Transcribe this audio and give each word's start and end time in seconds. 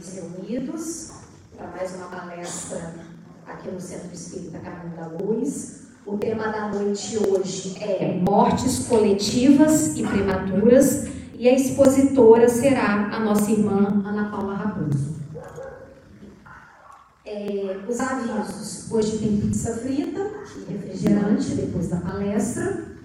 vez 0.00 0.14
reunidos 0.14 1.10
para 1.56 1.66
mais 1.68 1.94
uma 1.94 2.06
palestra 2.06 2.94
aqui 3.46 3.70
no 3.70 3.78
Centro 3.78 4.08
Espírita 4.14 4.58
Caminho 4.58 4.96
da 4.96 5.06
Luz. 5.06 5.82
O 6.06 6.16
tema 6.16 6.44
da 6.44 6.68
noite 6.68 7.18
hoje 7.18 7.76
é 7.82 8.18
mortes 8.18 8.86
coletivas 8.86 9.98
e 9.98 10.02
prematuras 10.02 11.06
e 11.34 11.46
a 11.46 11.52
expositora 11.52 12.48
será 12.48 13.14
a 13.14 13.20
nossa 13.20 13.50
irmã 13.50 14.02
Ana 14.06 14.30
Paula 14.30 14.54
Raposo. 14.54 15.20
É, 17.26 17.78
os 17.86 18.00
avisos. 18.00 18.90
Hoje 18.90 19.18
tem 19.18 19.36
pizza 19.36 19.74
frita 19.74 20.30
e 20.66 20.72
refrigerante 20.72 21.54
depois 21.54 21.88
da 21.88 21.98
palestra. 21.98 22.99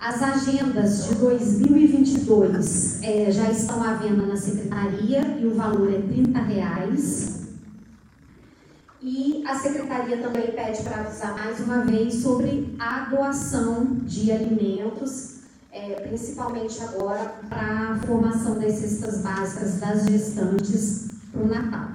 As 0.00 0.22
agendas 0.22 1.08
de 1.08 1.16
2022 1.16 3.02
é, 3.02 3.32
já 3.32 3.50
estão 3.50 3.82
à 3.82 3.94
venda 3.94 4.26
na 4.26 4.36
secretaria 4.36 5.22
e 5.40 5.44
o 5.44 5.56
valor 5.56 5.92
é 5.92 6.00
30 6.00 6.38
reais. 6.38 7.48
E 9.02 9.42
a 9.44 9.56
secretaria 9.56 10.18
também 10.18 10.52
pede 10.52 10.84
para 10.84 11.00
avisar 11.00 11.34
mais 11.34 11.58
uma 11.58 11.84
vez 11.84 12.14
sobre 12.14 12.76
a 12.78 13.06
doação 13.06 13.96
de 14.04 14.30
alimentos, 14.30 15.40
é, 15.72 15.94
principalmente 15.94 16.80
agora 16.80 17.34
para 17.48 17.90
a 17.90 17.98
formação 17.98 18.56
das 18.60 18.74
cestas 18.74 19.22
básicas 19.22 19.80
das 19.80 20.06
gestantes 20.06 21.08
para 21.32 21.42
o 21.42 21.48
Natal. 21.48 21.88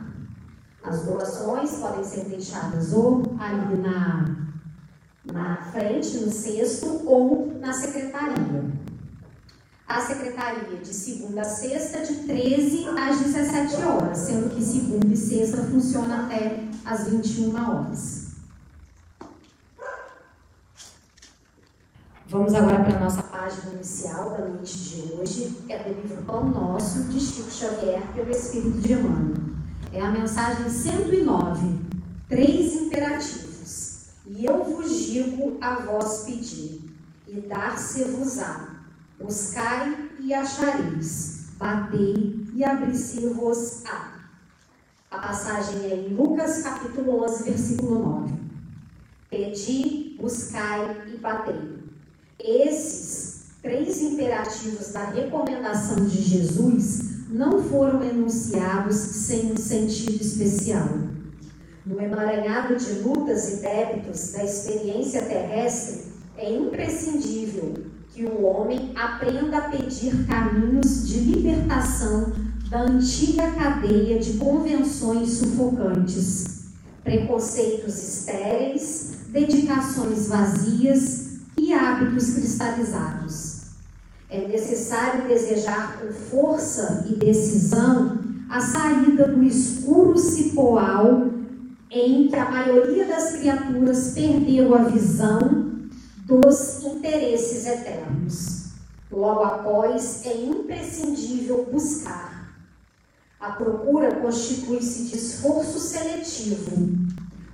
As 0.84 1.06
doações 1.06 1.72
podem 1.76 2.04
ser 2.04 2.26
deixadas 2.26 2.92
ou 2.92 3.24
ali 3.40 3.78
na, 3.82 4.44
na 5.26 5.58
frente, 5.72 6.18
no 6.18 6.32
cesto, 6.32 7.02
ou 7.06 7.54
na 7.60 7.74
secretaria. 7.74 8.72
A 9.88 10.02
secretaria 10.02 10.80
de 10.80 10.94
segunda 10.94 11.42
a 11.42 11.46
sexta, 11.46 12.00
de 12.00 12.16
13 12.24 12.88
às 12.98 13.20
17 13.20 13.76
horas, 13.84 14.18
sendo 14.18 14.56
que 14.56 14.62
segunda 14.62 15.14
e 15.14 15.18
sexta 15.18 15.64
funciona 15.64 16.26
até 16.26 16.64
às 16.86 17.08
21 17.08 17.56
horas. 17.56 18.24
Vamos 22.28 22.54
agora 22.56 22.84
para 22.84 22.98
a 22.98 23.00
nossa 23.00 23.22
página 23.22 23.74
inicial 23.74 24.32
da 24.32 24.48
noite 24.48 24.76
de 24.76 25.14
hoje, 25.14 25.56
que 25.68 25.72
é 25.72 25.84
do 25.84 26.02
livro 26.02 26.24
Pão 26.24 26.50
Nosso, 26.50 27.04
de 27.04 27.20
Chico 27.20 27.52
Xavier, 27.52 28.02
pelo 28.16 28.32
Espírito 28.32 28.80
de 28.80 28.94
Emmanuel. 28.94 29.36
É 29.92 30.02
a 30.02 30.10
mensagem 30.10 30.68
109. 30.68 31.80
Três 32.28 32.74
imperativos. 32.74 33.53
E 34.36 34.46
eu 34.46 34.64
vos 34.64 35.06
digo 35.06 35.58
a 35.62 35.76
vós 35.76 36.24
pedir, 36.24 36.82
e 37.28 37.40
dar-se-vos-á. 37.42 38.82
Buscai 39.22 40.10
e 40.20 40.34
achareis. 40.34 41.50
Batei 41.58 42.44
e 42.56 42.64
abri-se-vos-á. 42.64 44.12
A 45.12 45.20
passagem 45.20 45.84
é 45.84 45.96
em 45.96 46.16
Lucas 46.16 46.64
capítulo 46.64 47.24
11, 47.24 47.44
versículo 47.44 48.00
9. 48.00 48.34
Pedi, 49.30 50.18
buscai 50.20 51.14
e 51.14 51.18
batei. 51.18 51.84
Esses 52.40 53.52
três 53.62 54.02
imperativos 54.02 54.92
da 54.92 55.06
recomendação 55.12 56.06
de 56.06 56.20
Jesus 56.20 57.30
não 57.30 57.64
foram 57.64 58.04
enunciados 58.04 58.96
sem 58.96 59.52
um 59.52 59.58
sentido 59.58 60.20
especial. 60.20 60.90
No 61.86 62.02
emaranhado 62.02 62.78
de 62.78 62.94
lutas 63.02 63.56
e 63.56 63.56
débitos 63.58 64.32
da 64.32 64.46
experiência 64.46 65.22
terrestre, 65.24 66.14
é 66.38 66.50
imprescindível 66.50 67.74
que 68.14 68.24
o 68.26 68.44
homem 68.44 68.94
aprenda 68.96 69.58
a 69.58 69.70
pedir 69.70 70.26
caminhos 70.26 71.06
de 71.06 71.20
libertação 71.20 72.32
da 72.70 72.84
antiga 72.84 73.52
cadeia 73.52 74.18
de 74.18 74.38
convenções 74.38 75.30
sufocantes, 75.32 76.70
preconceitos 77.04 78.02
estéreis, 78.02 79.18
dedicações 79.28 80.28
vazias 80.30 81.40
e 81.58 81.74
hábitos 81.74 82.36
cristalizados. 82.36 83.64
É 84.30 84.48
necessário 84.48 85.28
desejar 85.28 86.00
com 86.00 86.14
força 86.14 87.06
e 87.10 87.16
decisão 87.16 88.20
a 88.50 88.62
saída 88.62 89.28
do 89.28 89.44
escuro 89.44 90.18
cipoal 90.18 91.33
em 91.94 92.28
que 92.28 92.36
a 92.36 92.50
maioria 92.50 93.06
das 93.06 93.34
criaturas 93.34 94.14
perdeu 94.16 94.74
a 94.74 94.84
visão 94.86 95.74
dos 96.26 96.84
interesses 96.84 97.68
eternos. 97.68 98.64
Logo 99.12 99.44
após, 99.44 100.26
é 100.26 100.36
imprescindível 100.36 101.68
buscar. 101.72 102.52
A 103.40 103.52
procura 103.52 104.16
constitui-se 104.16 105.04
de 105.10 105.18
esforço 105.18 105.80
seletivo. 105.80 106.98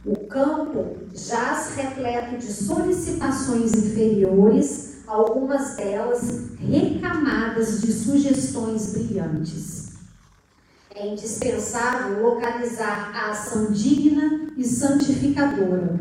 O 0.05 0.15
campo 0.27 0.95
jaz 1.13 1.75
repleto 1.75 2.37
de 2.37 2.53
solicitações 2.53 3.73
inferiores 3.73 4.89
algumas 5.09 5.75
delas 5.75 6.51
recamadas 6.59 7.81
de 7.81 7.91
sugestões 7.91 8.93
brilhantes. 8.93 9.88
É 10.95 11.07
indispensável 11.07 12.21
localizar 12.23 13.11
a 13.15 13.31
ação 13.31 13.71
digna 13.71 14.51
e 14.57 14.63
santificadora. 14.63 15.99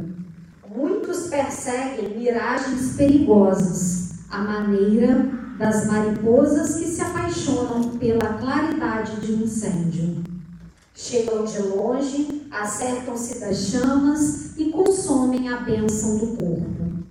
Muitos 0.74 1.26
perseguem 1.28 2.16
miragens 2.16 2.96
perigosas, 2.96 4.12
à 4.30 4.38
maneira 4.38 5.28
das 5.58 5.86
mariposas 5.86 6.76
que 6.76 6.86
se 6.86 7.02
apaixonam 7.02 7.98
pela 7.98 8.34
claridade 8.34 9.20
de 9.20 9.32
um 9.32 9.42
incêndio. 9.42 10.24
Chegam 10.94 11.44
de 11.44 11.58
longe, 11.60 12.48
acertam-se 12.50 13.40
das 13.40 13.68
chamas 13.68 14.56
e 14.56 14.70
consomem 14.70 15.48
a 15.48 15.58
bênção 15.58 16.18
do 16.18 16.26
corpo. 16.28 17.04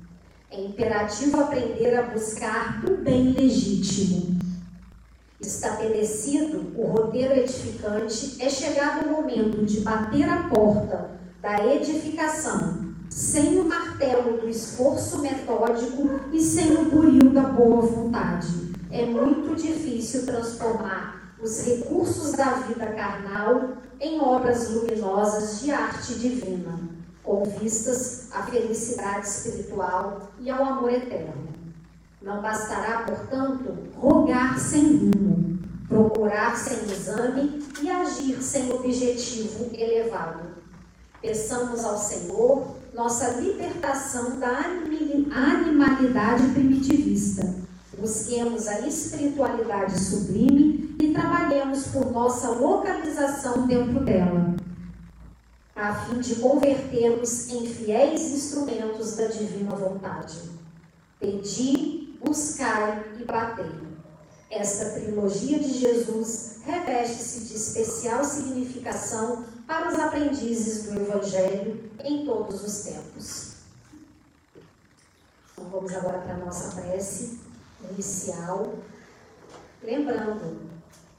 É 0.50 0.64
imperativo 0.64 1.40
aprender 1.40 1.96
a 1.96 2.04
buscar 2.04 2.84
o 2.90 2.98
bem 3.04 3.34
legítimo. 3.34 4.37
Estabelecido 5.40 6.74
o 6.76 6.88
roteiro 6.88 7.34
edificante, 7.34 8.38
é 8.42 8.50
chegado 8.50 9.06
o 9.06 9.12
momento 9.12 9.64
de 9.64 9.82
bater 9.82 10.28
a 10.28 10.50
porta 10.50 11.12
da 11.42 11.66
edificação, 11.66 12.96
sem 13.10 13.60
o 13.60 13.66
martelo 13.66 14.40
do 14.40 14.50
esforço 14.50 15.22
metódico 15.22 16.20
e 16.34 16.42
sem 16.42 16.76
o 16.76 16.86
buril 16.86 17.30
da 17.32 17.44
boa 17.44 17.82
vontade. 17.82 18.48
É 18.92 19.06
muito 19.06 19.56
difícil 19.56 20.26
transformar 20.26 21.36
os 21.42 21.66
recursos 21.66 22.32
da 22.32 22.54
vida 22.54 22.88
carnal 22.88 23.78
em 24.00 24.20
obras 24.20 24.70
luminosas 24.72 25.62
de 25.62 25.72
arte 25.72 26.16
divina 26.16 26.98
com 27.28 27.44
vistas 27.44 28.30
à 28.32 28.44
felicidade 28.44 29.28
espiritual 29.28 30.32
e 30.40 30.50
ao 30.50 30.64
amor 30.64 30.94
eterno. 30.94 31.57
Não 32.22 32.42
bastará, 32.42 33.04
portanto, 33.04 33.78
rogar 33.96 34.60
sem 34.60 34.98
rumo, 34.98 35.60
procurar 35.88 36.58
sem 36.58 36.78
exame 36.92 37.64
e 37.82 37.90
agir 37.90 38.42
sem 38.42 38.72
objetivo 38.72 39.70
elevado. 39.74 40.58
Peçamos 41.22 41.84
ao 41.84 41.98
Senhor 41.98 42.76
nossa 42.94 43.30
libertação 43.40 44.40
da 44.40 44.60
animalidade 45.36 46.48
primitivista. 46.54 47.56
Busquemos 47.98 48.68
a 48.68 48.88
espiritualidade 48.88 50.00
sublime 50.00 50.96
e 51.02 51.14
trabalhemos 51.14 51.88
por 51.88 52.12
nossa 52.12 52.50
localização 52.50 53.68
dentro 53.68 54.04
dela 54.04 54.56
a 55.78 55.94
fim 55.94 56.20
de 56.20 56.36
convertermos 56.38 57.50
em 57.50 57.68
fiéis 57.68 58.32
instrumentos 58.32 59.16
da 59.16 59.28
divina 59.28 59.76
vontade. 59.76 60.40
Pedi, 61.20 62.07
buscai 62.24 63.16
e 63.20 63.24
batei. 63.24 63.88
Esta 64.50 64.92
trilogia 64.92 65.60
de 65.60 65.80
Jesus 65.80 66.60
reveste-se 66.66 67.46
de 67.46 67.56
especial 67.56 68.24
significação 68.24 69.44
para 69.68 69.90
os 69.90 70.00
aprendizes 70.00 70.84
do 70.84 71.02
Evangelho 71.02 71.92
em 72.04 72.26
todos 72.26 72.64
os 72.64 72.84
tempos. 72.84 73.58
Então 75.52 75.70
vamos 75.70 75.94
agora 75.94 76.20
para 76.20 76.36
a 76.36 76.38
nossa 76.38 76.80
prece 76.80 77.40
inicial. 77.92 78.76
Lembrando 79.84 80.62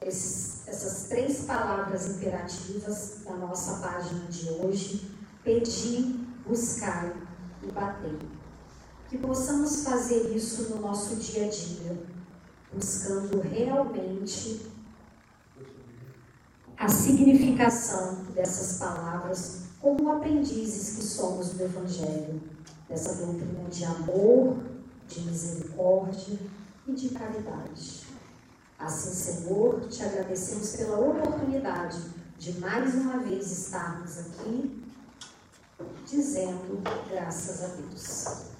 esses, 0.00 0.66
essas 0.66 1.08
três 1.08 1.44
palavras 1.44 2.08
imperativas 2.08 3.18
da 3.24 3.34
nossa 3.34 3.86
página 3.86 4.24
de 4.26 4.48
hoje: 4.50 5.10
pedir, 5.44 6.26
buscar 6.46 7.12
e 7.62 7.70
bater. 7.70 8.37
Que 9.08 9.18
possamos 9.18 9.84
fazer 9.84 10.36
isso 10.36 10.70
no 10.70 10.82
nosso 10.82 11.16
dia 11.16 11.46
a 11.46 11.48
dia, 11.48 11.98
buscando 12.72 13.40
realmente 13.40 14.66
a 16.76 16.88
significação 16.88 18.24
dessas 18.34 18.78
palavras 18.78 19.62
como 19.80 20.12
aprendizes 20.12 20.96
que 20.96 21.02
somos 21.02 21.50
do 21.50 21.64
Evangelho, 21.64 22.40
dessa 22.88 23.14
doutrina 23.14 23.68
de 23.70 23.84
amor, 23.84 24.58
de 25.08 25.20
misericórdia 25.22 26.38
e 26.86 26.92
de 26.92 27.08
caridade. 27.10 28.06
Assim, 28.78 29.12
Senhor, 29.12 29.88
te 29.88 30.02
agradecemos 30.02 30.76
pela 30.76 30.98
oportunidade 31.00 31.98
de 32.38 32.60
mais 32.60 32.94
uma 32.94 33.18
vez 33.18 33.50
estarmos 33.50 34.18
aqui 34.18 34.84
dizendo 36.06 36.80
graças 37.10 37.64
a 37.64 37.66
Deus. 37.68 38.57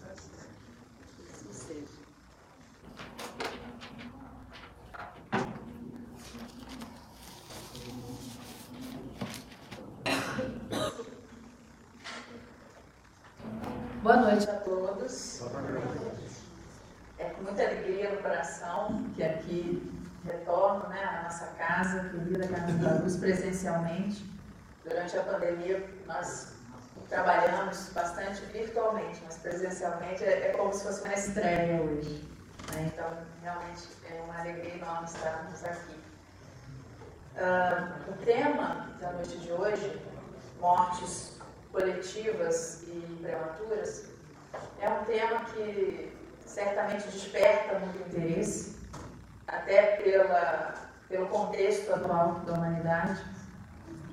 Boa 14.09 14.23
noite 14.23 14.49
a 14.49 14.55
todos. 14.55 15.43
É 17.19 17.25
com 17.25 17.43
muita 17.43 17.63
alegria 17.63 18.11
no 18.11 18.23
coração 18.23 19.05
que 19.15 19.23
aqui 19.23 19.93
retorno 20.25 20.89
né, 20.89 21.05
à 21.05 21.25
nossa 21.25 21.45
casa, 21.59 22.09
querida 22.09 22.49
Caminho 22.49 22.79
da 22.79 23.03
Luz, 23.03 23.19
presencialmente. 23.19 24.25
Durante 24.83 25.15
a 25.15 25.23
pandemia, 25.25 25.87
nós 26.07 26.55
trabalhamos 27.11 27.91
bastante 27.91 28.41
virtualmente, 28.47 29.21
mas 29.27 29.37
presencialmente 29.37 30.25
é, 30.25 30.53
é 30.53 30.55
como 30.57 30.73
se 30.73 30.85
fosse 30.85 31.05
uma 31.05 31.13
estreia 31.13 31.83
hoje. 31.83 32.27
Né? 32.73 32.91
Então, 32.91 33.13
realmente 33.43 33.89
é 34.11 34.23
uma 34.23 34.41
alegria 34.41 34.77
enorme 34.77 35.07
estarmos 35.07 35.63
aqui. 35.65 36.01
Uh, 37.37 38.11
o 38.11 38.25
tema 38.25 38.89
da 39.03 39.13
noite 39.13 39.37
de 39.37 39.53
hoje, 39.53 40.03
mortes 40.59 41.38
coletivas 41.79 42.83
e 42.89 43.19
prematuras, 43.23 44.07
é 44.81 44.89
um 44.89 45.05
tema 45.05 45.45
que 45.45 46.13
certamente 46.45 47.07
desperta 47.09 47.79
muito 47.79 47.99
interesse, 48.09 48.77
até 49.47 49.97
pela, 49.97 50.75
pelo 51.09 51.27
contexto 51.29 51.95
atual 51.95 52.41
da 52.41 52.55
humanidade. 52.55 53.23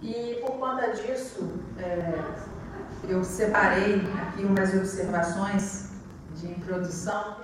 E 0.02 0.38
por 0.42 0.60
conta 0.60 0.92
disso, 0.92 1.60
é, 1.80 3.10
eu 3.10 3.24
separei 3.24 4.02
aqui 4.22 4.44
umas 4.44 4.74
observações 4.74 5.90
de 6.36 6.48
introdução 6.48 7.38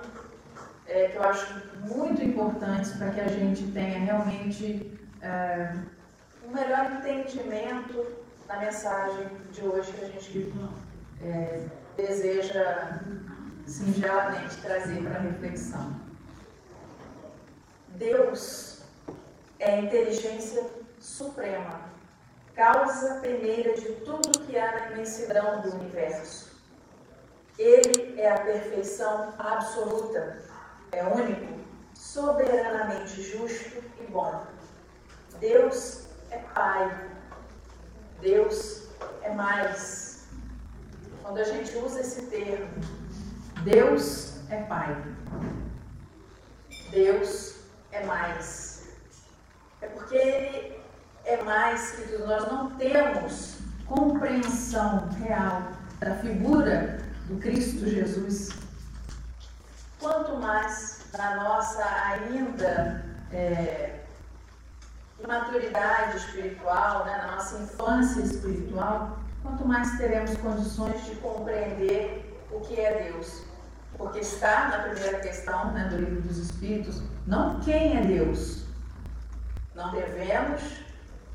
é, 0.86 1.08
que 1.08 1.16
eu 1.16 1.24
acho 1.24 1.46
muito 1.80 2.22
importantes 2.22 2.92
para 2.92 3.10
que 3.10 3.20
a 3.20 3.28
gente 3.28 3.72
tenha 3.72 3.98
realmente 3.98 4.96
é, 5.20 5.74
um 6.46 6.52
melhor 6.52 6.92
entendimento 6.92 8.21
na 8.48 8.56
mensagem 8.58 9.28
de 9.50 9.62
hoje 9.62 9.92
que 9.92 10.04
a 10.04 10.08
gente 10.08 10.52
é, 11.22 11.66
deseja 11.96 13.00
singelamente 13.66 14.60
trazer 14.60 15.02
para 15.02 15.20
reflexão. 15.20 15.94
Deus 17.88 18.82
é 19.58 19.74
a 19.74 19.80
inteligência 19.80 20.66
suprema, 20.98 21.80
causa 22.54 23.20
primeira 23.20 23.74
de 23.74 23.92
tudo 24.04 24.40
que 24.40 24.58
há 24.58 24.72
na 24.72 24.92
imensidão 24.92 25.60
do 25.60 25.76
universo. 25.76 26.52
Ele 27.58 28.20
é 28.20 28.32
a 28.32 28.40
perfeição 28.40 29.34
absoluta, 29.38 30.42
é 30.90 31.04
único, 31.04 31.60
soberanamente 31.94 33.22
justo 33.22 33.82
e 34.00 34.10
bom. 34.10 34.46
Deus 35.38 36.06
é 36.30 36.38
Pai, 36.38 37.11
Deus 38.22 38.84
é 39.22 39.34
mais. 39.34 40.28
Quando 41.22 41.38
a 41.38 41.44
gente 41.44 41.76
usa 41.76 42.00
esse 42.00 42.22
termo, 42.22 42.68
Deus 43.64 44.34
é 44.48 44.62
Pai. 44.62 44.96
Deus 46.90 47.56
é 47.90 48.06
mais. 48.06 48.94
É 49.80 49.88
porque 49.88 50.14
Ele 50.14 50.80
é 51.24 51.42
mais 51.42 51.90
que. 51.90 52.18
Nós 52.18 52.46
não 52.46 52.70
temos 52.76 53.58
compreensão 53.86 55.08
real 55.24 55.72
da 55.98 56.14
figura 56.16 57.00
do 57.26 57.38
Cristo 57.38 57.88
Jesus. 57.88 58.50
Quanto 59.98 60.36
mais 60.36 61.00
na 61.12 61.42
nossa 61.42 61.84
ainda 61.84 63.04
é, 63.32 64.01
maturidade 65.26 66.16
espiritual, 66.16 67.04
né, 67.04 67.16
na 67.18 67.36
nossa 67.36 67.58
infância 67.58 68.20
espiritual, 68.20 69.18
quanto 69.42 69.66
mais 69.66 69.96
teremos 69.98 70.36
condições 70.36 71.04
de 71.04 71.16
compreender 71.16 72.38
o 72.50 72.60
que 72.60 72.80
é 72.80 73.10
Deus. 73.10 73.42
Porque 73.96 74.20
está 74.20 74.68
na 74.68 74.78
primeira 74.90 75.20
questão 75.20 75.72
né, 75.72 75.88
do 75.88 75.96
livro 75.96 76.22
dos 76.22 76.38
Espíritos, 76.38 77.02
não 77.26 77.60
quem 77.60 77.96
é 77.96 78.00
Deus. 78.00 78.64
Não 79.74 79.90
devemos 79.90 80.62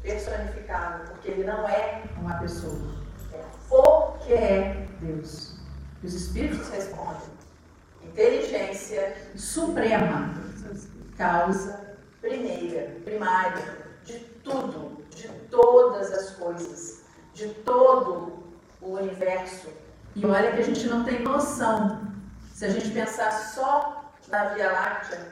personificá-lo, 0.01 1.05
porque 1.07 1.31
ele 1.31 1.43
não 1.43 1.67
é 1.67 2.03
uma 2.17 2.35
pessoa. 2.35 2.95
É 3.33 3.43
o 3.69 4.11
que 4.19 4.33
é 4.33 4.87
Deus. 4.99 5.55
Os 6.03 6.13
Espíritos 6.13 6.69
respondem: 6.69 7.29
inteligência 8.03 9.15
suprema, 9.35 10.33
causa 11.17 11.86
primeira, 12.27 12.91
primária, 13.05 13.77
de 14.03 14.19
tudo, 14.43 15.03
de 15.15 15.29
todas 15.49 16.11
as 16.11 16.31
coisas, 16.31 17.01
de 17.33 17.47
todo 17.47 18.43
o 18.81 18.93
universo. 18.93 19.69
E 20.15 20.25
olha 20.25 20.51
que 20.51 20.59
a 20.59 20.63
gente 20.63 20.87
não 20.87 21.03
tem 21.03 21.21
noção. 21.21 22.01
Se 22.53 22.65
a 22.65 22.69
gente 22.69 22.89
pensar 22.89 23.31
só 23.31 24.11
na 24.27 24.45
Via 24.45 24.71
Láctea, 24.71 25.27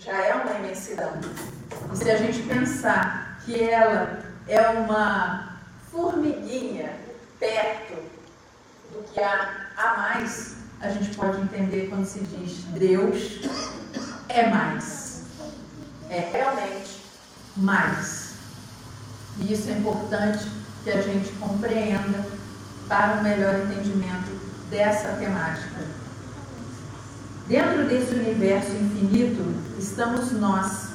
já 0.00 0.24
é 0.24 0.34
uma 0.34 0.52
imensidão. 0.58 1.12
E 1.92 1.96
se 1.96 2.10
a 2.10 2.16
gente 2.16 2.42
pensar 2.42 3.40
que 3.44 3.62
ela 3.62 4.22
é 4.46 4.68
uma 4.68 5.58
formiguinha 5.90 6.92
perto 7.40 7.94
do 8.92 9.02
que 9.12 9.20
há 9.20 9.68
a 9.76 9.96
mais, 9.96 10.56
a 10.80 10.90
gente 10.90 11.16
pode 11.16 11.40
entender 11.40 11.88
quando 11.88 12.04
se 12.04 12.20
diz 12.20 12.64
Deus 12.64 13.40
é 14.28 14.48
mais 14.48 15.05
é 16.10 16.30
realmente 16.32 17.02
mais. 17.56 18.34
E 19.38 19.52
isso 19.52 19.68
é 19.68 19.72
importante 19.72 20.46
que 20.84 20.90
a 20.90 21.02
gente 21.02 21.30
compreenda 21.34 22.26
para 22.88 23.16
um 23.16 23.22
melhor 23.22 23.54
entendimento 23.60 24.30
dessa 24.70 25.08
temática. 25.16 25.84
Dentro 27.48 27.86
desse 27.86 28.14
universo 28.14 28.72
infinito 28.72 29.54
estamos 29.78 30.32
nós, 30.32 30.88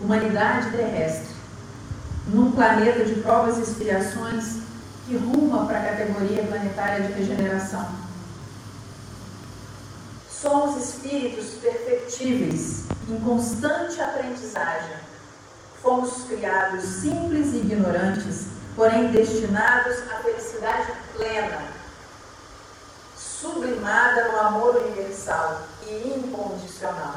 humanidade 0.00 0.70
terrestre, 0.70 1.34
num 2.28 2.52
planeta 2.52 3.04
de 3.04 3.14
provas 3.16 3.58
e 3.58 3.62
expiações 3.62 4.58
que 5.06 5.16
ruma 5.16 5.66
para 5.66 5.78
a 5.78 5.84
categoria 5.84 6.44
planetária 6.44 7.06
de 7.06 7.12
regeneração. 7.12 8.07
Somos 10.40 10.76
espíritos 10.76 11.54
perfectíveis 11.60 12.84
em 13.08 13.18
constante 13.20 14.00
aprendizagem. 14.00 14.96
Fomos 15.82 16.24
criados 16.28 16.84
simples 16.84 17.54
e 17.54 17.58
ignorantes, 17.58 18.46
porém 18.76 19.10
destinados 19.10 19.96
à 20.12 20.22
felicidade 20.22 20.92
plena, 21.16 21.58
sublimada 23.16 24.28
no 24.28 24.38
amor 24.38 24.76
universal 24.76 25.62
e 25.88 26.08
incondicional. 26.08 27.16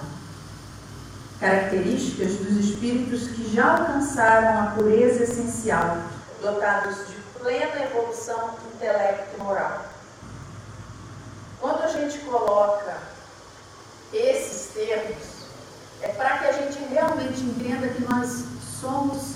Características 1.40 2.38
dos 2.38 2.58
espíritos 2.58 3.28
que 3.28 3.54
já 3.54 3.78
alcançaram 3.78 4.64
a 4.64 4.72
pureza 4.72 5.24
essencial, 5.24 5.98
dotados 6.42 7.08
de 7.08 7.16
plena 7.40 7.84
evolução 7.84 8.56
intelecto 8.74 9.36
e 9.36 9.44
moral. 9.44 9.86
Quando 11.60 11.84
a 11.84 11.88
gente 11.88 12.18
coloca 12.20 12.98
esses 14.14 14.74
termos 14.74 15.42
é 16.02 16.10
para 16.10 16.40
que 16.40 16.46
a 16.46 16.52
gente 16.52 16.80
realmente 16.90 17.42
entenda 17.42 17.88
que 17.88 18.04
nós 18.04 18.46
somos 18.80 19.36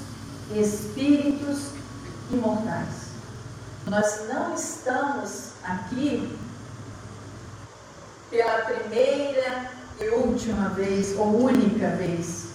espíritos 0.54 1.70
imortais. 2.32 3.06
Nós 3.86 4.28
não 4.28 4.56
estamos 4.56 5.52
aqui 5.64 6.38
pela 8.32 8.62
primeira 8.64 9.70
e 10.02 10.10
última 10.10 10.70
vez, 10.70 11.16
ou 11.18 11.44
única 11.44 11.90
vez, 11.92 12.48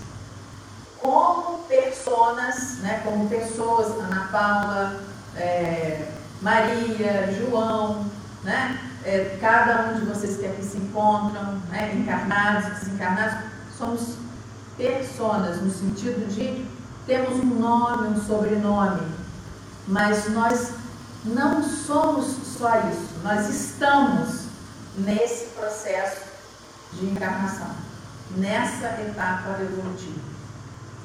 como 0.98 1.61
personas, 1.61 2.78
né, 2.78 3.00
como 3.04 3.28
pessoas, 3.28 3.87
Ana 3.92 4.28
Paula, 4.30 5.00
é, 5.37 6.08
Maria, 6.42 7.32
João, 7.32 8.04
né, 8.42 8.90
é, 9.04 9.38
cada 9.40 9.84
um 9.84 9.94
de 9.94 10.06
vocês 10.06 10.37
que 10.37 10.46
aqui 10.46 10.62
se 10.62 10.76
encontram, 10.76 11.61
né, 11.70 11.92
encarnados, 12.61 12.81
desencarnados, 12.81 13.45
somos 13.76 14.17
personas, 14.76 15.62
no 15.62 15.71
sentido 15.71 16.29
de 16.29 16.67
temos 17.07 17.40
um 17.40 17.59
nome, 17.59 18.09
um 18.09 18.25
sobrenome, 18.25 19.07
mas 19.88 20.31
nós 20.31 20.73
não 21.25 21.62
somos 21.62 22.26
só 22.59 22.79
isso, 22.88 23.14
nós 23.23 23.49
estamos 23.49 24.45
nesse 24.99 25.47
processo 25.50 26.23
de 26.93 27.07
encarnação. 27.07 27.90
nessa 28.37 28.87
etapa 29.00 29.61
evolutiva. 29.61 30.21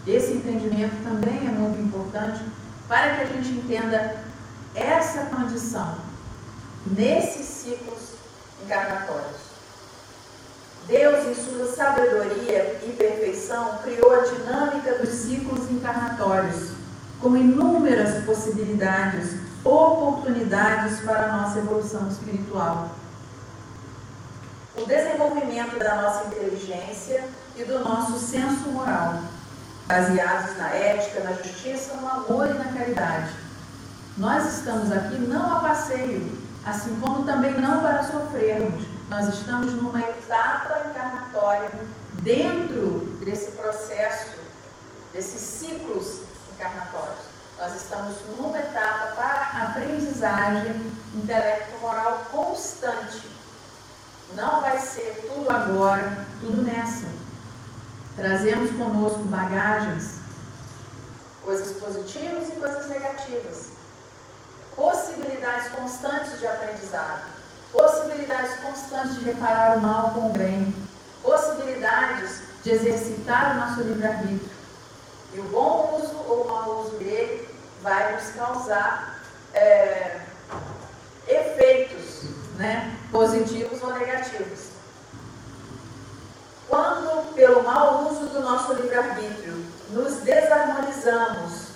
Esse 0.05 0.33
entendimento 0.33 1.03
também 1.03 1.47
é 1.47 1.49
muito 1.49 1.81
importante 1.81 2.45
para 2.87 3.15
que 3.15 3.21
a 3.23 3.25
gente 3.25 3.49
entenda 3.49 4.23
essa 4.75 5.25
condição 5.25 5.97
nesses 6.85 7.47
ciclos 7.47 8.11
encarnatórios. 8.63 9.44
Deus, 10.87 11.27
em 11.27 11.33
sua 11.33 11.65
sabedoria 11.65 12.79
e 12.83 12.91
perfeição, 12.91 13.79
criou 13.83 14.13
a 14.13 14.23
dinâmica 14.23 14.99
dos 14.99 15.09
ciclos 15.09 15.69
encarnatórios, 15.71 16.73
com 17.19 17.35
inúmeras 17.35 18.23
possibilidades, 18.23 19.35
oportunidades 19.63 20.99
para 20.99 21.23
a 21.23 21.37
nossa 21.37 21.57
evolução 21.57 22.07
espiritual. 22.07 22.91
O 24.77 24.85
desenvolvimento 24.85 25.79
da 25.79 25.95
nossa 26.03 26.27
inteligência 26.27 27.23
e 27.55 27.63
do 27.63 27.79
nosso 27.79 28.19
senso 28.19 28.69
moral, 28.69 29.21
baseados 29.87 30.55
na 30.57 30.69
ética, 30.69 31.23
na 31.23 31.33
justiça, 31.33 31.95
no 31.95 32.07
amor 32.07 32.47
e 32.47 32.53
na 32.53 32.65
caridade. 32.65 33.31
Nós 34.17 34.57
estamos 34.57 34.91
aqui 34.91 35.17
não 35.17 35.57
a 35.57 35.61
passeio, 35.61 36.31
assim 36.63 36.95
como 36.99 37.25
também 37.25 37.59
não 37.59 37.81
para 37.81 38.03
sofrermos, 38.03 38.94
nós 39.09 39.27
estamos 39.27 39.73
numa 39.73 39.99
etapa 39.99 40.89
encarnatória 40.89 41.69
dentro 42.23 43.17
desse 43.23 43.51
processo, 43.51 44.37
desses 45.13 45.41
ciclos 45.41 46.21
encarnatórios. 46.53 47.25
Nós 47.59 47.75
estamos 47.75 48.15
numa 48.37 48.57
etapa 48.57 49.15
para 49.15 49.69
aprendizagem 49.69 50.91
intelecto-moral 51.13 52.25
constante. 52.31 53.29
Não 54.33 54.61
vai 54.61 54.79
ser 54.79 55.31
tudo 55.31 55.49
agora, 55.51 56.25
tudo 56.41 56.63
nessa. 56.63 57.05
Trazemos 58.15 58.71
conosco 58.71 59.19
bagagens, 59.25 60.15
coisas 61.43 61.77
positivas 61.77 62.49
e 62.49 62.51
coisas 62.53 62.89
negativas, 62.89 63.69
possibilidades 64.75 65.69
constantes 65.69 66.39
de 66.39 66.47
aprendizado 66.47 67.34
possibilidades 67.75 68.55
constantes 68.61 69.19
de 69.19 69.25
reparar 69.25 69.77
o 69.77 69.81
mal 69.81 70.11
com 70.11 70.29
o 70.29 70.33
bem, 70.33 70.73
possibilidades 71.21 72.41
de 72.63 72.71
exercitar 72.71 73.51
o 73.51 73.59
nosso 73.59 73.81
livre-arbítrio. 73.81 74.55
E 75.33 75.39
o 75.39 75.43
bom 75.43 75.99
uso 76.01 76.15
ou 76.27 76.43
o 76.43 76.47
mau 76.47 76.81
uso 76.81 76.95
dele 76.95 77.47
vai 77.81 78.13
nos 78.13 78.29
causar 78.29 79.19
é, 79.53 80.21
efeitos 81.27 82.23
né, 82.55 82.97
positivos 83.11 83.83
ou 83.83 83.93
negativos. 83.93 84.69
Quando, 86.69 87.33
pelo 87.35 87.61
mau 87.63 88.09
uso 88.09 88.27
do 88.27 88.39
nosso 88.39 88.73
livre-arbítrio, 88.73 89.65
nos 89.89 90.15
desarmonizamos, 90.21 91.67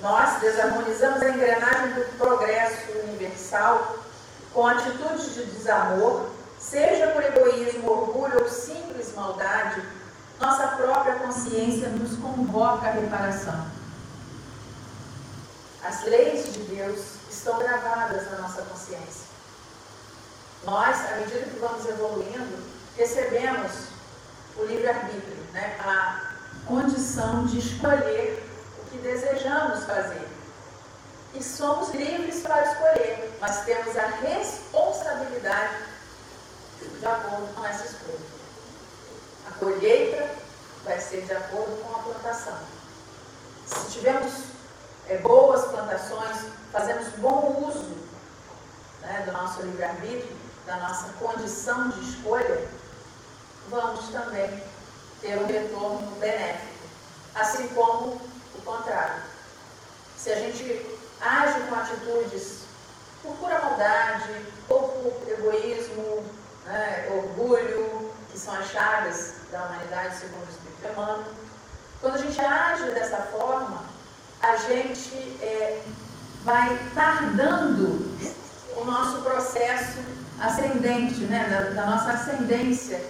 nós 0.00 0.40
desarmonizamos 0.40 1.20
a 1.20 1.30
engrenagem 1.30 1.94
do 1.94 2.16
progresso 2.16 2.92
universal 3.08 3.98
com 4.52 4.66
atitudes 4.66 5.34
de 5.34 5.44
desamor, 5.44 6.30
seja 6.58 7.08
por 7.08 7.22
egoísmo, 7.22 7.90
orgulho 7.90 8.42
ou 8.42 8.48
simples 8.48 9.14
maldade, 9.14 9.82
nossa 10.40 10.68
própria 10.68 11.16
consciência 11.16 11.88
nos 11.88 12.16
convoca 12.18 12.88
à 12.88 12.92
reparação. 12.92 13.66
As 15.84 16.04
leis 16.04 16.52
de 16.52 16.60
Deus 16.64 17.00
estão 17.30 17.58
gravadas 17.58 18.30
na 18.30 18.38
nossa 18.38 18.62
consciência. 18.62 19.28
Nós, 20.64 20.96
à 21.12 21.16
medida 21.16 21.44
que 21.44 21.58
vamos 21.58 21.86
evoluindo, 21.86 22.58
recebemos 22.96 23.72
o 24.56 24.64
livre-arbítrio, 24.64 25.36
né? 25.52 25.76
a 25.80 26.34
condição 26.66 27.46
de 27.46 27.58
escolher 27.58 28.44
o 28.82 28.90
que 28.90 28.98
desejamos 28.98 29.84
fazer 29.84 30.27
e 31.34 31.42
somos 31.42 31.90
livres 31.90 32.40
para 32.40 32.72
escolher, 32.72 33.36
mas 33.40 33.64
temos 33.64 33.96
a 33.96 34.06
responsabilidade 34.06 35.74
de 36.98 37.06
acordo 37.06 37.54
com 37.54 37.64
essa 37.64 37.84
escolha. 37.84 38.18
A 39.48 39.52
colheita 39.58 40.30
vai 40.84 41.00
ser 41.00 41.22
de 41.22 41.32
acordo 41.32 41.76
com 41.82 41.96
a 41.96 42.02
plantação. 42.02 42.58
Se 43.66 43.98
tivermos 43.98 44.32
é, 45.08 45.18
boas 45.18 45.64
plantações, 45.66 46.46
fazemos 46.72 47.08
bom 47.16 47.66
uso 47.68 47.96
né, 49.02 49.22
do 49.26 49.32
nosso 49.32 49.62
livre-arbítrio, 49.62 50.36
da 50.66 50.76
nossa 50.76 51.08
condição 51.18 51.90
de 51.90 52.00
escolha, 52.10 52.68
vamos 53.70 54.08
também 54.08 54.62
ter 55.20 55.38
um 55.38 55.46
retorno 55.46 56.10
benéfico. 56.16 56.78
Assim 57.34 57.68
como 57.68 58.20
o 58.54 58.62
contrário. 58.64 59.22
Se 60.16 60.30
a 60.30 60.36
gente 60.36 60.98
age 61.20 61.60
com 61.68 61.74
atitudes 61.74 62.58
por 63.22 63.36
pura 63.36 63.58
maldade, 63.60 64.46
ou 64.68 64.88
por 64.88 65.12
egoísmo, 65.98 66.24
né, 66.64 67.08
orgulho, 67.10 68.10
que 68.30 68.38
são 68.38 68.54
as 68.54 68.68
chagas 68.68 69.34
da 69.50 69.64
humanidade 69.64 70.16
segundo 70.16 70.46
o 70.46 70.50
Espírito 70.50 70.92
Humano. 70.92 71.24
Quando 72.00 72.14
a 72.14 72.18
gente 72.18 72.40
age 72.40 72.90
dessa 72.92 73.16
forma, 73.16 73.84
a 74.40 74.56
gente 74.56 75.16
é, 75.42 75.82
vai 76.44 76.78
tardando 76.94 78.16
o 78.76 78.84
nosso 78.84 79.22
processo 79.22 79.98
ascendente, 80.40 81.20
né, 81.22 81.48
da, 81.48 81.82
da 81.82 81.90
nossa 81.90 82.12
ascendência 82.12 83.00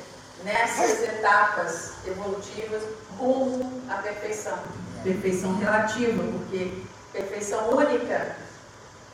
nessas 0.44 1.02
etapas 1.02 1.92
evolutivas 2.06 2.82
rumo 3.18 3.82
à 3.90 3.96
perfeição. 3.96 4.58
Perfeição 5.02 5.56
relativa, 5.58 6.22
porque 6.32 6.84
Perfeição 7.12 7.70
única 7.70 8.36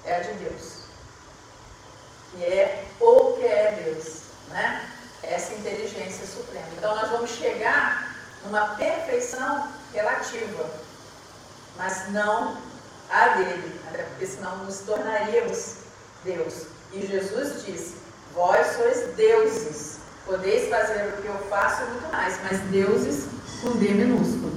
é 0.05 0.17
a 0.17 0.21
de 0.21 0.33
Deus. 0.35 0.84
Que 2.35 2.45
é 2.45 2.85
o 3.01 3.33
que 3.33 3.45
é 3.45 3.83
Deus, 3.85 4.23
né? 4.49 4.89
Essa 5.23 5.55
inteligência 5.55 6.27
suprema. 6.27 6.67
Então 6.77 6.95
nós 6.95 7.11
vamos 7.11 7.31
chegar 7.31 8.15
numa 8.45 8.75
perfeição 8.75 9.69
relativa, 9.93 10.71
mas 11.77 12.11
não 12.11 12.57
a 13.11 13.29
dele, 13.29 13.81
até 13.89 14.03
porque 14.03 14.27
senão 14.27 14.57
nos 14.65 14.79
tornaríamos 14.81 15.77
Deus. 16.25 16.67
E 16.93 17.07
Jesus 17.07 17.65
disse: 17.65 17.97
Vós 18.35 18.67
sois 18.77 19.15
deuses, 19.15 19.99
podeis 20.27 20.69
fazer 20.69 21.09
o 21.09 21.23
que 21.23 21.29
eu 21.29 21.39
faço 21.49 21.83
e 21.83 21.87
muito 21.87 22.13
mais, 22.13 22.39
mas 22.43 22.61
deuses 22.71 23.27
com 23.63 23.71
D 23.79 23.89
minúsculo. 23.89 24.53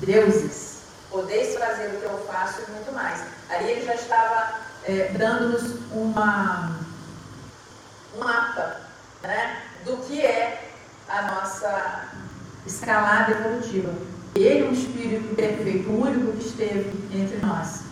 Deuses 0.00 0.76
podeis 1.10 1.56
fazer 1.58 1.94
o 1.94 2.00
que 2.00 2.04
eu 2.04 2.18
faço 2.26 2.60
e 2.66 2.70
muito 2.72 2.92
mais. 2.92 3.22
Ali 3.48 3.70
ele 3.70 3.86
já 3.86 3.94
estava 3.94 4.60
é, 4.84 5.08
dando-nos 5.16 5.80
uma, 5.92 6.78
um 8.16 8.24
mapa 8.24 8.80
né, 9.22 9.62
do 9.84 9.98
que 9.98 10.24
é 10.24 10.72
a 11.08 11.22
nossa 11.22 12.08
escalada 12.66 13.32
evolutiva. 13.32 13.94
Ele 14.34 14.64
é 14.64 14.68
um 14.68 14.72
espírito 14.72 15.34
perfeito, 15.34 15.88
o 15.88 16.02
único 16.02 16.36
que 16.36 16.46
esteve 16.46 17.08
entre 17.12 17.38
nós. 17.38 17.82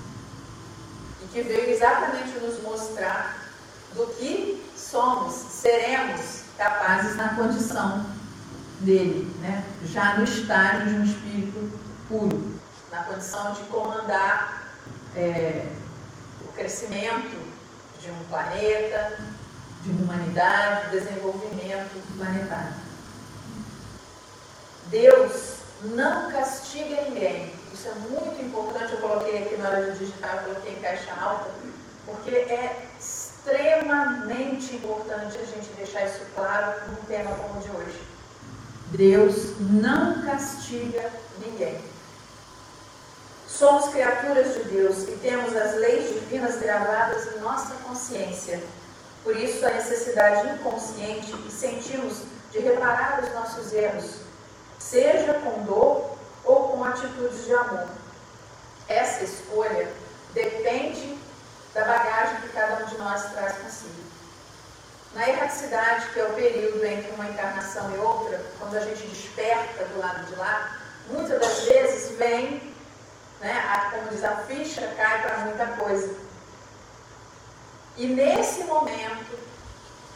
E 1.22 1.26
que 1.28 1.42
veio 1.42 1.70
exatamente 1.70 2.38
nos 2.38 2.62
mostrar 2.62 3.36
do 3.94 4.06
que 4.18 4.64
somos, 4.76 5.34
seremos 5.34 6.44
capazes 6.58 7.16
na 7.16 7.30
condição 7.30 8.06
dele, 8.80 9.34
né? 9.40 9.64
já 9.86 10.16
no 10.16 10.24
estágio 10.24 10.86
de 10.86 10.94
um 10.94 11.04
espírito 11.04 11.80
puro 12.08 12.54
na 12.94 13.02
condição 13.04 13.52
de 13.52 13.60
comandar 13.62 14.68
é, 15.16 15.66
o 16.42 16.52
crescimento 16.52 17.36
de 18.00 18.10
um 18.10 18.24
planeta, 18.28 19.18
de 19.84 19.90
uma 19.90 20.14
humanidade, 20.14 20.90
desenvolvimento 20.90 22.16
planetário. 22.16 22.74
Deus 24.86 25.56
não 25.82 26.30
castiga 26.30 27.02
ninguém. 27.02 27.52
Isso 27.72 27.88
é 27.88 27.94
muito 28.08 28.42
importante. 28.42 28.92
Eu 28.92 29.00
coloquei 29.00 29.42
aqui 29.42 29.56
na 29.56 29.68
hora 29.68 29.92
de 29.92 29.98
digitar, 29.98 30.36
eu 30.36 30.54
coloquei 30.54 30.72
em 30.72 30.80
caixa 30.80 31.12
alta, 31.20 31.50
porque 32.06 32.30
é 32.30 32.86
extremamente 32.98 34.76
importante 34.76 35.36
a 35.36 35.44
gente 35.44 35.68
deixar 35.76 36.06
isso 36.06 36.20
claro 36.34 36.80
num 36.88 37.04
tema 37.06 37.34
como 37.34 37.58
o 37.58 37.62
de 37.62 37.70
hoje. 37.70 38.02
Deus 38.92 39.58
não 39.60 40.22
castiga 40.22 41.10
ninguém. 41.44 41.78
Somos 43.46 43.90
criaturas 43.90 44.54
de 44.54 44.64
Deus 44.64 45.08
e 45.08 45.18
temos 45.22 45.54
as 45.54 45.74
leis 45.76 46.08
divinas 46.12 46.56
gravadas 46.56 47.34
em 47.34 47.40
nossa 47.40 47.74
consciência. 47.86 48.62
Por 49.24 49.34
isso, 49.36 49.66
a 49.66 49.70
necessidade 49.70 50.46
inconsciente 50.50 51.32
que 51.32 51.50
sentimos 51.50 52.18
de 52.52 52.58
reparar 52.58 53.24
os 53.24 53.32
nossos 53.32 53.72
erros, 53.72 54.18
seja 54.78 55.34
com 55.34 55.62
dor 55.64 56.16
ou 56.44 56.68
com 56.68 56.84
atitudes 56.84 57.46
de 57.46 57.54
amor. 57.54 57.88
Essa 58.86 59.24
escolha 59.24 59.90
depende 60.34 61.18
da 61.72 61.84
bagagem 61.84 62.42
que 62.42 62.48
cada 62.50 62.84
um 62.84 62.86
de 62.86 62.96
nós 62.98 63.32
traz 63.32 63.56
consigo. 63.58 64.04
na 65.14 65.28
erraticidade, 65.28 66.08
que 66.12 66.20
é 66.20 66.24
o 66.24 66.34
período 66.34 66.84
entre 66.84 67.10
uma 67.12 67.26
encarnação 67.26 67.94
e 67.94 67.98
outra, 67.98 68.44
quando 68.58 68.76
a 68.76 68.80
gente 68.80 69.06
desperta 69.06 69.84
do 69.84 69.98
lado 70.00 70.26
de 70.26 70.34
lá, 70.34 70.76
muitas 71.08 71.40
das 71.40 71.60
vezes 71.60 72.18
vem, 72.18 72.74
né, 73.40 73.64
a, 73.70 73.90
como 73.90 74.08
diz, 74.08 74.24
a 74.24 74.36
ficha 74.38 74.92
cai 74.96 75.22
para 75.22 75.38
muita 75.38 75.66
coisa. 75.78 76.14
E 77.96 78.06
nesse 78.06 78.64
momento, 78.64 79.38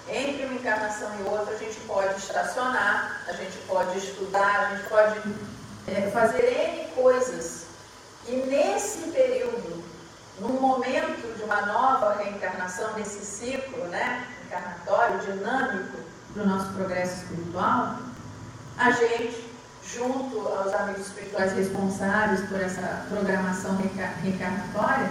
entre 0.09 0.47
uma 0.47 0.55
encarnação 0.55 1.11
e 1.21 1.23
outra, 1.29 1.55
a 1.55 1.59
gente 1.59 1.79
pode 1.81 2.19
estacionar, 2.19 3.23
a 3.29 3.33
gente 3.33 3.57
pode 3.67 3.99
estudar, 3.99 4.71
a 4.71 4.77
gente 4.77 4.89
pode 4.89 5.21
é, 5.87 6.11
fazer 6.11 6.43
N 6.43 6.89
coisas. 6.95 7.67
E 8.27 8.33
nesse 8.33 9.11
período, 9.11 9.85
num 10.41 10.61
momento 10.61 11.37
de 11.37 11.45
uma 11.45 11.63
nova 11.63 12.15
reencarnação, 12.15 12.93
nesse 12.95 13.25
ciclo 13.25 13.85
né, 13.87 14.27
encarnatório, 14.47 15.19
dinâmico 15.21 15.99
do 16.35 16.47
nosso 16.47 16.73
progresso 16.73 17.23
espiritual, 17.23 17.97
a 18.77 18.91
gente, 18.91 19.51
junto 19.85 20.47
aos 20.49 20.73
amigos 20.73 21.07
espirituais 21.07 21.53
responsáveis 21.53 22.41
por 22.49 22.61
essa 22.61 23.07
programação 23.09 23.77
reencarnatória, 23.77 25.11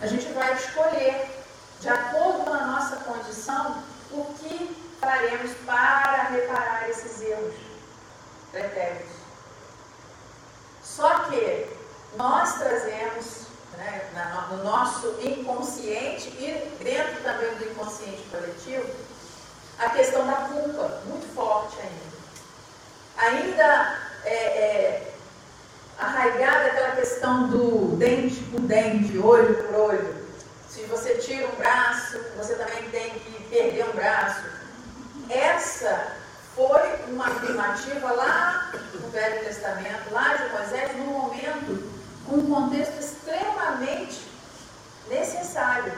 a 0.00 0.06
gente 0.06 0.32
vai 0.32 0.52
escolher, 0.54 1.43
de 1.84 1.90
acordo 1.90 2.44
com 2.44 2.54
a 2.54 2.64
nossa 2.64 2.96
condição, 2.96 3.76
o 4.10 4.24
que 4.38 4.74
faremos 4.98 5.52
para 5.66 6.28
reparar 6.30 6.88
esses 6.88 7.20
erros 7.20 7.54
pretéritos. 8.50 9.12
Só 10.82 11.10
que 11.24 11.66
nós 12.16 12.54
trazemos 12.54 13.48
né, 13.76 14.02
no 14.50 14.64
nosso 14.64 15.14
inconsciente 15.20 16.28
e 16.30 16.72
dentro 16.82 17.22
também 17.22 17.54
do 17.56 17.70
inconsciente 17.70 18.22
coletivo 18.30 18.88
a 19.78 19.90
questão 19.90 20.26
da 20.26 20.36
culpa, 20.36 21.02
muito 21.04 21.34
forte 21.34 21.76
ainda. 21.80 23.36
Ainda 23.36 23.98
é, 24.24 24.34
é, 24.34 25.14
arraigada 25.98 26.66
aquela 26.68 26.96
questão 26.96 27.48
do 27.48 27.94
dente 27.98 28.42
por 28.44 28.60
dente, 28.60 29.18
olho 29.18 29.62
por 29.64 29.74
olho. 29.74 30.23
Se 30.74 30.82
você 30.86 31.14
tira 31.14 31.46
um 31.46 31.54
braço, 31.54 32.18
você 32.36 32.56
também 32.56 32.90
tem 32.90 33.10
que 33.10 33.44
perder 33.44 33.88
um 33.88 33.92
braço. 33.92 34.42
Essa 35.30 36.16
foi 36.56 36.82
uma 37.12 37.28
afirmativa 37.28 38.10
lá 38.10 38.72
no 38.92 39.08
Velho 39.10 39.44
Testamento, 39.44 40.10
lá 40.10 40.34
de 40.34 40.48
Moisés, 40.48 40.96
num 40.96 41.04
momento, 41.04 41.92
com 42.26 42.36
um 42.38 42.52
contexto 42.52 42.98
extremamente 42.98 44.26
necessário. 45.08 45.92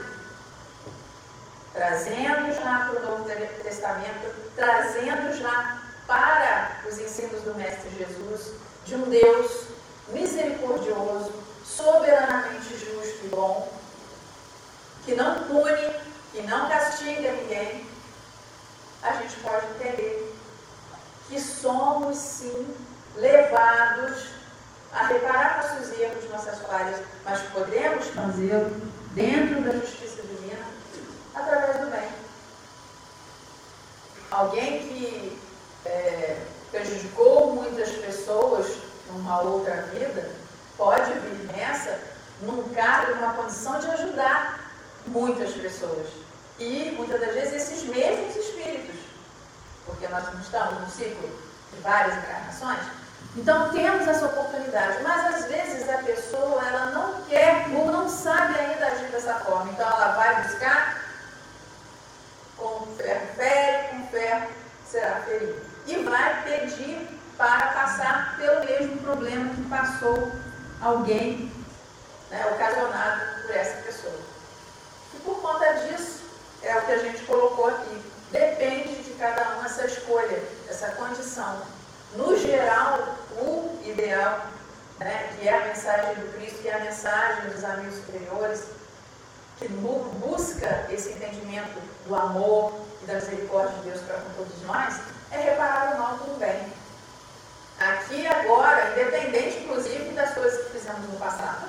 Trazendo 1.73 2.53
já 2.53 2.87
para 2.87 2.99
o 2.99 3.03
Novo 3.03 3.23
Testamento, 3.63 4.31
trazendo 4.55 5.35
já 5.39 5.81
para 6.05 6.81
os 6.87 6.99
ensinos 6.99 7.41
do 7.41 7.55
Mestre 7.55 7.89
Jesus, 7.97 8.53
de 8.85 8.93
um 8.93 9.09
Deus 9.09 9.69
misericordioso, 10.09 11.33
soberanamente 11.65 12.77
justo 12.77 13.25
e 13.25 13.29
bom, 13.29 13.76
que 15.07 15.15
não 15.15 15.35
pune, 15.45 15.89
que 16.33 16.41
não 16.41 16.67
castiga 16.67 17.31
ninguém, 17.31 17.87
a 19.01 19.13
gente 19.13 19.37
pode 19.37 19.65
entender 19.67 20.35
que 21.29 21.39
somos 21.39 22.17
sim 22.17 22.75
levados 23.15 24.27
a 24.91 25.07
reparar 25.07 25.63
nossos 25.63 25.97
erros, 25.97 26.29
nossas 26.29 26.59
falhas, 26.59 26.99
mas 27.23 27.39
podemos 27.53 28.05
fazê-lo 28.07 28.69
dentro 29.13 29.61
da 29.61 29.71
justiça 29.79 30.23
divina 30.23 30.65
através 31.33 31.77
do 31.77 31.89
bem. 31.89 32.09
Alguém 34.29 34.79
que 34.89 35.41
é, 35.85 36.37
prejudicou 36.69 37.55
muitas 37.55 37.91
pessoas 37.91 38.75
numa 39.07 39.39
outra 39.39 39.83
vida 39.83 40.31
pode 40.75 41.13
vir 41.13 41.47
nessa 41.55 41.97
num 42.41 42.61
cargo, 42.73 43.15
numa 43.15 43.33
condição 43.35 43.79
de 43.79 43.87
ajudar 43.87 44.66
muitas 45.07 45.51
pessoas. 45.53 46.07
E 46.59 46.93
muitas 46.97 47.19
das 47.19 47.33
vezes 47.33 47.53
esses 47.53 47.83
mesmos 47.83 48.35
espíritos, 48.35 48.95
porque 49.85 50.07
nós 50.07 50.23
não 50.33 50.41
estamos 50.41 50.81
no 50.81 50.89
ciclo 50.89 51.29
de 51.73 51.81
várias 51.81 52.17
encarnações, 52.17 52.79
então 53.35 53.69
temos 53.71 54.07
essa 54.07 54.25
oportunidade, 54.25 55.03
mas 55.03 55.35
às 55.35 55.45
vezes 55.45 55.87
a 55.87 55.99
pessoa 55.99 56.67
ela 56.67 56.85
não 56.87 57.21
quer 57.23 57.67
ou 57.75 57.91
não 57.91 58.09
sabe 58.09 58.59
ainda 58.59 58.87
agir 58.87 59.07
dessa 59.11 59.35
forma. 59.35 59.71
Então 59.71 59.85
ela 59.85 60.13
vai 60.13 60.43
buscar 60.43 61.03
com 62.57 62.87
ferro 62.97 63.27
fere, 63.35 63.87
com 63.89 64.07
ferro 64.07 64.47
será 64.89 65.21
ferido. 65.21 65.61
E 65.85 65.95
vai 66.03 66.43
pedir 66.43 67.07
para 67.37 67.67
passar 67.67 68.35
pelo 68.37 68.65
mesmo 68.65 68.97
problema 68.97 69.53
que 69.53 69.61
passou 69.69 70.31
alguém 70.81 71.51
né, 72.31 72.45
ocasionado 72.47 73.41
por 73.43 73.55
essa. 73.55 73.86
E 75.17 75.19
por 75.21 75.41
conta 75.41 75.73
disso, 75.73 76.21
é 76.61 76.77
o 76.77 76.81
que 76.83 76.91
a 76.91 76.99
gente 76.99 77.23
colocou 77.23 77.67
aqui. 77.67 78.01
Depende 78.31 79.03
de 79.03 79.13
cada 79.15 79.57
um 79.57 79.65
essa 79.65 79.85
escolha, 79.85 80.43
essa 80.69 80.89
condição. 80.91 81.61
No 82.15 82.37
geral, 82.37 83.15
o 83.31 83.79
ideal, 83.83 84.45
né, 84.99 85.33
que 85.35 85.47
é 85.47 85.57
a 85.57 85.65
mensagem 85.65 86.15
do 86.15 86.33
Cristo, 86.33 86.61
que 86.61 86.67
é 86.67 86.75
a 86.75 86.79
mensagem 86.79 87.49
dos 87.49 87.63
amigos 87.63 87.95
superiores, 87.95 88.63
que 89.57 89.67
busca 89.67 90.85
esse 90.91 91.09
entendimento 91.13 91.81
do 92.05 92.15
amor 92.15 92.73
e 93.01 93.05
da 93.07 93.15
misericórdia 93.15 93.73
de 93.79 93.89
Deus 93.89 94.01
para 94.01 94.17
com 94.17 94.33
todos 94.33 94.61
nós, 94.63 94.99
é 95.31 95.37
reparar 95.37 95.95
o 95.95 95.99
mal 95.99 96.17
com 96.19 96.31
o 96.31 96.35
bem. 96.35 96.73
Aqui 97.79 98.27
agora, 98.27 98.91
independente 98.91 99.63
inclusive 99.63 100.13
das 100.13 100.33
coisas 100.33 100.65
que 100.65 100.79
fizemos 100.79 101.09
no 101.09 101.17
passado. 101.17 101.67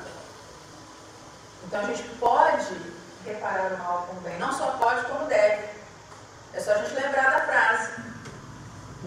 Então 1.65 1.81
a 1.81 1.85
gente 1.85 2.03
pode 2.19 2.98
reparar 3.25 3.73
o 3.73 3.79
mal 3.79 4.07
com 4.09 4.17
o 4.17 4.21
bem. 4.21 4.39
Não 4.39 4.53
só 4.53 4.73
pode, 4.73 5.05
como 5.07 5.27
deve. 5.27 5.69
É 6.55 6.61
só 6.61 6.73
a 6.73 6.79
gente 6.79 6.95
lembrar 6.95 7.31
da 7.31 7.41
frase. 7.41 7.93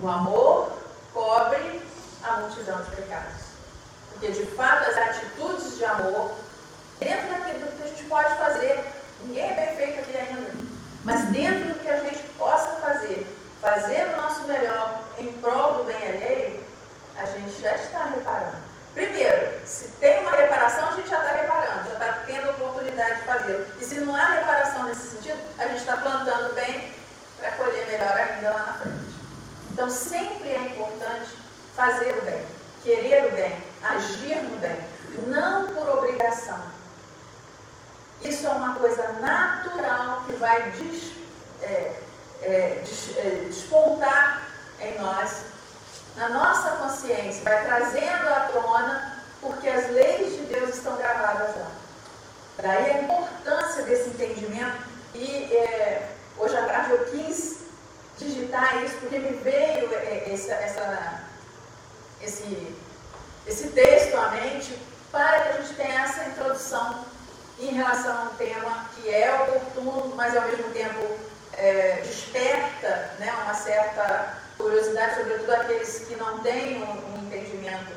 O 0.01 0.07
amor 0.07 0.71
cobre 1.13 1.81
a 2.23 2.37
multidão 2.37 2.81
de 2.83 2.91
pecados. 2.91 3.41
Porque, 4.11 4.31
de 4.31 4.45
fato, 4.55 4.89
as 4.89 4.97
atitudes 4.97 5.77
de 5.77 5.85
amor, 5.85 6.31
dentro 6.99 7.29
daquilo 7.29 7.71
que 7.71 7.83
a 7.83 7.87
gente 7.87 8.03
pode 8.03 8.35
fazer, 8.35 8.83
ninguém 9.23 9.49
é 9.49 9.53
perfeito 9.53 9.99
aqui 9.99 10.17
ainda, 10.17 10.51
mas 11.03 11.25
dentro 11.29 11.73
do 11.73 11.79
que 11.79 11.89
a 11.89 11.99
gente 11.99 12.23
possa 12.37 12.67
fazer, 12.79 13.25
fazer 13.59 14.13
o 14.13 14.21
nosso 14.21 14.43
melhor 14.43 15.01
em 15.17 15.33
prol 15.33 15.75
do 15.75 15.83
bem 15.85 15.97
alheio, 15.97 16.63
a 17.17 17.25
gente 17.25 17.61
já 17.61 17.75
está 17.75 18.05
reparando. 18.05 18.57
Primeiro, 18.93 19.65
se 19.65 19.87
tem 19.99 20.19
uma 20.19 20.31
reparação, 20.31 20.89
a 20.89 20.91
gente 20.93 21.09
já 21.09 21.19
está 21.19 21.31
reparando, 21.31 21.89
já 21.89 21.93
está 21.93 22.13
tendo 22.25 22.60
oportunidade 22.91 23.77
de. 23.77 23.83
E 23.83 23.87
se 23.87 23.95
não 24.01 24.15
há 24.15 24.25
reparação 24.25 24.83
nesse 24.83 25.11
sentido, 25.11 25.39
a 25.57 25.67
gente 25.67 25.79
está 25.79 25.97
plantando 25.97 26.53
bem 26.53 26.93
para 27.39 27.51
colher 27.51 27.87
melhor 27.87 28.17
ainda 28.17 28.51
lá 28.51 28.65
na 28.65 28.73
frente. 28.73 29.15
Então, 29.71 29.89
sempre 29.89 30.49
é 30.49 30.59
importante 30.67 31.29
fazer 31.75 32.17
o 32.17 32.21
bem, 32.23 32.45
querer 32.83 33.27
o 33.27 33.31
bem, 33.31 33.57
agir 33.83 34.35
no 34.43 34.57
bem, 34.59 34.77
não 35.27 35.67
por 35.67 35.89
obrigação. 35.97 36.59
Isso 38.21 38.45
é 38.45 38.49
uma 38.49 38.75
coisa 38.75 39.13
natural 39.13 40.23
que 40.27 40.33
vai 40.33 40.71
des, 40.71 41.13
é, 41.61 42.01
é, 42.41 42.81
des, 42.83 43.17
é, 43.17 43.45
despontar 43.47 44.43
em 44.79 44.99
nós 44.99 45.51
na 46.15 46.27
nossa 46.27 46.71
consciência, 46.71 47.41
vai 47.41 47.63
trazendo 47.63 48.27
à 48.27 48.49
tona, 48.51 49.23
porque 49.39 49.69
as 49.69 49.89
leis 49.91 50.33
de 50.33 50.41
Deus 50.53 50.75
estão 50.75 50.97
gravadas 50.97 51.55
lá. 51.55 51.71
Daí 52.61 52.91
a 52.91 53.01
importância 53.01 53.83
desse 53.83 54.09
entendimento. 54.09 54.77
E 55.15 55.53
é, 55.53 56.09
hoje 56.37 56.55
à 56.55 56.65
tarde 56.65 56.91
eu 56.91 57.05
quis 57.05 57.61
digitar 58.17 58.83
isso, 58.83 58.97
porque 58.97 59.19
me 59.19 59.37
veio 59.37 59.93
é, 59.93 60.31
essa, 60.31 60.53
essa, 60.53 61.23
esse, 62.21 62.75
esse 63.47 63.67
texto 63.69 64.15
à 64.15 64.29
mente, 64.29 64.77
para 65.11 65.41
que 65.41 65.49
a 65.49 65.61
gente 65.61 65.73
tenha 65.73 66.03
essa 66.03 66.23
introdução 66.25 67.05
em 67.59 67.73
relação 67.73 68.15
a 68.15 68.21
um 68.23 68.35
tema 68.35 68.85
que 68.95 69.09
é 69.09 69.33
oportuno, 69.41 70.15
mas 70.15 70.35
ao 70.35 70.43
mesmo 70.43 70.71
tempo 70.71 71.19
é, 71.53 72.01
desperta 72.01 73.11
né, 73.19 73.33
uma 73.43 73.53
certa 73.53 74.37
curiosidade, 74.57 75.15
sobretudo 75.15 75.51
aqueles 75.51 75.99
que 76.07 76.15
não 76.15 76.39
têm 76.39 76.83
um, 76.83 77.15
um 77.15 77.25
entendimento 77.25 77.91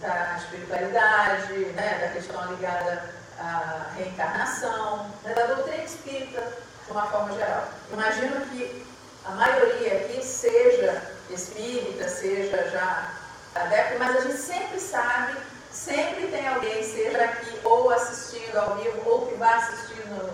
da 0.00 0.36
espiritualidade, 0.38 1.52
né, 1.52 1.98
da 2.00 2.08
questão 2.08 2.52
ligada 2.52 3.16
à 3.38 3.90
reencarnação, 3.96 5.10
né, 5.22 5.34
da 5.34 5.46
doutrina 5.46 5.84
espírita 5.84 6.42
de 6.84 6.90
uma 6.90 7.06
forma 7.06 7.34
geral. 7.34 7.68
Imagino 7.92 8.40
que 8.46 8.86
a 9.24 9.30
maioria 9.32 9.96
aqui 9.96 10.24
seja 10.24 11.02
espírita, 11.30 12.08
seja 12.08 12.68
já 12.70 13.10
adepto, 13.54 13.98
mas 13.98 14.16
a 14.16 14.20
gente 14.20 14.38
sempre 14.38 14.78
sabe, 14.78 15.36
sempre 15.70 16.28
tem 16.28 16.46
alguém, 16.46 16.82
seja 16.82 17.24
aqui 17.24 17.58
ou 17.64 17.90
assistindo 17.90 18.56
ao 18.56 18.76
vivo 18.76 19.02
ou 19.06 19.26
que 19.26 19.34
vai 19.34 19.54
assistir 19.54 20.06
no, 20.06 20.30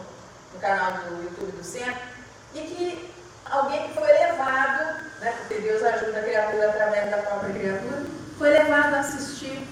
no 0.53 0.61
canal 0.61 0.93
do 0.93 1.23
YouTube 1.25 1.53
do 1.53 1.65
Centro, 1.65 2.03
e 2.55 2.61
que 2.61 3.15
alguém 3.51 3.89
que 3.89 3.95
foi 3.95 4.07
levado, 4.07 5.03
né, 5.21 5.35
porque 5.39 5.55
Deus 5.63 5.83
ajuda 5.83 6.19
a 6.19 6.23
criatura 6.23 6.69
através 6.69 7.11
da 7.11 7.19
própria 7.19 7.55
criatura, 7.55 8.03
foi 8.39 8.51
levado 8.51 8.95
a 8.95 9.01
assistir 9.01 9.67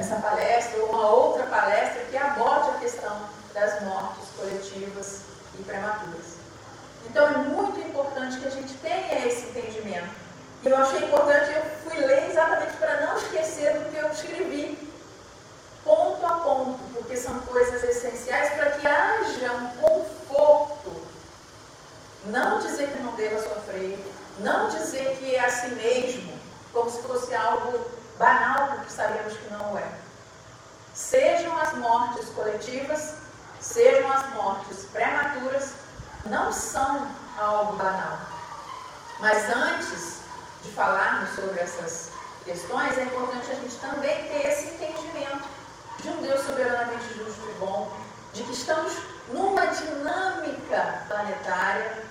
essa 0.00 0.16
palestra 0.16 0.80
ou 0.80 0.88
uma 0.90 1.10
outra 1.10 1.44
palestra 1.46 2.04
que 2.10 2.16
aborde 2.16 2.70
a 2.70 2.78
questão 2.80 3.28
das 3.52 3.82
mortes 3.82 4.28
coletivas 4.36 5.20
e 5.58 5.62
prematuras. 5.62 6.40
Então 7.08 7.26
é 7.26 7.36
muito 7.38 7.80
importante 7.80 8.38
que 8.38 8.46
a 8.46 8.50
gente 8.50 8.72
tenha 8.74 9.26
esse 9.26 9.48
entendimento. 9.48 10.08
E 10.62 10.68
eu 10.68 10.76
achei 10.76 11.04
importante, 11.04 11.52
eu 11.52 11.62
fui 11.84 11.98
ler 12.04 12.30
exatamente 12.30 12.76
para 12.76 13.06
não 13.06 13.16
esquecer 13.16 13.78
do 13.78 13.90
que 13.90 13.96
eu 13.96 14.10
escrevi, 14.10 14.92
ponto 15.84 16.26
a 16.26 16.34
ponto, 16.40 16.78
porque 16.94 17.16
são 17.16 17.38
coisas 17.40 17.82
essenciais 17.82 18.54
para 18.54 18.70
que 18.72 18.86
haja 18.86 19.52
um 19.52 19.68
conforto. 19.80 21.02
Não 22.26 22.58
dizer 22.58 22.88
que 22.88 23.02
não 23.02 23.12
deva 23.12 23.42
sofrer, 23.42 23.98
não 24.40 24.68
dizer 24.68 25.16
que 25.16 25.34
é 25.34 25.44
assim 25.44 25.74
mesmo, 25.74 26.38
como 26.72 26.90
se 26.90 27.00
fosse 27.02 27.34
algo 27.34 27.78
banal, 28.18 28.68
porque 28.76 28.90
sabemos 28.90 29.32
que 29.32 29.50
não 29.50 29.78
é. 29.78 29.90
Sejam 30.94 31.56
as 31.58 31.72
mortes 31.74 32.28
coletivas, 32.30 33.14
sejam 33.60 34.12
as 34.12 34.28
mortes 34.34 34.84
prematuras, 34.92 35.72
não 36.26 36.52
são 36.52 37.08
algo 37.38 37.76
banal. 37.76 38.18
Mas 39.18 39.48
antes 39.48 40.20
de 40.62 40.70
falarmos 40.72 41.30
sobre 41.34 41.58
essas 41.58 42.10
questões, 42.44 42.98
é 42.98 43.04
importante 43.04 43.50
a 43.50 43.54
gente 43.54 43.76
também 43.76 44.28
ter 44.28 44.46
esse 44.46 44.74
entendimento 44.74 45.48
de 46.02 46.08
um 46.08 46.22
Deus 46.22 46.40
soberanamente 46.44 47.14
justo 47.14 47.48
e 47.48 47.54
bom, 47.58 47.90
de 48.32 48.42
que 48.42 48.52
estamos 48.52 48.92
numa 49.32 49.66
dinâmica 49.66 51.04
planetária 51.08 52.09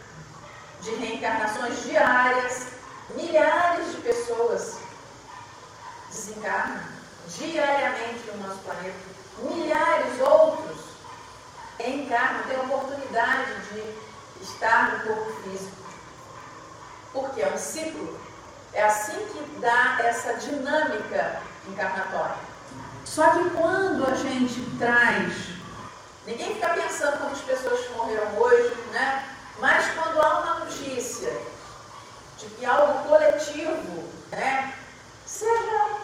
de 0.82 0.96
reencarnações 0.96 1.84
diárias, 1.84 2.68
milhares 3.16 3.92
de 3.92 4.02
pessoas 4.02 4.78
desencarnam 6.10 6.82
diariamente 7.28 8.32
no 8.32 8.48
nosso 8.48 8.60
planeta, 8.60 8.96
milhares 9.42 10.20
outros 10.20 10.90
encarnam, 11.80 12.44
têm 12.44 12.58
a 12.58 12.62
oportunidade 12.62 13.54
de 13.72 14.44
estar 14.44 14.98
no 14.98 15.04
corpo 15.04 15.32
físico. 15.44 15.78
Porque 17.14 17.42
é 17.42 17.54
um 17.54 17.58
ciclo. 17.58 18.20
É 18.74 18.84
assim 18.84 19.18
que 19.28 19.60
dá 19.60 19.98
essa 20.02 20.34
dinâmica 20.36 21.42
encarnatória. 21.68 22.38
Só 23.06 23.28
que 23.32 23.50
quando 23.52 24.06
a 24.06 24.14
gente 24.14 24.62
traz, 24.78 25.34
ninguém 26.26 26.54
fica 26.54 26.70
pensando 26.70 27.18
quantas 27.18 27.42
pessoas 27.42 27.90
morreram 27.96 28.38
hoje, 28.38 28.76
né? 28.92 29.39
Mas 29.60 29.92
quando 29.94 30.22
há 30.22 30.40
uma 30.40 30.60
notícia 30.66 31.32
de 32.38 32.46
que 32.46 32.66
algo 32.66 33.08
coletivo, 33.08 34.04
né? 34.32 34.74
Seja 35.26 36.00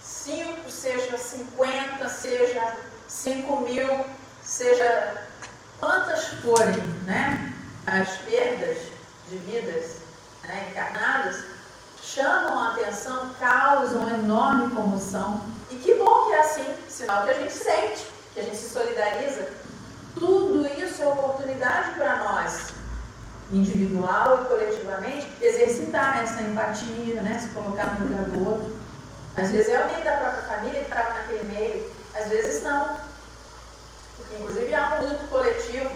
5, 0.00 0.70
seja 0.70 1.16
50, 1.16 2.08
seja 2.08 2.76
5 3.08 3.60
mil, 3.60 4.04
seja 4.42 5.24
quantas 5.78 6.24
forem, 6.42 6.82
né? 7.06 7.54
As 7.86 8.08
perdas 8.18 8.78
de 9.28 9.38
vidas 9.38 9.96
né, 10.42 10.68
encarnadas 10.70 11.44
chamam 12.02 12.58
a 12.58 12.72
atenção, 12.72 13.34
causam 13.38 14.08
enorme 14.08 14.74
comoção. 14.74 15.44
E 15.70 15.76
que 15.76 15.94
bom 15.94 16.26
que 16.26 16.32
é 16.32 16.40
assim, 16.40 16.74
sinal 16.88 17.24
que 17.24 17.30
a 17.30 17.34
gente 17.34 17.52
sente, 17.52 18.06
que 18.34 18.40
a 18.40 18.42
gente 18.42 18.56
se 18.56 18.68
solidariza. 18.68 19.48
Tudo 20.14 20.66
isso 20.66 21.02
é 21.02 21.06
oportunidade 21.06 21.92
para 21.92 22.16
nós, 22.16 22.72
individual 23.52 24.42
e 24.42 24.44
coletivamente, 24.46 25.26
exercitar 25.40 26.22
essa 26.22 26.42
empatia, 26.42 27.22
né, 27.22 27.38
se 27.38 27.48
colocar 27.48 27.98
no 27.98 28.06
lugar 28.06 28.24
do 28.24 28.48
outro. 28.48 28.76
Às 29.36 29.50
vezes 29.50 29.68
é 29.68 29.82
alguém 29.82 30.02
da 30.02 30.16
própria 30.16 30.42
família 30.42 30.80
que 30.80 30.90
estava 30.90 31.14
naquele 31.14 31.44
meio, 31.44 31.90
às 32.14 32.28
vezes 32.28 32.62
não. 32.62 32.96
Porque, 34.16 34.36
inclusive, 34.36 34.74
há 34.74 35.00
um 35.00 35.08
luto 35.08 35.26
coletivo. 35.28 35.90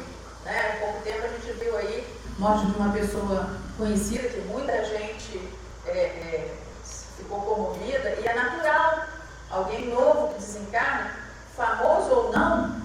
Né? 0.45 0.73
Há 0.75 0.85
pouco 0.85 1.03
tempo 1.03 1.25
a 1.25 1.29
gente 1.29 1.53
viu 1.59 1.77
aí 1.77 2.07
morte 2.39 2.67
de 2.67 2.77
uma 2.77 2.93
pessoa 2.93 3.57
conhecida, 3.77 4.29
que 4.29 4.41
muita 4.43 4.85
gente 4.85 5.51
é, 5.87 5.99
é, 5.99 6.55
ficou 7.17 7.41
comovida, 7.41 8.17
e 8.21 8.27
é 8.27 8.35
natural. 8.35 9.07
Alguém 9.51 9.89
novo 9.89 10.35
que 10.35 10.41
desencarna, 10.41 11.13
famoso 11.57 12.11
ou 12.11 12.33
não, 12.33 12.83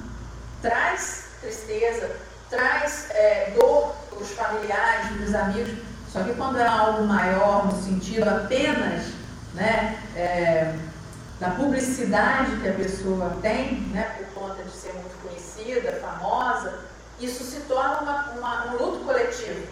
traz 0.62 1.30
tristeza, 1.42 2.16
traz 2.50 3.10
é, 3.12 3.52
dor 3.56 3.96
para 4.20 4.24
os 4.24 4.32
familiares, 4.32 5.08
para 5.08 5.26
os 5.26 5.36
amigos. 5.36 5.80
Só 6.12 6.24
que 6.24 6.34
quando 6.34 6.60
é 6.60 6.68
algo 6.68 7.06
maior, 7.06 7.68
no 7.68 7.82
sentido 7.82 8.28
apenas 8.28 9.06
né, 9.54 9.98
é, 10.16 10.76
da 11.40 11.52
publicidade 11.52 12.58
que 12.58 12.68
a 12.68 12.74
pessoa 12.74 13.38
tem, 13.42 13.82
né, 13.92 14.16
por 14.18 14.42
conta 14.42 14.64
de 14.64 14.72
ser 14.72 14.94
muito 14.94 15.16
conhecida, 15.22 16.00
famosa, 16.02 16.80
isso 17.20 17.44
se 17.44 17.62
torna 17.62 18.00
uma, 18.02 18.32
uma, 18.32 18.66
um 18.68 18.78
luto 18.78 19.06
coletivo 19.06 19.68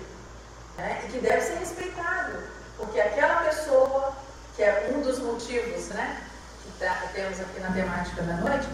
né, 0.78 1.02
e 1.04 1.12
que 1.12 1.20
deve 1.20 1.42
ser 1.42 1.58
respeitado, 1.58 2.38
porque 2.78 3.00
aquela 3.00 3.42
pessoa, 3.44 4.14
que 4.56 4.64
é 4.64 4.94
um 4.96 5.02
dos 5.02 5.20
motivos 5.20 5.88
né, 5.90 6.22
que, 6.64 6.80
tá, 6.80 6.94
que 6.96 7.14
temos 7.14 7.40
aqui 7.40 7.60
na 7.60 7.72
temática 7.72 8.22
da 8.22 8.34
noite, 8.36 8.68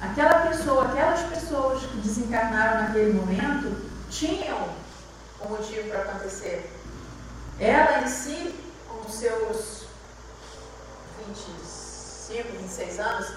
aquela 0.00 0.46
pessoa, 0.46 0.86
aquelas 0.86 1.20
pessoas 1.22 1.82
que 1.82 1.96
desencarnaram 1.98 2.82
naquele 2.84 3.12
momento, 3.12 3.90
tinham 4.08 4.80
um 5.44 5.48
motivo 5.48 5.88
para 5.88 6.00
acontecer. 6.00 6.70
Ela 7.58 8.02
em 8.02 8.08
si, 8.08 8.54
com 8.88 9.08
seus 9.08 9.84
25, 11.26 12.48
26 12.58 13.00
anos 13.00 13.32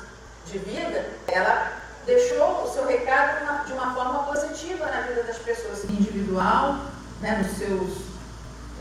de 0.46 0.58
vida, 0.60 1.10
ela 1.28 1.74
deixou 2.06 2.63
o 2.63 2.74
seu 2.74 2.86
recado 2.86 3.39
de 3.39 3.44
uma, 3.44 3.63
de 3.63 3.74
uma 3.74 3.94
forma 3.94 4.24
positiva 4.24 4.86
na 4.86 5.02
vida 5.02 5.24
das 5.24 5.38
pessoas, 5.38 5.84
individual, 5.86 6.78
né, 7.22 7.38
nos 7.38 7.58
seus 7.58 8.04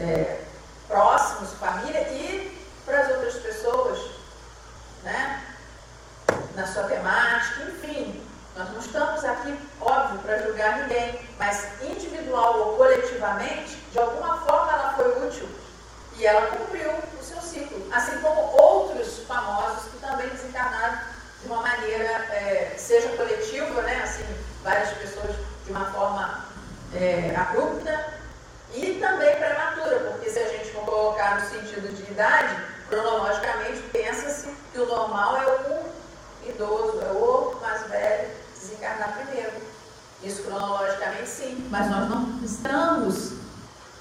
é, 0.00 0.42
próximos, 0.88 1.52
família 1.54 2.00
e 2.12 2.58
para 2.84 3.00
as 3.00 3.10
outras 3.10 3.34
pessoas, 3.34 3.98
né, 5.04 5.42
na 6.54 6.66
sua 6.66 6.84
temática, 6.84 7.62
enfim. 7.64 8.31
Nós 8.56 8.70
não 8.70 8.80
estamos 8.80 9.24
aqui, 9.24 9.58
óbvio, 9.80 10.18
para 10.20 10.38
julgar 10.42 10.78
ninguém, 10.80 11.18
mas 11.38 11.66
individual 11.82 12.58
ou 12.58 12.76
coletivamente, 12.76 13.76
de 13.90 13.98
alguma 13.98 14.38
forma 14.42 14.72
ela 14.72 14.92
foi 14.94 15.26
útil 15.26 15.48
e 16.18 16.26
ela 16.26 16.48
cumpriu 16.48 16.90
o 17.18 17.24
seu 17.24 17.40
ciclo, 17.40 17.88
assim 17.92 18.18
como 18.20 18.40
outros 18.40 19.20
famosos 19.26 19.90
que 19.90 19.98
também 19.98 20.28
desencarnaram 20.28 20.98
de 21.40 21.46
uma 21.46 21.62
maneira, 21.62 22.04
é, 22.04 22.74
seja 22.76 23.08
coletiva, 23.16 23.82
né, 23.82 24.02
assim, 24.04 24.24
várias 24.62 24.90
pessoas 24.90 25.34
de 25.64 25.70
uma 25.72 25.86
forma 25.86 26.44
é, 26.94 27.34
abrupta, 27.34 28.20
e 28.74 28.98
também 29.00 29.36
prematura, 29.36 30.00
porque 30.00 30.30
se 30.30 30.38
a 30.38 30.48
gente 30.48 30.70
for 30.72 30.84
colocar 30.84 31.40
no 31.40 31.48
sentido 31.48 31.94
de 31.94 32.10
idade, 32.10 32.56
cronologicamente 32.88 33.82
pensa-se 33.92 34.48
que 34.72 34.78
o 34.78 34.86
normal 34.86 35.36
é 35.36 35.46
o 35.46 36.48
idoso, 36.48 37.00
é 37.02 37.12
o 37.12 37.58
mais 37.60 37.86
velho 37.88 38.30
desencarnar 38.58 39.12
primeiro. 39.12 39.52
Isso 40.22 40.42
cronologicamente 40.44 41.28
sim, 41.28 41.61
mas 41.72 41.90
nós 41.90 42.06
não 42.06 42.38
estamos 42.44 43.32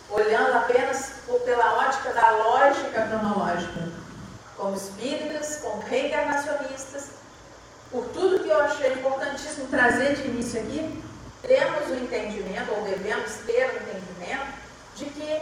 olhando 0.10 0.58
apenas 0.58 1.14
pela 1.46 1.88
ótica 1.88 2.12
da 2.12 2.32
lógica 2.32 3.08
cronológica. 3.08 3.88
Como 4.58 4.76
espíritas, 4.76 5.60
como 5.62 5.82
reencarnacionistas, 5.84 7.12
por 7.90 8.04
tudo 8.08 8.44
que 8.44 8.50
eu 8.50 8.62
achei 8.62 8.92
importantíssimo 8.92 9.68
trazer 9.68 10.16
de 10.16 10.28
início 10.28 10.60
aqui, 10.60 11.02
temos 11.44 11.90
o 11.90 11.96
entendimento, 11.96 12.74
ou 12.74 12.84
devemos 12.84 13.32
ter 13.46 13.70
o 13.70 13.76
entendimento, 13.78 14.54
de 14.98 15.06
que 15.06 15.42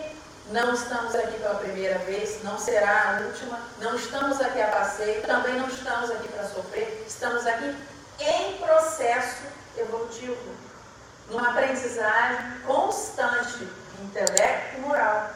não 0.51 0.75
estamos 0.75 1.15
aqui 1.15 1.39
pela 1.39 1.55
primeira 1.55 1.97
vez, 1.97 2.43
não 2.43 2.59
será 2.59 3.17
a 3.17 3.21
última, 3.25 3.59
não 3.81 3.95
estamos 3.95 4.39
aqui 4.39 4.61
a 4.61 4.67
passeio, 4.67 5.23
também 5.23 5.55
não 5.55 5.67
estamos 5.67 6.11
aqui 6.11 6.27
para 6.27 6.43
sofrer, 6.43 7.03
estamos 7.07 7.47
aqui 7.47 7.75
em 8.19 8.57
processo 8.59 9.41
evolutivo, 9.75 10.68
numa 11.29 11.49
aprendizagem 11.49 12.59
constante 12.65 13.67
intelecto 14.01 14.77
e 14.77 14.81
moral, 14.81 15.31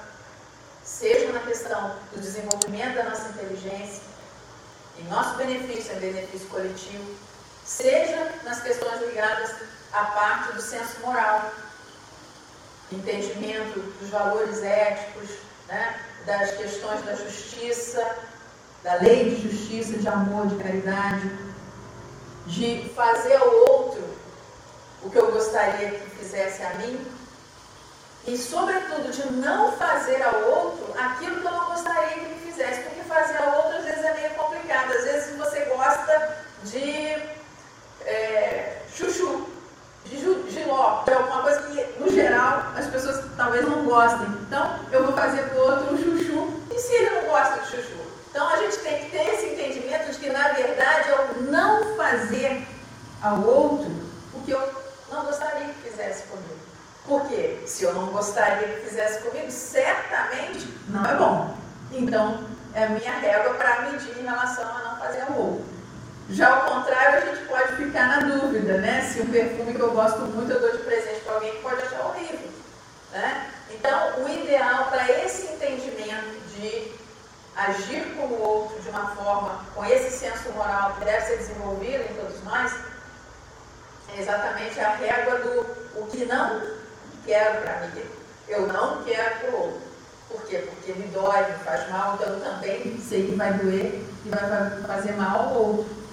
seja 0.84 1.32
na 1.32 1.40
questão 1.40 1.96
do 2.12 2.20
desenvolvimento 2.20 2.96
da 2.96 3.04
nossa 3.04 3.30
inteligência, 3.30 4.02
em 5.00 5.04
nosso 5.06 5.36
benefício, 5.36 5.96
em 5.96 6.00
benefício 6.00 6.48
coletivo, 6.48 7.16
seja 7.66 8.32
nas 8.44 8.62
questões 8.62 9.02
ligadas 9.02 9.56
à 9.92 10.06
parte 10.06 10.54
do 10.54 10.62
senso 10.62 11.00
moral, 11.02 11.52
entendimento 12.92 13.80
dos 14.00 14.10
valores 14.10 14.62
éticos, 14.64 15.30
né, 15.68 16.00
das 16.26 16.52
questões 16.52 17.04
da 17.04 17.16
justiça, 17.16 18.18
da 18.84 18.96
lei 18.96 19.30
de 19.30 19.50
justiça, 19.50 19.98
de 19.98 20.08
amor, 20.08 20.48
de 20.48 20.56
caridade, 20.56 21.32
de 22.46 22.92
fazer 22.96 23.36
ao 23.36 23.50
outro 23.70 24.13
o 25.04 25.10
que 25.10 25.18
eu 25.18 25.32
gostaria 25.32 25.92
que 25.92 26.16
fizesse 26.18 26.64
a 26.64 26.70
mim, 26.76 27.06
e, 28.26 28.38
sobretudo, 28.38 29.12
de 29.12 29.34
não 29.34 29.74
fazer 29.74 30.24
ao 30.24 30.42
outro 30.44 30.94
aquilo 30.98 31.42
que 31.42 31.46
eu 31.46 31.52
não 31.52 31.66
gostaria 31.68 32.10
que 32.10 32.20
ele 32.20 32.42
fizesse, 32.46 32.82
porque 32.82 33.02
fazer 33.02 33.38
ao 33.38 33.58
outro 33.58 33.80
às 33.80 33.84
vezes 33.84 34.04
é 34.04 34.14
meio 34.14 34.30
complicado. 34.36 34.94
Às 34.94 35.04
vezes 35.04 35.38
você 35.38 35.60
gosta 35.66 36.38
de 36.64 37.22
é, 38.06 38.82
chuchu, 38.96 39.50
de 40.06 40.18
giló, 40.52 41.04
é 41.06 41.14
alguma 41.14 41.42
coisa 41.42 41.64
que, 41.64 42.00
no 42.00 42.10
geral, 42.10 42.72
as 42.78 42.88
pessoas 42.88 43.26
talvez 43.36 43.66
não 43.66 43.84
gostem. 43.84 44.28
Então, 44.48 44.80
eu 44.92 45.06
vou 45.06 45.14
fazer 45.14 45.44
para 45.50 45.58
o 45.58 45.62
outro 45.62 45.94
um 45.94 45.98
chuchu, 45.98 46.62
e 46.72 46.80
se 46.80 46.94
ele 46.94 47.10
não 47.10 47.30
gosta 47.30 47.60
de 47.60 47.72
chuchu? 47.72 48.04
Então, 48.30 48.48
a 48.48 48.56
gente 48.56 48.78
tem 48.78 49.04
que 49.04 49.12
ter 49.12 49.34
esse 49.34 49.48
entendimento 49.48 50.12
de 50.12 50.18
que, 50.18 50.30
na 50.30 50.48
verdade, 50.54 51.10
eu 51.10 51.42
não 51.44 51.96
fazer 51.98 52.66
ao 53.22 53.42
outro 53.42 53.92
o 54.34 54.42
que 54.46 54.52
eu 54.52 54.84
não 55.12 55.26
gostaria 55.26 55.68
que 55.68 55.90
fizesse 55.90 56.24
comigo. 56.24 56.64
Porque 57.06 57.60
se 57.68 57.84
eu 57.84 57.94
não 57.94 58.08
gostaria 58.08 58.68
que 58.68 58.88
fizesse 58.88 59.22
comigo, 59.24 59.52
certamente 59.52 60.68
não 60.88 61.06
é 61.06 61.16
bom. 61.16 61.58
Então, 61.92 62.46
é 62.74 62.86
a 62.86 62.90
minha 62.90 63.12
régua 63.12 63.54
para 63.56 63.82
medir 63.84 64.18
em 64.18 64.24
relação 64.24 64.66
a 64.66 64.80
não 64.80 64.98
fazer 64.98 65.22
ao 65.22 65.34
outro. 65.34 65.66
Já 66.30 66.56
ao 66.56 66.62
contrário, 66.62 67.18
a 67.18 67.36
gente 67.36 67.46
pode 67.46 67.76
ficar 67.76 68.08
na 68.08 68.20
dúvida, 68.20 68.78
né? 68.78 69.02
Se 69.02 69.22
um 69.22 69.30
perfume 69.30 69.74
que 69.74 69.80
eu 69.82 69.83
gosto 69.94 70.20
muito 70.20 70.52
eu 70.52 70.60
dou 70.60 70.72
de 70.72 70.84
presente 70.84 71.22
para 71.22 71.36
alguém 71.36 71.52
que 71.56 71.62
pode 71.62 71.82
achar 71.82 72.06
horrível. 72.08 72.52
Né? 73.12 73.52
Então, 73.70 74.24
o 74.24 74.30
ideal 74.30 74.86
para 74.86 75.10
esse 75.24 75.54
entendimento 75.54 76.40
de 76.56 76.92
agir 77.56 78.16
com 78.16 78.24
o 78.24 78.42
outro 78.42 78.82
de 78.82 78.90
uma 78.90 79.16
forma, 79.16 79.64
com 79.76 79.86
esse 79.86 80.18
senso 80.18 80.52
moral 80.54 80.96
que 80.98 81.06
deve 81.06 81.26
ser 81.26 81.38
desenvolvido 81.38 82.04
em 82.04 82.16
todos 82.16 82.44
nós, 82.44 82.74
é 84.16 84.20
exatamente 84.20 84.80
a 84.80 84.96
régua 84.96 85.40
do 85.40 85.84
o 85.96 86.08
que 86.08 86.26
não 86.26 86.62
quero 87.26 87.62
para 87.62 87.88
mim. 87.88 88.04
Eu 88.48 88.68
não 88.68 89.04
quero 89.04 89.40
para 89.40 89.52
o 89.52 89.62
outro. 89.62 89.82
Por 90.30 90.42
quê? 90.46 90.58
Porque 90.58 90.94
me 90.94 91.08
dói, 91.10 91.52
me 91.52 91.60
faz 91.60 91.90
mal, 91.90 92.16
então 92.16 92.40
também 92.40 93.00
sei 93.00 93.28
que 93.28 93.36
vai 93.36 93.54
doer 93.54 94.04
e 94.26 94.30
vai 94.30 94.82
fazer 94.88 95.14
mal 95.14 95.40
ao 95.40 95.54
outro. 95.54 96.04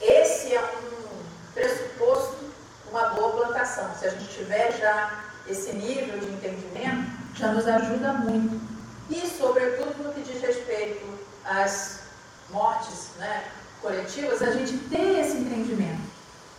Esse 0.00 0.54
é 0.54 0.60
um 0.60 1.22
pressuposto, 1.54 2.50
uma 2.90 3.08
boa 3.10 3.46
plantação. 3.46 3.94
Se 3.98 4.06
a 4.06 4.10
gente 4.10 4.28
tiver 4.28 4.72
já 4.72 5.24
esse 5.46 5.72
nível 5.72 6.18
de 6.18 6.26
entendimento, 6.26 7.10
já 7.34 7.48
nos 7.48 7.61
ajuda 7.76 8.12
muito. 8.12 8.60
E, 9.10 9.26
sobretudo, 9.28 10.02
no 10.02 10.12
que 10.12 10.20
diz 10.20 10.40
respeito 10.40 11.06
às 11.44 12.00
mortes 12.50 13.10
né, 13.18 13.44
coletivas, 13.80 14.42
a 14.42 14.52
gente 14.52 14.78
tem 14.88 15.20
esse 15.20 15.36
entendimento 15.36 16.12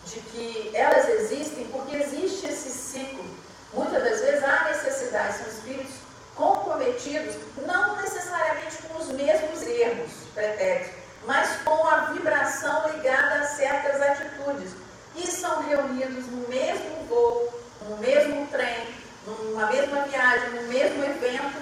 de 0.05 0.19
que 0.19 0.71
elas 0.73 1.07
existem 1.09 1.65
porque 1.67 1.95
existe 1.95 2.47
esse 2.47 2.69
ciclo. 2.69 3.25
Muitas 3.73 4.03
das 4.03 4.19
vezes 4.21 4.43
há 4.43 4.65
necessidade, 4.65 5.37
são 5.37 5.47
espíritos 5.47 5.95
comprometidos, 6.35 7.35
não 7.65 7.95
necessariamente 7.95 8.77
com 8.83 8.99
os 8.99 9.07
mesmos 9.09 9.61
erros 9.63 10.11
pretéritos, 10.33 10.91
mas 11.25 11.49
com 11.63 11.87
a 11.87 12.11
vibração 12.11 12.89
ligada 12.89 13.35
a 13.35 13.45
certas 13.45 14.01
atitudes. 14.01 14.71
E 15.15 15.27
são 15.27 15.63
reunidos 15.63 16.25
no 16.27 16.47
mesmo 16.47 17.05
voo, 17.07 17.61
no 17.87 17.97
mesmo 17.97 18.47
trem, 18.47 18.87
numa 19.25 19.67
mesma 19.67 20.01
viagem, 20.03 20.49
no 20.49 20.63
mesmo 20.63 21.03
evento, 21.03 21.61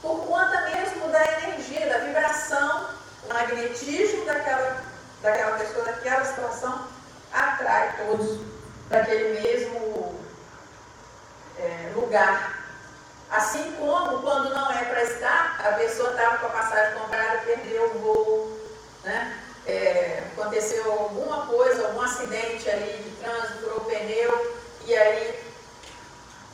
por 0.00 0.26
conta 0.26 0.70
mesmo 0.70 1.08
da 1.08 1.24
energia, 1.42 1.88
da 1.88 1.98
vibração, 1.98 2.88
o 3.24 3.32
magnetismo 3.32 4.24
daquela, 5.24 5.56
pessoa, 5.56 5.84
daquela 5.86 6.24
situação, 6.24 6.86
atrai 7.32 7.96
todos 7.96 8.40
para 8.88 9.00
aquele 9.00 9.40
mesmo 9.40 10.20
é, 11.58 11.92
lugar. 11.94 12.62
Assim 13.30 13.72
como 13.72 14.20
quando 14.20 14.50
não 14.50 14.70
é 14.70 14.84
para 14.84 15.02
estar, 15.02 15.60
a 15.66 15.72
pessoa 15.72 16.10
estava 16.10 16.38
com 16.38 16.46
a 16.46 16.50
passagem 16.50 16.98
comprada, 17.00 17.38
perdeu 17.38 17.86
o 17.86 17.98
voo, 17.98 18.60
né? 19.02 19.40
É, 19.66 20.22
aconteceu 20.32 20.92
alguma 20.92 21.46
coisa, 21.46 21.86
algum 21.86 22.02
acidente 22.02 22.68
ali 22.68 23.02
de 23.02 23.10
trânsito, 23.16 23.60
furou 23.60 23.80
pneu, 23.80 24.58
e 24.84 24.94
aí 24.94 25.42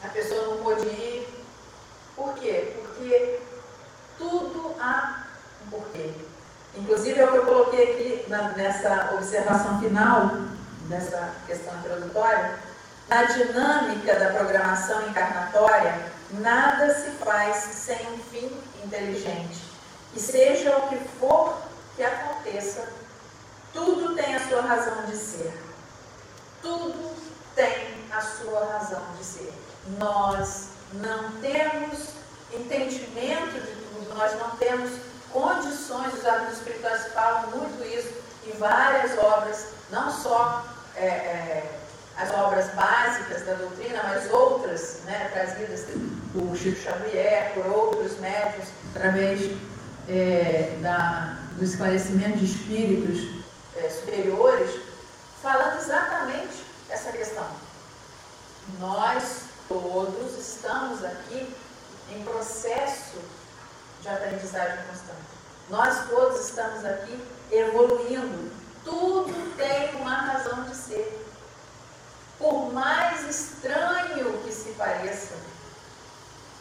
a 0.04 0.09
pessoa 0.09 0.46
não 0.46 0.62
pôde 0.62 0.87
ir. 0.87 1.28
Por 2.14 2.35
quê? 2.35 2.72
Porque 2.76 3.40
tudo 4.16 4.76
há 4.78 5.26
um 5.66 5.70
porquê. 5.70 6.30
Inclusive 6.76 7.18
é 7.18 7.24
o 7.24 7.33
que 7.33 7.37
eu 7.38 7.46
coloquei 7.46 7.92
aqui 7.92 8.24
na, 8.28 8.50
nessa 8.50 9.14
observação 9.14 9.80
final, 9.80 10.30
nessa 10.88 11.35
questão 11.46 11.74
introdutória, 11.78 12.59
na 13.09 13.24
dinâmica 13.24 14.14
da 14.18 14.30
programação 14.30 15.09
encarnatória, 15.09 15.98
nada 16.30 16.94
se 16.94 17.11
faz 17.12 17.56
sem 17.56 17.98
um 18.12 18.18
fim 18.18 18.56
inteligente. 18.85 19.62
E 20.14 20.20
seja 20.20 20.76
o 20.76 20.88
que 20.88 20.96
for 21.18 21.56
que 21.96 22.04
aconteça, 22.04 22.88
tudo 23.72 24.14
tem 24.14 24.35
a 24.35 24.48
sua 24.48 24.62
razão 24.62 25.04
de 25.06 25.16
ser. 25.16 25.52
Tudo 26.62 27.16
tem 27.54 28.04
a 28.12 28.20
sua 28.20 28.64
razão 28.72 29.02
de 29.18 29.24
ser. 29.24 29.52
Nós 29.98 30.68
não 30.92 31.33
temos 31.40 32.11
entendimento 32.52 33.54
de 33.54 33.72
tudo, 33.72 34.14
nós 34.14 34.38
não 34.38 34.50
temos 34.56 34.90
condições, 35.33 36.14
os 36.14 36.27
alunos 36.27 36.55
espirituais 36.55 37.12
falam 37.12 37.51
muito 37.51 37.85
isso 37.85 38.12
em 38.47 38.57
várias 38.59 39.16
obras, 39.19 39.69
não 39.90 40.11
só 40.11 40.64
é, 40.97 41.07
é, 41.07 41.81
as 42.16 42.31
obras 42.35 42.69
básicas 42.75 43.45
da 43.47 43.55
doutrina, 43.55 44.03
mas 44.05 44.31
outras, 44.31 45.01
né, 45.05 45.31
trazidas 45.33 45.87
por 46.33 46.57
Chico 46.57 46.81
Xavier, 46.81 47.53
por 47.55 47.66
outros 47.66 48.19
médios, 48.19 48.69
através 48.95 49.53
é, 50.09 50.77
da, 50.83 51.37
do 51.57 51.64
esclarecimento 51.64 52.38
de 52.38 52.45
espíritos 52.45 53.43
é, 53.77 53.88
superiores, 53.88 54.71
falando 55.43 55.79
exatamente 55.81 56.64
essa 56.88 57.12
questão. 57.12 57.47
Nós 58.79 59.43
todos 59.69 60.38
estamos 60.38 61.05
aqui 61.05 61.49
em 62.12 62.25
processo 62.25 63.19
de 64.00 64.08
aprendizagem 64.08 64.78
constante. 64.86 65.20
Nós 65.68 66.08
todos 66.08 66.48
estamos 66.48 66.84
aqui 66.84 67.20
evoluindo. 67.50 68.50
Tudo 68.84 69.56
tem 69.56 69.94
uma 70.00 70.14
razão 70.14 70.64
de 70.64 70.74
ser. 70.74 71.26
Por 72.38 72.72
mais 72.72 73.28
estranho 73.28 74.38
que 74.42 74.52
se 74.52 74.70
pareça, 74.70 75.34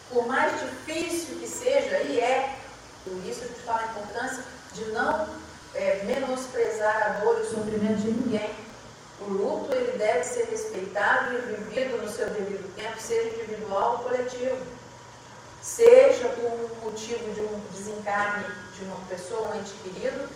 por 0.09 0.27
mais 0.27 0.59
difícil 0.59 1.39
que 1.39 1.47
seja, 1.47 2.01
e 2.01 2.19
é, 2.19 2.57
por 3.03 3.13
isso 3.25 3.43
a 3.43 3.47
gente 3.47 3.61
fala 3.61 3.81
a 3.81 3.85
importância 3.85 4.43
de 4.73 4.85
não 4.91 5.27
é, 5.73 6.03
menosprezar 6.03 7.03
a 7.03 7.09
dor 7.23 7.37
e 7.39 7.41
o 7.41 7.49
sofrimento 7.49 8.01
de 8.01 8.11
ninguém. 8.11 8.53
O 9.21 9.25
luto 9.31 9.73
ele 9.73 9.97
deve 9.97 10.23
ser 10.23 10.45
respeitado 10.45 11.33
e 11.33 11.41
vivido 11.41 12.01
no 12.01 12.09
seu 12.09 12.29
devido 12.29 12.73
tempo, 12.75 12.99
seja 12.99 13.35
individual 13.35 13.93
ou 13.93 13.99
coletivo. 13.99 14.57
Motivo 17.09 17.33
de 17.33 17.41
um 17.41 17.59
desencarne 17.71 18.45
de 18.77 18.85
uma 18.85 18.97
pessoa, 19.09 19.49
um 19.49 19.59
ente 19.59 19.73
querido, 19.83 20.29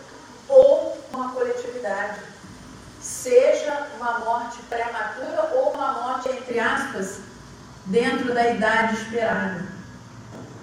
ou 0.50 0.98
uma 1.14 1.32
coletividade. 1.32 2.20
Seja 3.00 3.90
uma 3.98 4.20
morte 4.20 4.58
prematura 4.64 5.52
ou 5.54 5.74
uma 5.74 5.94
morte, 5.94 6.30
entre 6.30 6.60
aspas, 6.60 7.20
dentro 7.86 8.34
da 8.34 8.50
idade 8.50 8.96
esperada. 9.04 9.68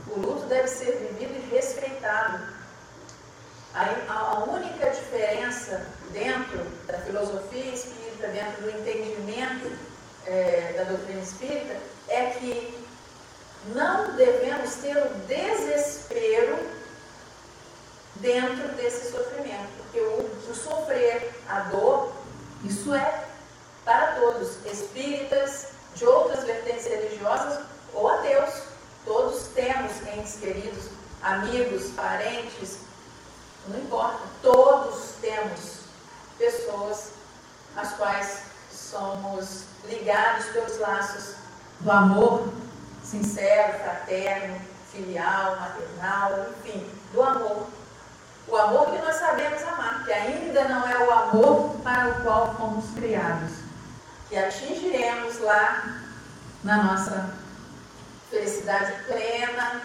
O 0.08 0.18
luto 0.18 0.46
deve 0.46 0.66
ser 0.66 0.96
vivido 0.96 1.32
e 1.32 1.54
respeitado. 1.54 2.40
A, 3.72 4.44
única 4.48 4.90
diferença 4.90 5.86
dentro 6.12 6.58
da 6.88 6.98
filosofia 6.98 7.72
espírita, 7.72 8.26
dentro 8.26 8.62
do 8.62 8.70
entendimento 8.70 9.78
é, 10.26 10.74
da 10.76 10.84
doutrina 10.90 11.20
espírita, 11.20 11.76
é 12.08 12.30
que 12.30 12.79
não 13.68 14.14
devemos 14.16 14.74
ter 14.76 14.96
o 14.96 15.10
desespero 15.26 16.58
dentro 18.16 18.68
desse 18.76 19.12
sofrimento, 19.12 19.68
porque 19.78 20.00
o, 20.00 20.50
o 20.50 20.54
sofrer, 20.54 21.32
a 21.48 21.60
dor, 21.60 22.12
isso 22.64 22.94
é 22.94 23.24
para 23.84 24.14
todos, 24.16 24.64
espíritas, 24.66 25.68
de 25.94 26.06
outras 26.06 26.44
vertentes 26.44 26.86
religiosas 26.86 27.60
ou 27.92 28.08
ateus. 28.08 28.62
Todos 29.04 29.48
temos 29.54 29.92
entes 30.14 30.36
queridos, 30.36 30.84
amigos, 31.22 31.90
parentes, 31.96 32.78
não 33.66 33.78
importa, 33.78 34.20
todos 34.42 35.14
temos 35.20 35.80
pessoas 36.38 37.10
às 37.76 37.92
quais 37.94 38.42
somos 38.70 39.64
ligados 39.84 40.46
pelos 40.46 40.78
laços 40.78 41.34
do 41.80 41.90
amor 41.90 42.48
sincero, 43.10 43.78
fraterno, 43.78 44.60
filial, 44.92 45.56
maternal, 45.56 46.46
enfim, 46.50 46.86
do 47.12 47.22
amor. 47.22 47.66
O 48.46 48.56
amor 48.56 48.86
que 48.86 48.98
nós 48.98 49.16
sabemos 49.16 49.62
amar, 49.62 50.04
que 50.04 50.12
ainda 50.12 50.64
não 50.64 50.88
é 50.88 50.98
o 50.98 51.10
amor 51.10 51.76
para 51.82 52.08
o 52.08 52.22
qual 52.22 52.54
fomos 52.56 52.84
criados, 52.94 53.50
que 54.28 54.36
atingiremos 54.36 55.40
lá 55.40 56.02
na 56.62 56.82
nossa 56.82 57.34
felicidade 58.30 58.92
plena, 59.04 59.82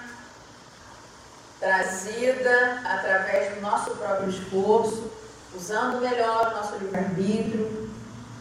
trazida 1.59 2.81
através 2.85 3.55
do 3.55 3.61
nosso 3.61 3.91
próprio 3.95 4.29
esforço, 4.29 5.11
usando 5.55 6.01
melhor 6.01 6.47
o 6.47 6.57
nosso 6.57 6.75
livre-arbítrio, 6.77 7.89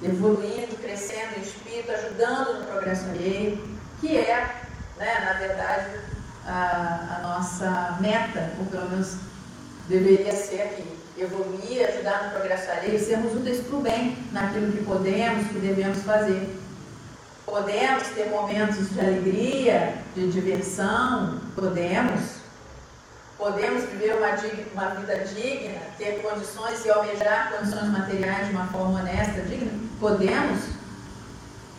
evoluindo, 0.03 0.77
crescendo 0.77 1.38
em 1.38 1.42
espírito, 1.42 1.90
ajudando 1.92 2.61
no 2.61 2.66
progresso 2.66 3.05
alheio, 3.07 3.79
que 4.01 4.18
é, 4.18 4.63
né, 4.99 5.21
na 5.25 5.33
verdade, 5.35 6.01
a, 6.47 7.19
a 7.19 7.23
nossa 7.23 7.97
meta, 8.01 8.53
ou 8.59 8.67
pelo 8.67 8.91
menos 8.91 9.17
deveria 9.89 10.35
ser 10.35 10.63
aqui. 10.63 10.85
Evoluir, 11.17 11.89
ajudar 11.89 12.25
no 12.25 12.31
progresso 12.31 12.71
alheio, 12.73 12.99
sermos 12.99 13.35
úteis 13.35 13.61
para 13.61 13.77
o 13.77 13.81
bem, 13.81 14.19
naquilo 14.33 14.73
que 14.73 14.85
podemos, 14.85 15.47
que 15.47 15.61
devemos 15.61 16.03
fazer. 16.03 16.59
Podemos 17.47 18.03
ter 18.09 18.31
momentos 18.31 18.91
de 18.91 19.01
alegria, 19.01 19.95
de 20.17 20.31
diversão, 20.33 21.41
podemos. 21.55 22.43
Podemos 23.39 23.85
viver 23.85 24.17
uma, 24.17 24.31
uma, 24.73 24.95
vida 24.95 25.19
digna, 25.25 25.81
ter 25.99 26.23
condições 26.23 26.85
e 26.85 26.91
almejar 26.91 27.53
condições 27.53 27.91
materiais 27.91 28.49
de 28.49 28.55
uma 28.55 28.67
forma 28.67 29.01
honesta, 29.01 29.43
digna? 29.43 29.71
Podemos. 30.01 30.65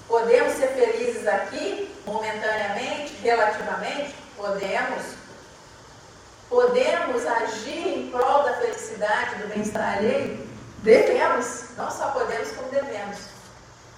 Podemos 0.08 0.54
ser 0.54 0.68
felizes 0.68 1.28
aqui, 1.28 1.94
momentaneamente, 2.06 3.14
relativamente? 3.22 4.16
Podemos. 4.38 5.04
Podemos 6.50 7.26
agir 7.26 7.88
em 7.88 8.12
prol 8.12 8.44
da 8.44 8.54
felicidade, 8.54 9.36
do 9.42 9.48
bem-estar 9.48 9.98
alheio? 9.98 10.48
Devemos. 10.84 11.76
Não 11.78 11.90
só 11.90 12.12
podemos, 12.12 12.52
como 12.52 12.70
devemos. 12.70 13.18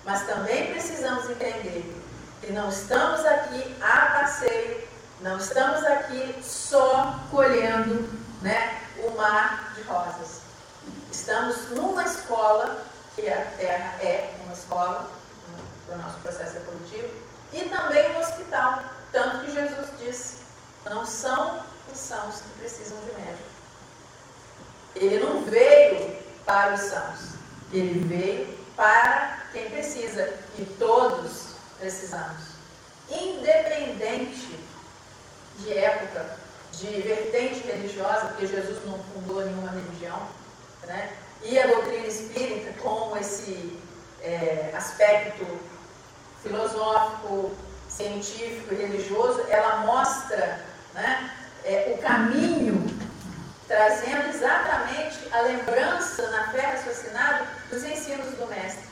Mas 0.06 0.26
também 0.26 0.72
precisamos 0.72 1.30
entender 1.30 1.94
que 2.42 2.52
não 2.54 2.70
estamos 2.70 3.26
aqui 3.26 3.76
a 3.82 4.22
passeio, 4.22 4.88
não 5.20 5.38
estamos 5.38 5.84
aqui 5.84 6.36
só 6.42 7.20
colhendo 7.30 8.10
né, 8.42 8.82
o 9.06 9.12
mar 9.12 9.74
de 9.76 9.82
rosas. 9.82 10.42
Estamos 11.12 11.72
numa 11.72 12.04
escola, 12.04 12.86
que 13.16 13.28
a 13.28 13.46
Terra 13.58 13.96
é 14.00 14.34
uma 14.46 14.54
escola 14.54 15.10
para 15.86 15.96
o 15.96 16.02
nosso 16.02 16.20
processo 16.20 16.58
evolutivo, 16.58 17.10
e 17.54 17.62
também 17.70 18.12
um 18.12 18.20
hospital. 18.20 18.84
Tanto 19.12 19.46
que 19.46 19.52
Jesus 19.52 19.88
disse: 20.00 20.38
não 20.86 21.06
são 21.06 21.64
os 21.92 21.98
sãos 21.98 22.42
que 22.42 22.60
precisam 22.60 22.98
de 23.00 23.12
médico. 23.14 23.50
Ele 24.96 25.20
não 25.20 25.44
veio 25.44 26.18
para 26.46 26.74
os 26.74 26.82
sãos, 26.82 27.36
ele 27.72 28.00
veio 28.08 28.58
para 28.76 29.48
quem 29.52 29.70
precisa, 29.70 30.34
e 30.58 30.66
todos 30.78 31.56
precisamos. 31.80 32.58
Independente 33.10 34.60
de 35.60 35.74
época, 35.74 36.38
de 36.74 36.88
vertente 37.02 37.66
religiosa, 37.66 38.28
porque 38.28 38.48
Jesus 38.48 38.86
não 38.86 39.00
fundou 39.14 39.44
nenhuma 39.44 39.72
religião, 39.72 40.28
né? 40.86 41.18
e 41.44 41.58
a 41.60 41.68
doutrina 41.68 42.08
espírita 42.08 42.74
com 42.82 43.16
esse 43.18 43.80
é, 44.22 44.72
aspecto 44.76 45.46
filosófico, 46.48 47.52
científico 47.90 48.74
e 48.74 48.78
religioso, 48.78 49.44
ela 49.50 49.78
mostra 49.78 50.66
né, 50.94 51.32
é, 51.64 51.94
o 51.96 52.02
caminho, 52.02 52.86
trazendo 53.68 54.30
exatamente 54.30 55.28
a 55.32 55.42
lembrança 55.42 56.30
na 56.30 56.52
fé 56.52 56.62
raciocinada 56.62 57.46
dos 57.70 57.84
ensinos 57.84 58.34
do 58.36 58.48
Mestre. 58.48 58.88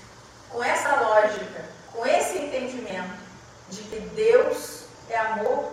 Com 0.50 0.64
essa 0.64 0.96
lógica, 0.96 1.66
com 1.94 2.06
esse 2.06 2.38
entendimento 2.38 3.16
de 3.70 3.82
que 3.84 4.00
Deus 4.00 4.86
é 5.10 5.18
amor, 5.18 5.72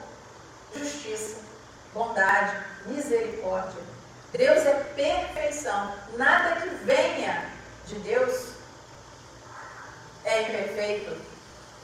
justiça, 0.75 1.37
bondade, 1.93 2.57
misericórdia. 2.87 3.83
Deus 4.33 4.65
é 4.65 4.75
perfeição. 4.97 5.95
Nada 6.17 6.61
que 6.61 6.69
venha 6.85 7.45
de 7.87 7.97
Deus 7.97 8.53
é 10.25 10.43
imperfeito, 10.43 11.17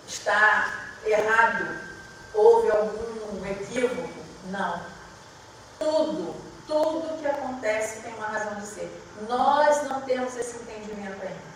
está 0.09 0.73
errado, 1.05 1.79
houve 2.35 2.71
algum 2.71 3.47
equívoco. 3.47 4.09
Não. 4.51 4.83
Tudo, 5.79 6.35
tudo 6.67 7.21
que 7.21 7.27
acontece 7.27 8.01
tem 8.01 8.15
uma 8.15 8.27
razão 8.27 8.55
de 8.55 8.67
ser. 8.67 9.05
Nós 9.29 9.83
não 9.85 10.01
temos 10.01 10.35
esse 10.37 10.57
entendimento 10.57 11.21
ainda. 11.23 11.49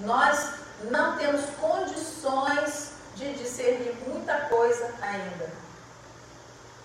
Nós 0.00 0.50
não 0.90 1.16
temos 1.16 1.44
condições 1.60 2.92
de 3.16 3.32
discernir 3.34 3.94
muita 4.06 4.34
coisa 4.46 4.92
ainda. 5.00 5.50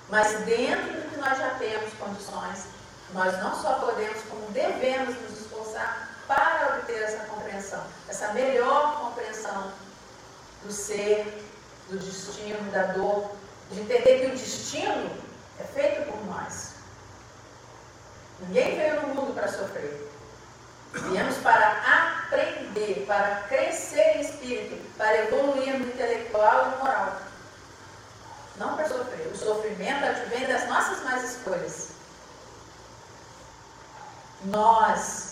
Mas 0.07 0.39
dentro 0.45 0.93
do 0.93 1.09
que 1.09 1.17
nós 1.17 1.37
já 1.37 1.49
temos 1.55 1.93
condições, 1.93 2.65
nós 3.13 3.37
não 3.39 3.59
só 3.61 3.73
podemos, 3.73 4.21
como 4.23 4.49
devemos 4.51 5.15
nos 5.21 5.41
esforçar 5.41 6.09
para 6.27 6.75
obter 6.77 7.01
essa 7.03 7.25
compreensão, 7.25 7.83
essa 8.07 8.31
melhor 8.33 8.99
compreensão 8.99 9.71
do 10.63 10.71
ser, 10.71 11.25
do 11.89 11.97
destino, 11.97 12.71
da 12.71 12.83
dor, 12.93 13.31
de 13.71 13.81
entender 13.81 14.19
que 14.19 14.25
o 14.27 14.37
destino 14.37 15.09
é 15.59 15.63
feito 15.63 16.11
por 16.11 16.25
nós. 16.25 16.75
Ninguém 18.41 18.77
veio 18.77 19.01
no 19.01 19.15
mundo 19.15 19.33
para 19.33 19.47
sofrer. 19.47 20.09
Viemos 20.93 21.37
para 21.37 22.23
aprender, 22.23 23.05
para 23.05 23.43
crescer 23.47 24.17
em 24.17 24.21
espírito, 24.21 24.97
para 24.97 25.25
evoluir 25.25 25.77
no 25.77 25.87
intelectual 25.87 26.73
e 26.73 26.79
moral. 26.79 27.21
Não 28.55 28.75
para 28.75 28.87
sofrer. 28.87 29.27
O 29.27 29.37
sofrimento 29.37 30.05
advém 30.05 30.47
das 30.47 30.67
nossas 30.67 31.03
más 31.03 31.35
escolhas. 31.35 31.89
Nós, 34.45 35.28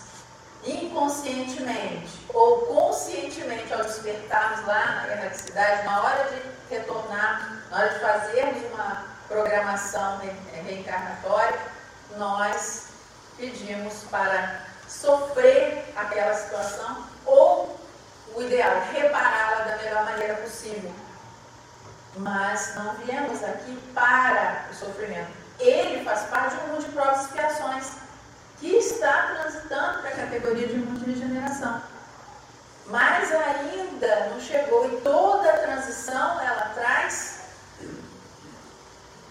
inconscientemente 0.67 2.25
ou 2.34 2.62
conscientemente, 2.67 3.73
ao 3.73 3.84
despertarmos 3.84 4.65
lá 4.65 5.06
na 5.08 5.13
erraticidade, 5.13 5.86
na 5.86 6.01
hora 6.01 6.30
de 6.30 6.75
retornar, 6.75 7.63
na 7.71 7.77
hora 7.77 7.89
de 7.89 7.99
fazermos 7.99 8.73
uma 8.73 9.06
programação 9.27 10.19
reencarnatória, 10.53 11.60
nós 12.17 12.88
pedimos 13.38 14.03
para 14.10 14.62
sofrer 14.88 15.93
aquela 15.95 16.34
situação 16.34 17.06
ou 17.25 17.77
o 18.36 18.41
ideal, 18.41 18.82
repará-la 18.93 19.63
da 19.65 19.77
melhor 19.77 20.06
maneira 20.06 20.36
possível. 20.36 20.91
Mas 22.17 22.75
não 22.75 22.93
viemos 22.95 23.43
aqui 23.43 23.77
para 23.93 24.65
o 24.71 24.73
sofrimento. 24.73 25.32
Ele 25.60 26.03
faz 26.03 26.21
parte 26.30 26.56
de 26.56 26.63
um 26.63 26.67
mundo 26.67 26.86
de 26.86 26.91
provas 26.91 27.21
e 27.21 27.25
expiações 27.25 28.07
que 28.60 28.78
está 28.78 29.36
transitando 29.36 30.00
para 30.00 30.10
a 30.10 30.15
categoria 30.15 30.67
de 30.67 30.78
mundo 30.78 31.06
de 31.06 31.12
regeneração. 31.12 31.82
Mas 32.88 33.32
ainda 33.32 34.30
não 34.32 34.39
chegou 34.39 34.86
e 34.91 35.02
toda 35.02 35.50
a 35.50 35.58
transição 35.58 36.41
ela 36.41 36.72
traz 36.74 37.41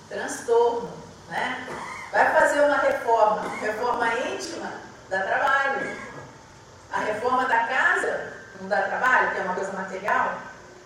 transtorno, 0.09 0.93
né? 1.29 1.67
Vai 2.13 2.33
fazer 2.33 2.61
uma 2.61 2.77
reforma, 2.77 3.49
reforma 3.61 4.15
íntima, 4.15 4.73
dá 5.09 5.23
trabalho. 5.23 5.97
A 6.93 7.01
reforma 7.01 7.47
da 7.47 7.67
casa 7.67 8.33
não 8.61 8.69
dá 8.69 8.83
trabalho, 8.83 9.33
que 9.33 9.41
é 9.41 9.43
uma 9.43 9.55
coisa 9.55 9.73
material, 9.73 10.39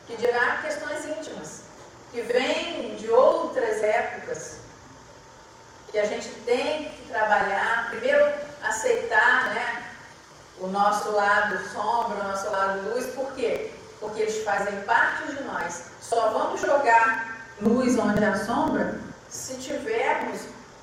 que 0.06 0.16
dirá 0.16 0.58
questões 0.62 1.04
íntimas, 1.04 1.62
que 2.10 2.22
vêm 2.22 2.96
de 2.96 3.10
outras 3.10 3.82
épocas, 3.82 4.59
que 5.90 5.98
a 5.98 6.06
gente 6.06 6.28
tem 6.46 6.88
que 6.90 7.08
trabalhar, 7.08 7.88
primeiro 7.90 8.32
aceitar 8.62 9.54
né, 9.54 9.84
o 10.58 10.66
nosso 10.66 11.10
lado 11.10 11.58
sombra, 11.68 12.20
o 12.20 12.28
nosso 12.28 12.50
lado 12.50 12.90
luz, 12.90 13.06
por 13.14 13.32
quê? 13.32 13.72
Porque 13.98 14.22
eles 14.22 14.44
fazem 14.44 14.80
parte 14.82 15.34
de 15.34 15.42
nós. 15.42 15.84
Só 16.00 16.30
vamos 16.30 16.60
jogar 16.60 17.46
luz 17.60 17.98
onde 17.98 18.24
há 18.24 18.36
sombra 18.44 19.00
se 19.28 19.56
tivermos 19.56 20.40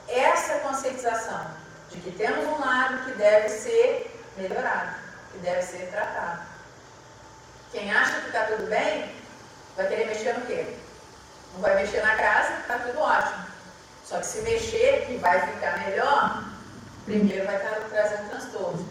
essa 0.08 0.60
conscientização 0.60 1.46
de 1.90 2.00
que 2.00 2.12
temos 2.12 2.46
um 2.46 2.60
lado 2.60 3.06
que 3.06 3.12
deve 3.12 3.50
ser 3.50 4.22
melhorado, 4.38 4.96
que 5.32 5.38
deve 5.40 5.62
ser 5.62 5.90
tratado. 5.90 6.42
Quem 7.72 7.92
acha 7.92 8.22
que 8.22 8.28
está 8.28 8.46
tudo 8.46 8.68
bem, 8.68 9.14
vai 9.76 9.88
querer 9.88 10.08
mexer 10.08 10.34
no 10.34 10.46
quê? 10.46 10.76
Não 11.54 11.62
vai 11.62 11.76
mexer 11.76 12.02
na 12.02 12.16
casa, 12.16 12.54
está 12.60 12.80
tudo 12.80 13.00
ótimo. 13.00 13.47
Só 14.08 14.20
que 14.20 14.26
se 14.26 14.42
mexer, 14.42 15.06
que 15.06 15.18
vai 15.18 15.38
ficar 15.48 15.80
melhor, 15.86 16.46
primeiro 17.04 17.46
vai 17.46 17.58
estar 17.58 17.76
trazendo 17.90 18.30
transtorno. 18.30 18.88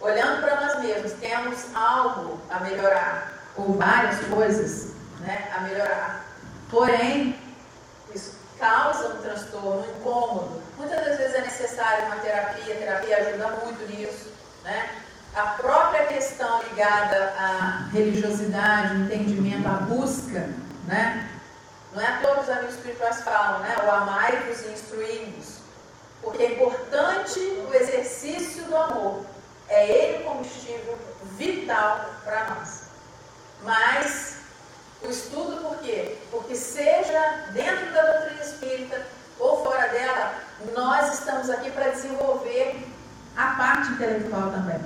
Olhando 0.00 0.40
para 0.40 0.60
nós 0.62 0.80
mesmos, 0.80 1.12
temos 1.20 1.66
algo 1.74 2.40
a 2.48 2.60
melhorar, 2.60 3.34
ou 3.54 3.74
várias 3.74 4.18
coisas 4.28 4.94
né, 5.20 5.46
a 5.54 5.60
melhorar. 5.60 6.24
Porém, 6.70 7.38
isso 8.14 8.34
causa 8.58 9.08
um 9.08 9.18
transtorno, 9.18 9.82
um 9.82 9.90
incômodo. 9.90 10.62
Muitas 10.78 11.04
das 11.04 11.18
vezes 11.18 11.34
é 11.34 11.40
necessária 11.42 12.06
uma 12.06 12.16
terapia, 12.16 12.74
a 12.74 12.78
terapia 12.78 13.16
ajuda 13.18 13.48
muito 13.62 13.92
nisso. 13.92 14.32
Né? 14.64 14.88
A 15.34 15.42
própria 15.42 16.06
questão 16.06 16.62
ligada 16.62 17.34
à 17.38 17.88
religiosidade, 17.92 18.96
entendimento, 18.96 19.68
à 19.68 19.72
busca, 19.72 20.48
né? 20.86 21.28
Não 21.94 22.00
é 22.00 22.20
todos 22.22 22.44
os 22.44 22.50
amigos 22.50 22.74
espirituais 22.76 23.20
falam, 23.20 23.60
né? 23.60 23.76
O 23.84 23.90
amai-vos 23.90 24.62
e 24.62 24.68
instruí-vos. 24.68 25.58
Porque 26.22 26.42
é 26.42 26.52
importante 26.52 27.38
o 27.38 27.74
exercício 27.74 28.64
do 28.64 28.76
amor. 28.76 29.26
É 29.68 29.88
ele 29.88 30.22
o 30.22 30.30
combustível 30.30 30.98
vital 31.36 32.10
para 32.24 32.44
nós. 32.50 32.82
Mas 33.62 34.36
o 35.02 35.08
estudo 35.08 35.60
por 35.62 35.78
quê? 35.78 36.18
Porque 36.30 36.54
seja 36.54 37.48
dentro 37.52 37.92
da 37.92 38.02
doutrina 38.02 38.42
espírita 38.42 39.06
ou 39.38 39.62
fora 39.62 39.88
dela, 39.88 40.34
nós 40.74 41.14
estamos 41.14 41.50
aqui 41.50 41.70
para 41.70 41.90
desenvolver 41.90 42.86
a 43.36 43.54
parte 43.54 43.92
intelectual 43.92 44.50
também. 44.50 44.80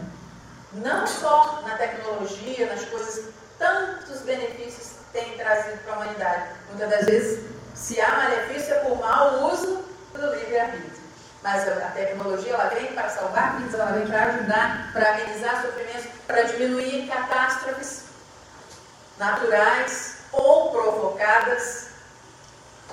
Não 0.72 1.06
só 1.06 1.62
na 1.66 1.76
tecnologia, 1.76 2.66
nas 2.66 2.84
coisas, 2.86 3.32
tantos 3.58 4.20
benefícios 4.20 4.95
tem 5.16 5.32
trazido 5.38 5.78
para 5.78 5.94
a 5.94 5.96
humanidade. 5.96 6.42
Muitas 6.68 6.90
das 6.90 7.06
vezes, 7.06 7.44
se 7.74 7.98
há 8.00 8.16
malefício 8.16 8.74
é 8.74 8.78
por 8.80 8.98
mau 8.98 9.50
uso 9.50 9.82
do 10.12 10.34
livre-arbítrio. 10.34 11.06
Mas 11.42 11.66
a 11.68 11.90
tecnologia 11.90 12.52
ela 12.52 12.68
vem 12.68 12.92
para 12.92 13.08
salvar 13.08 13.56
vidas, 13.56 13.74
ela 13.74 13.92
vem 13.92 14.06
para 14.06 14.24
ajudar, 14.24 14.90
para 14.92 15.10
amenizar 15.14 15.62
sofrimentos, 15.62 16.06
para 16.26 16.42
diminuir 16.42 17.08
catástrofes 17.08 18.04
naturais 19.18 20.16
ou 20.32 20.70
provocadas. 20.70 21.86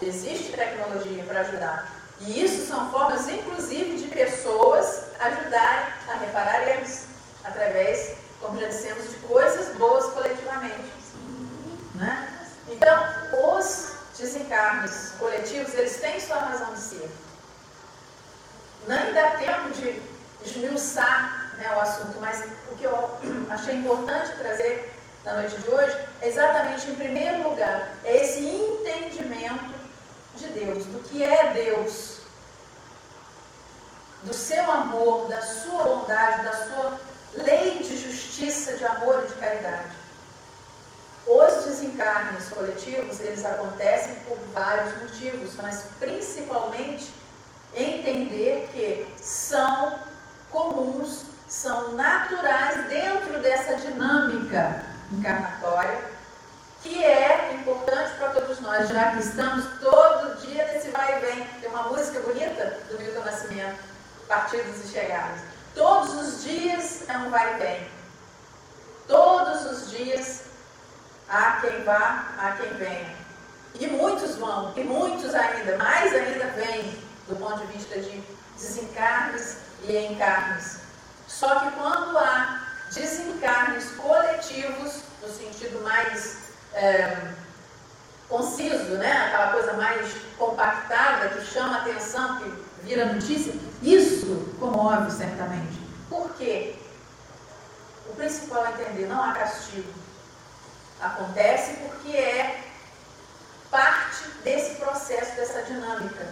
Existe 0.02 0.54
tecnologia 0.54 1.24
para 1.24 1.42
ajudar. 1.42 1.92
E 2.22 2.44
isso 2.44 2.68
são 2.68 2.90
formas, 2.92 3.28
inclusive, 3.28 3.98
de 3.98 4.08
pessoas 4.08 5.06
ajudarem 5.20 5.94
a 6.08 6.14
reparar 6.20 6.68
erros 6.70 7.06
através, 7.44 8.16
como 8.40 8.60
já 8.60 8.68
dissemos, 8.68 9.10
de 9.10 9.16
coisas 9.28 9.76
boas 9.76 10.06
coletivamente. 10.14 10.93
Né? 12.04 12.28
Então, 12.68 13.02
os 13.56 13.94
desencarnes 14.20 15.14
coletivos, 15.18 15.74
eles 15.74 15.96
têm 16.02 16.20
sua 16.20 16.38
razão 16.38 16.74
de 16.74 16.80
ser. 16.80 17.10
Nem 18.88 19.14
dá 19.14 19.32
tempo 19.32 19.70
de 19.70 20.02
esmiuçar 20.46 21.54
né, 21.58 21.74
o 21.74 21.80
assunto, 21.80 22.20
mas 22.20 22.44
o 22.70 22.76
que 22.76 22.84
eu 22.84 23.10
achei 23.50 23.76
importante 23.76 24.36
trazer 24.38 24.94
na 25.24 25.36
noite 25.36 25.56
de 25.56 25.70
hoje 25.70 25.98
é 26.22 26.28
exatamente, 26.28 26.90
em 26.90 26.96
primeiro 26.96 27.50
lugar, 27.50 27.96
é 28.04 28.18
esse 28.18 28.40
entendimento 28.46 29.74
de 30.36 30.48
Deus, 30.48 30.86
do 30.86 31.00
que 31.08 31.24
é 31.24 31.54
Deus, 31.54 32.18
do 34.24 34.34
seu 34.34 34.70
amor, 34.70 35.30
da 35.30 35.42
sua 35.42 35.84
bondade, 35.84 36.44
da 36.44 36.52
sua 36.52 37.00
lei 37.36 37.80
de 37.80 37.96
justiça, 37.96 38.74
de 38.74 38.86
amor 38.86 39.24
e 39.24 39.28
de 39.28 39.34
caridade. 39.36 40.03
Os 41.26 41.66
desencarnes 41.66 42.50
coletivos, 42.50 43.20
eles 43.22 43.46
acontecem 43.46 44.16
por 44.28 44.38
vários 44.54 45.02
motivos, 45.02 45.56
mas 45.56 45.86
principalmente 45.98 47.14
entender 47.74 48.70
que 48.74 49.08
são 49.22 50.00
comuns, 50.52 51.24
são 51.48 51.94
naturais 51.94 52.88
dentro 52.88 53.40
dessa 53.40 53.76
dinâmica 53.76 54.84
encarnatória, 55.12 55.98
que 56.82 57.04
é 57.04 57.54
importante 57.54 58.18
para 58.18 58.30
todos 58.30 58.60
nós, 58.60 58.90
já 58.90 59.12
que 59.12 59.20
estamos 59.20 59.66
todo 59.80 60.42
dia 60.42 60.66
nesse 60.66 60.90
vai 60.90 61.18
e 61.18 61.22
vem. 61.22 61.48
Tem 61.62 61.70
uma 61.70 61.84
música 61.84 62.20
bonita 62.20 62.80
do 62.90 63.00
Milton 63.00 63.24
Nascimento, 63.24 63.80
Partidos 64.28 64.84
e 64.84 64.88
Chegadas. 64.90 65.40
Todos 65.74 66.14
os 66.16 66.44
dias 66.44 67.08
é 67.08 67.18
um 67.18 67.30
vai 67.30 67.56
e 67.56 67.58
vem. 67.60 67.88
Todos 69.08 69.66
os 69.72 69.92
dias 69.92 70.53
há 71.34 71.60
quem 71.62 71.84
vá, 71.84 72.28
há 72.38 72.52
quem 72.52 72.72
venha. 72.76 73.16
E 73.80 73.88
muitos 73.88 74.36
vão, 74.36 74.72
e 74.78 74.84
muitos 74.84 75.34
ainda, 75.34 75.78
mais 75.78 76.14
ainda 76.14 76.46
vêm, 76.52 76.96
do 77.28 77.36
ponto 77.36 77.66
de 77.66 77.74
vista 77.74 78.00
de 78.00 78.24
desencarnes 78.56 79.58
e 79.84 79.98
encarnes. 79.98 80.78
Só 81.28 81.60
que 81.60 81.72
quando 81.72 82.18
há 82.20 82.62
desencarnes 82.94 83.90
coletivos, 83.94 85.02
no 85.24 85.30
sentido 85.30 85.82
mais 85.82 86.38
é, 86.74 87.18
conciso, 88.30 88.96
né? 88.98 89.28
aquela 89.28 89.54
coisa 89.54 89.74
mais 89.74 90.14
compactada, 90.38 91.30
que 91.30 91.46
chama 91.46 91.78
atenção, 91.78 92.38
que 92.38 92.54
vira 92.84 93.12
notícia, 93.12 93.54
isso 93.82 94.54
comove 94.60 95.10
certamente. 95.12 95.80
Por 96.10 96.32
quê? 96.36 96.76
O 98.08 98.16
principal 98.16 98.68
é 98.68 98.70
entender, 98.70 99.08
não 99.08 99.24
há 99.24 99.34
castigo. 99.34 100.03
Acontece 101.02 101.74
porque 101.78 102.16
é 102.16 102.64
parte 103.70 104.28
desse 104.44 104.76
processo, 104.76 105.36
dessa 105.36 105.64
dinâmica. 105.64 106.28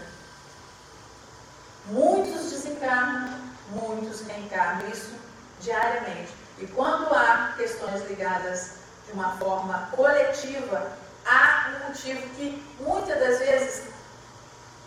Muitos 1.87 2.51
desencarnam, 2.51 3.39
muitos 3.69 4.21
reencarnam, 4.21 4.87
isso 4.89 5.15
diariamente. 5.59 6.33
E 6.59 6.67
quando 6.67 7.13
há 7.13 7.53
questões 7.57 8.07
ligadas 8.07 8.73
de 9.07 9.13
uma 9.13 9.35
forma 9.37 9.89
coletiva, 9.95 10.91
há 11.25 11.71
um 11.75 11.87
motivo 11.87 12.21
que 12.35 12.63
muitas 12.79 13.19
das 13.19 13.39
vezes, 13.39 13.83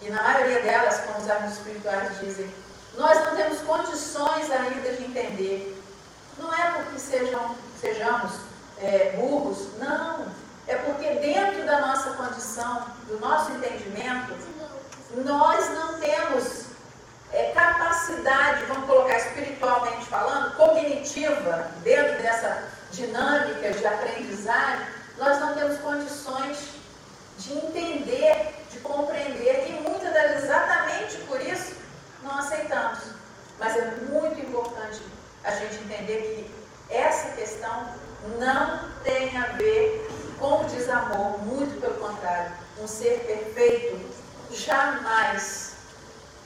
e 0.00 0.08
na 0.08 0.22
maioria 0.22 0.62
delas, 0.62 1.00
como 1.00 1.18
os 1.18 1.28
amigos 1.28 1.58
espirituais 1.58 2.20
dizem, 2.20 2.54
nós 2.96 3.18
não 3.24 3.34
temos 3.34 3.60
condições 3.62 4.50
ainda 4.50 4.92
de 4.92 5.04
entender. 5.04 5.82
Não 6.38 6.52
é 6.54 6.72
porque 6.72 6.98
sejam, 6.98 7.56
sejamos 7.80 8.32
é, 8.78 9.14
burros. 9.16 9.78
Não. 9.78 10.26
É 10.66 10.76
porque 10.76 11.08
dentro 11.16 11.66
da 11.66 11.80
nossa 11.80 12.10
condição, 12.14 12.86
do 13.06 13.20
nosso 13.20 13.52
entendimento, 13.52 14.34
nós 15.16 15.70
não 15.70 16.00
temos 16.00 16.64
é, 17.32 17.52
capacidade, 17.52 18.64
vamos 18.66 18.86
colocar 18.86 19.16
espiritualmente 19.16 20.06
falando, 20.06 20.56
cognitiva, 20.56 21.70
dentro 21.82 22.22
dessa 22.22 22.64
dinâmica 22.92 23.72
de 23.72 23.86
aprendizagem, 23.86 24.86
nós 25.18 25.38
não 25.40 25.54
temos 25.54 25.78
condições 25.80 26.74
de 27.38 27.52
entender, 27.52 28.64
de 28.70 28.78
compreender, 28.80 29.68
e 29.68 29.72
muitas 29.88 30.12
das 30.12 30.30
vezes, 30.30 30.44
exatamente 30.44 31.16
por 31.26 31.40
isso, 31.40 31.74
não 32.22 32.38
aceitamos. 32.38 33.00
Mas 33.58 33.76
é 33.76 33.90
muito 34.08 34.40
importante 34.40 35.02
a 35.42 35.50
gente 35.50 35.76
entender 35.76 36.50
que 36.88 36.94
essa 36.94 37.32
questão 37.32 37.88
não 38.38 38.88
tem 39.02 39.36
a 39.36 39.46
ver 39.56 40.08
com 40.38 40.62
o 40.62 40.64
desamor, 40.64 41.38
muito 41.38 41.80
pelo 41.80 41.94
contrário. 41.94 42.52
Um 42.80 42.86
ser 42.86 43.20
perfeito 43.26 44.00
jamais 44.50 45.74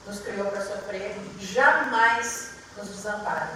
nos 0.07 0.21
criou 0.21 0.47
para 0.51 0.63
sofrer, 0.63 1.17
jamais 1.39 2.51
nos 2.77 2.89
desampara. 2.89 3.51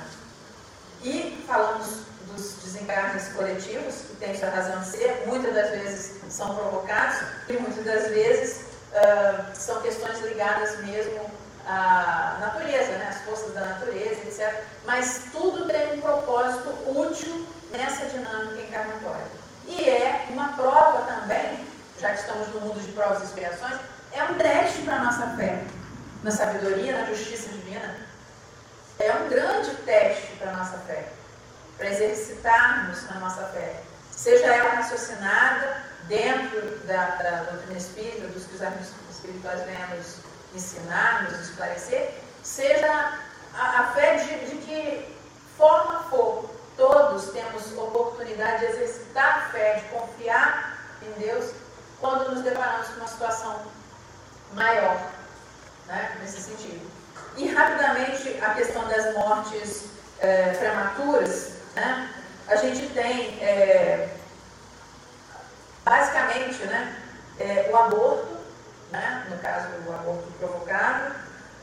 E 1.02 1.42
falamos 1.46 2.02
dos 2.26 2.54
desencarnes 2.62 3.28
coletivos, 3.32 3.94
que 4.08 4.16
tem 4.16 4.38
sua 4.38 4.50
razão 4.50 4.80
de 4.80 4.86
ser, 4.86 5.24
muitas 5.26 5.54
das 5.54 5.70
vezes 5.70 6.20
são 6.28 6.54
provocados 6.54 7.18
e 7.48 7.54
muitas 7.54 7.84
das 7.84 8.08
vezes 8.08 8.66
uh, 8.92 9.54
são 9.54 9.80
questões 9.82 10.20
ligadas 10.20 10.78
mesmo 10.80 11.30
à 11.66 12.38
natureza, 12.40 12.92
né? 12.98 13.08
às 13.08 13.22
forças 13.22 13.52
da 13.54 13.60
natureza, 13.60 14.20
etc. 14.22 14.64
Mas 14.84 15.22
tudo 15.32 15.66
tem 15.66 15.98
um 15.98 16.00
propósito 16.00 16.70
útil 16.86 17.46
nessa 17.70 18.06
dinâmica 18.06 18.60
encarnatória. 18.62 19.26
E 19.66 19.88
é 19.88 20.26
uma 20.30 20.48
prova 20.54 21.02
também, 21.02 21.66
já 22.00 22.10
que 22.10 22.20
estamos 22.20 22.48
no 22.48 22.60
expiações, 23.32 23.80
é 24.12 24.22
um 24.24 24.34
teste 24.34 24.82
para 24.82 24.96
a 24.96 25.04
nossa 25.04 25.26
fé, 25.36 25.64
na 26.22 26.30
sabedoria, 26.30 27.00
na 27.00 27.06
justiça 27.06 27.48
divina. 27.48 27.96
É 28.98 29.12
um 29.14 29.28
grande 29.28 29.74
teste 29.84 30.36
para 30.36 30.50
a 30.50 30.56
nossa 30.56 30.78
fé, 30.78 31.08
para 31.78 31.88
exercitarmos 31.88 32.98
a 33.10 33.14
nossa 33.14 33.44
fé. 33.46 33.80
Seja 34.10 34.46
ela 34.46 34.74
raciocinada 34.74 35.82
dentro 36.08 36.78
da, 36.86 37.06
da 37.06 37.42
doutrina 37.50 37.78
espírita, 37.78 38.28
dos 38.28 38.44
que 38.44 38.54
os 38.54 39.16
espirituais 39.16 39.62
vêm 39.62 39.96
nos 39.96 40.16
ensinar, 40.54 41.24
nos 41.24 41.40
esclarecer, 41.40 42.14
seja 42.42 43.18
a, 43.54 43.80
a 43.80 43.92
fé 43.94 44.16
de, 44.16 44.50
de 44.50 44.56
que 44.58 45.16
forma 45.56 46.04
for, 46.10 46.52
Todos 46.76 47.30
temos 47.32 47.70
oportunidade 47.76 48.60
de 48.60 48.72
exercitar 48.72 49.38
a 49.38 49.50
fé, 49.50 49.74
de 49.74 49.88
confiar 49.88 50.78
em 51.02 51.12
Deus 51.20 51.52
quando 52.02 52.34
nos 52.34 52.42
deparamos 52.42 52.88
com 52.88 52.96
uma 52.96 53.08
situação 53.08 53.62
maior, 54.52 55.00
né, 55.86 56.18
nesse 56.20 56.42
sentido. 56.42 56.90
E 57.38 57.48
rapidamente 57.48 58.38
a 58.42 58.52
questão 58.52 58.86
das 58.88 59.14
mortes 59.14 59.84
é, 60.18 60.50
prematuras, 60.52 61.52
né, 61.74 62.10
a 62.48 62.56
gente 62.56 62.92
tem 62.92 63.42
é, 63.42 64.14
basicamente 65.82 66.62
né, 66.66 66.94
é, 67.38 67.70
o 67.72 67.76
aborto, 67.76 68.36
né, 68.90 69.26
no 69.30 69.38
caso 69.38 69.68
o 69.86 69.94
aborto 69.94 70.30
provocado, 70.38 71.14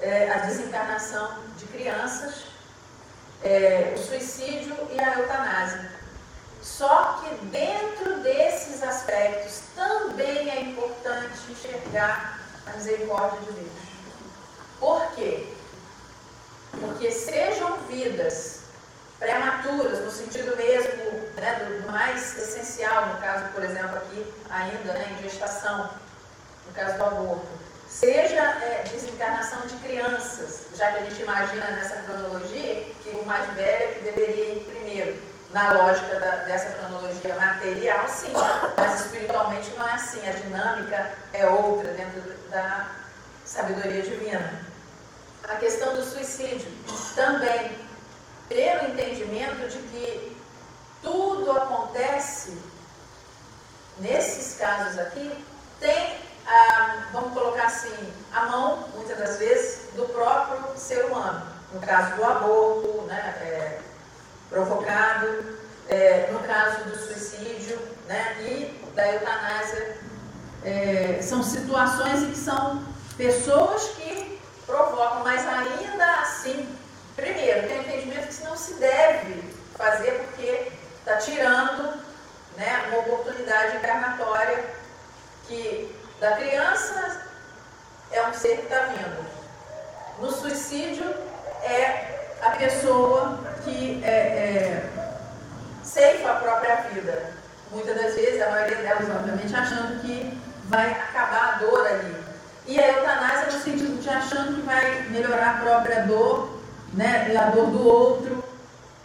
é, 0.01 0.31
a 0.31 0.37
desencarnação 0.37 1.43
de 1.57 1.65
crianças 1.67 2.49
é, 3.43 3.93
o 3.95 3.97
suicídio 3.97 4.75
e 4.91 4.99
a 4.99 5.19
eutanásia. 5.19 5.98
Só 6.61 7.21
que 7.21 7.45
dentro 7.45 8.19
desses 8.21 8.83
aspectos 8.83 9.61
também 9.75 10.49
é 10.49 10.61
importante 10.61 11.51
enxergar 11.51 12.39
a 12.65 12.71
misericórdia 12.71 13.39
de 13.39 13.51
Deus. 13.53 13.71
Por 14.79 15.11
quê? 15.11 15.47
Porque 16.79 17.11
sejam 17.11 17.77
vidas 17.89 18.59
prematuras, 19.17 19.99
no 19.99 20.11
sentido 20.11 20.55
mesmo 20.55 21.03
né, 21.35 21.81
do 21.81 21.91
mais 21.91 22.37
essencial, 22.37 23.07
no 23.07 23.17
caso, 23.17 23.51
por 23.53 23.63
exemplo, 23.63 23.97
aqui 23.97 24.33
ainda 24.49 24.93
né, 24.93 25.17
em 25.17 25.23
gestação, 25.23 25.89
no 26.65 26.73
caso 26.73 26.97
do 26.97 27.03
aborto, 27.03 27.47
seja 27.89 28.41
é, 28.41 28.83
desencarnação 28.89 29.61
de 29.67 29.75
crianças, 29.77 30.67
já 30.75 30.91
que 30.91 30.99
a 30.99 31.09
gente 31.09 31.21
imagina 31.21 31.71
nessa 31.71 31.97
cronologia 32.03 32.85
que 33.03 33.09
o 33.09 33.25
mais 33.25 33.51
velho 33.53 33.83
é 33.83 33.93
que 33.93 34.03
deveria 34.03 34.53
ir 34.53 34.65
primeiro. 34.65 35.28
Na 35.51 35.73
lógica 35.73 36.19
da, 36.19 36.35
dessa 36.45 36.69
cronologia 36.77 37.35
material, 37.35 38.07
sim, 38.07 38.31
mas 38.77 39.05
espiritualmente 39.05 39.71
não 39.71 39.87
é 39.87 39.93
assim, 39.93 40.27
a 40.27 40.31
dinâmica 40.31 41.11
é 41.33 41.47
outra 41.47 41.91
dentro 41.93 42.21
da 42.51 42.87
sabedoria 43.45 44.03
divina. 44.03 44.63
A 45.47 45.55
questão 45.55 45.95
do 45.95 46.03
suicídio 46.03 46.71
também, 47.15 47.75
pelo 48.47 48.89
entendimento 48.89 49.67
de 49.69 49.79
que 49.79 50.37
tudo 51.01 51.51
acontece, 51.51 52.55
nesses 53.97 54.59
casos 54.59 54.99
aqui, 54.99 55.45
tem, 55.79 56.19
a, 56.45 57.07
vamos 57.11 57.33
colocar 57.33 57.65
assim, 57.65 58.13
a 58.31 58.45
mão, 58.45 58.87
muitas 58.93 59.17
das 59.17 59.37
vezes, 59.39 59.89
do 59.95 60.07
próprio 60.09 60.77
ser 60.77 61.05
humano. 61.05 61.47
No 61.73 61.79
caso 61.81 62.15
do 62.15 62.23
aborto, 62.23 63.01
né, 63.07 63.35
é, 63.41 63.79
provocado, 64.49 65.57
é, 65.87 66.29
no 66.31 66.39
caso 66.39 66.83
do 66.85 66.97
suicídio 66.97 67.79
né, 68.07 68.35
e 68.41 68.79
da 68.95 69.13
eutanásia. 69.13 69.97
É, 70.63 71.19
são 71.21 71.41
situações 71.41 72.23
em 72.23 72.31
que 72.31 72.37
são 72.37 72.83
pessoas 73.15 73.89
que 73.95 74.39
provocam, 74.65 75.23
mas 75.23 75.47
ainda 75.47 76.21
assim, 76.21 76.67
primeiro, 77.15 77.67
tem 77.67 77.77
o 77.77 77.81
entendimento 77.81 78.27
que 78.27 78.33
isso 78.33 78.43
não 78.43 78.57
se 78.57 78.73
deve 78.73 79.41
fazer 79.77 80.11
porque 80.25 80.71
está 80.99 81.15
tirando 81.17 82.03
né, 82.57 82.85
uma 82.89 82.99
oportunidade 82.99 83.77
encarnatória 83.77 84.65
que 85.47 85.95
da 86.19 86.33
criança 86.33 87.21
é 88.11 88.27
um 88.27 88.33
ser 88.33 88.57
que 88.57 88.63
está 88.63 88.79
vindo. 88.87 89.25
No 90.19 90.31
suicídio 90.31 91.05
é 91.63 92.35
a 92.41 92.51
pessoa 92.51 93.39
que 93.63 94.01
é, 94.03 94.09
é, 94.09 94.89
ceifa 95.83 96.31
a 96.31 96.35
própria 96.35 96.75
vida. 96.93 97.33
Muitas 97.71 97.95
das 97.95 98.15
vezes, 98.15 98.41
a 98.41 98.49
maioria 98.49 98.77
delas, 98.77 99.09
obviamente, 99.09 99.55
achando 99.55 100.01
que 100.01 100.41
vai 100.65 100.91
acabar 100.91 101.55
a 101.55 101.57
dor 101.59 101.85
ali. 101.85 102.15
E 102.67 102.79
a 102.79 102.87
eutanásia 102.97 103.45
no 103.45 103.63
sentido 103.63 104.01
de 104.01 104.09
achando 104.09 104.55
que 104.55 104.61
vai 104.61 105.03
melhorar 105.09 105.57
a 105.57 105.61
própria 105.61 106.03
dor, 106.03 106.59
né, 106.93 107.35
a 107.37 107.49
dor 107.49 107.67
do 107.67 107.87
outro. 107.87 108.43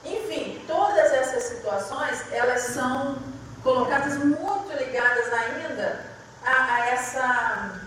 Enfim, 0.05 0.63
todas 0.67 1.13
essas 1.13 1.45
situações, 1.45 2.25
elas 2.33 2.61
são 2.61 3.17
colocadas 3.63 4.19
muito 4.19 4.73
ligadas 4.79 5.33
ainda 5.33 6.05
a, 6.45 6.75
a 6.75 6.87
essa 6.91 7.81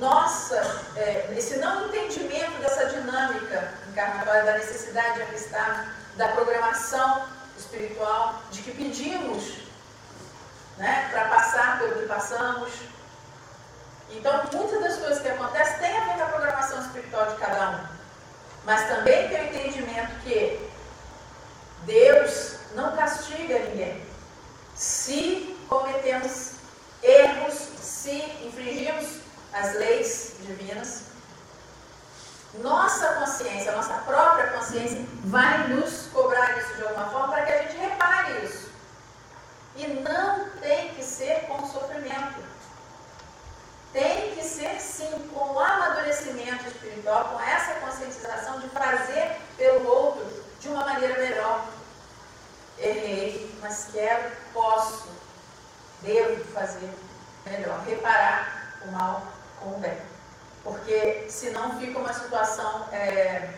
nossa, 0.00 0.82
é, 0.96 1.32
esse 1.36 1.58
não 1.58 1.86
entendimento 1.86 2.60
dessa 2.60 2.86
dinâmica 2.86 3.72
encarnatória, 3.90 4.44
da 4.44 4.52
necessidade 4.58 5.24
de 5.24 5.34
estar, 5.34 5.94
da 6.18 6.28
programação 6.28 7.26
espiritual, 7.56 8.42
de 8.50 8.60
que 8.62 8.72
pedimos 8.72 9.58
né, 10.76 11.08
para 11.12 11.28
passar 11.28 11.78
pelo 11.78 11.94
que 12.00 12.06
passamos. 12.06 12.72
Então, 14.10 14.42
muitas 14.52 14.80
das 14.80 14.96
coisas 14.96 15.22
que 15.22 15.28
acontecem 15.28 15.78
têm 15.78 15.96
a 15.96 16.04
ver 16.06 16.14
com 16.16 16.22
a 16.24 16.26
programação 16.26 16.80
espiritual 16.80 17.26
de 17.26 17.36
cada 17.36 17.70
um. 17.70 17.86
Mas 18.64 18.88
também 18.88 19.28
tem 19.28 19.40
o 19.40 19.44
entendimento 19.44 20.20
que 20.24 20.68
Deus 21.84 22.56
não 22.74 22.96
castiga 22.96 23.60
ninguém. 23.60 24.04
Se 24.74 25.56
cometemos 25.68 26.54
erros, 27.00 27.54
se 27.80 28.16
infringimos 28.44 29.20
as 29.52 29.74
leis 29.74 30.34
divinas, 30.40 31.02
nossa 32.54 33.14
consciência, 33.14 33.72
nossa 33.72 33.94
própria 33.98 34.48
consciência 34.48 35.04
vai 35.24 35.68
nos 35.68 36.06
cobrar 36.12 36.58
isso 36.58 36.74
de 36.76 36.82
alguma 36.82 37.10
forma 37.10 37.28
para 37.28 37.44
que 37.44 37.52
a 37.52 37.62
gente 37.62 37.76
repare 37.76 38.44
isso. 38.44 38.70
E 39.76 39.86
não 39.86 40.48
tem 40.60 40.94
que 40.94 41.04
ser 41.04 41.46
com 41.46 41.66
sofrimento. 41.66 42.42
Tem 43.92 44.34
que 44.34 44.42
ser 44.42 44.80
sim 44.80 45.30
com 45.32 45.52
o 45.52 45.60
amadurecimento 45.60 46.66
espiritual, 46.66 47.24
com 47.24 47.40
essa 47.40 47.74
conscientização 47.74 48.60
de 48.60 48.68
fazer 48.70 49.36
pelo 49.56 49.86
outro 49.86 50.44
de 50.60 50.68
uma 50.68 50.84
maneira 50.84 51.18
melhor. 51.18 51.66
Errei, 52.78 53.54
mas 53.60 53.88
quero, 53.92 54.30
posso, 54.52 55.08
devo 56.00 56.44
fazer 56.52 56.90
melhor, 57.44 57.80
reparar 57.80 58.78
o 58.84 58.92
mal 58.92 59.22
com 59.60 59.70
o 59.70 59.78
bem 59.78 60.07
porque 60.62 61.26
senão 61.28 61.78
fica 61.78 61.98
uma 61.98 62.12
situação 62.12 62.86
é, 62.92 63.50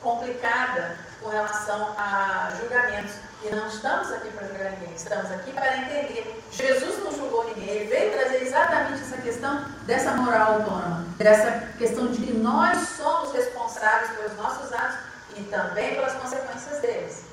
complicada 0.00 0.96
com 1.20 1.28
relação 1.28 1.94
a 1.96 2.50
julgamentos. 2.58 3.14
E 3.42 3.54
não 3.54 3.66
estamos 3.68 4.12
aqui 4.12 4.28
para 4.32 4.46
julgar 4.46 4.72
ninguém, 4.72 4.94
estamos 4.94 5.30
aqui 5.30 5.52
para 5.52 5.78
entender. 5.78 6.42
Jesus 6.50 7.02
não 7.02 7.10
julgou 7.10 7.44
ninguém, 7.44 7.68
ele 7.68 7.84
veio 7.86 8.12
trazer 8.12 8.42
exatamente 8.42 9.02
essa 9.02 9.16
questão 9.16 9.64
dessa 9.86 10.12
moral 10.12 10.54
autônoma, 10.54 11.06
dessa 11.16 11.68
questão 11.78 12.08
de 12.08 12.20
que 12.20 12.32
nós 12.34 12.78
somos 12.96 13.32
responsáveis 13.32 14.10
pelos 14.10 14.36
nossos 14.36 14.70
atos 14.72 14.98
e 15.36 15.42
também 15.44 15.94
pelas 15.94 16.12
consequências 16.14 16.80
deles. 16.80 17.24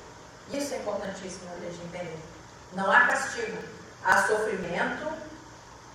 Isso 0.50 0.72
é 0.72 0.78
importantíssimo 0.78 1.50
a 1.54 1.60
gente 1.60 1.84
entender. 1.84 2.18
Não 2.72 2.90
há 2.90 3.00
castigo, 3.06 3.58
há 4.02 4.22
sofrimento 4.22 5.12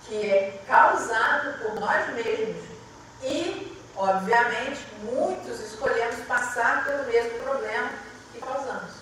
que 0.06 0.30
é 0.30 0.62
causado 0.68 1.58
por 1.58 1.80
nós 1.80 2.08
mesmos 2.14 2.73
e, 3.24 3.76
obviamente, 3.96 4.86
muitos 5.02 5.60
escolhemos 5.60 6.16
passar 6.26 6.84
pelo 6.84 7.04
mesmo 7.04 7.38
problema 7.40 7.90
que 8.32 8.40
causamos. 8.40 8.92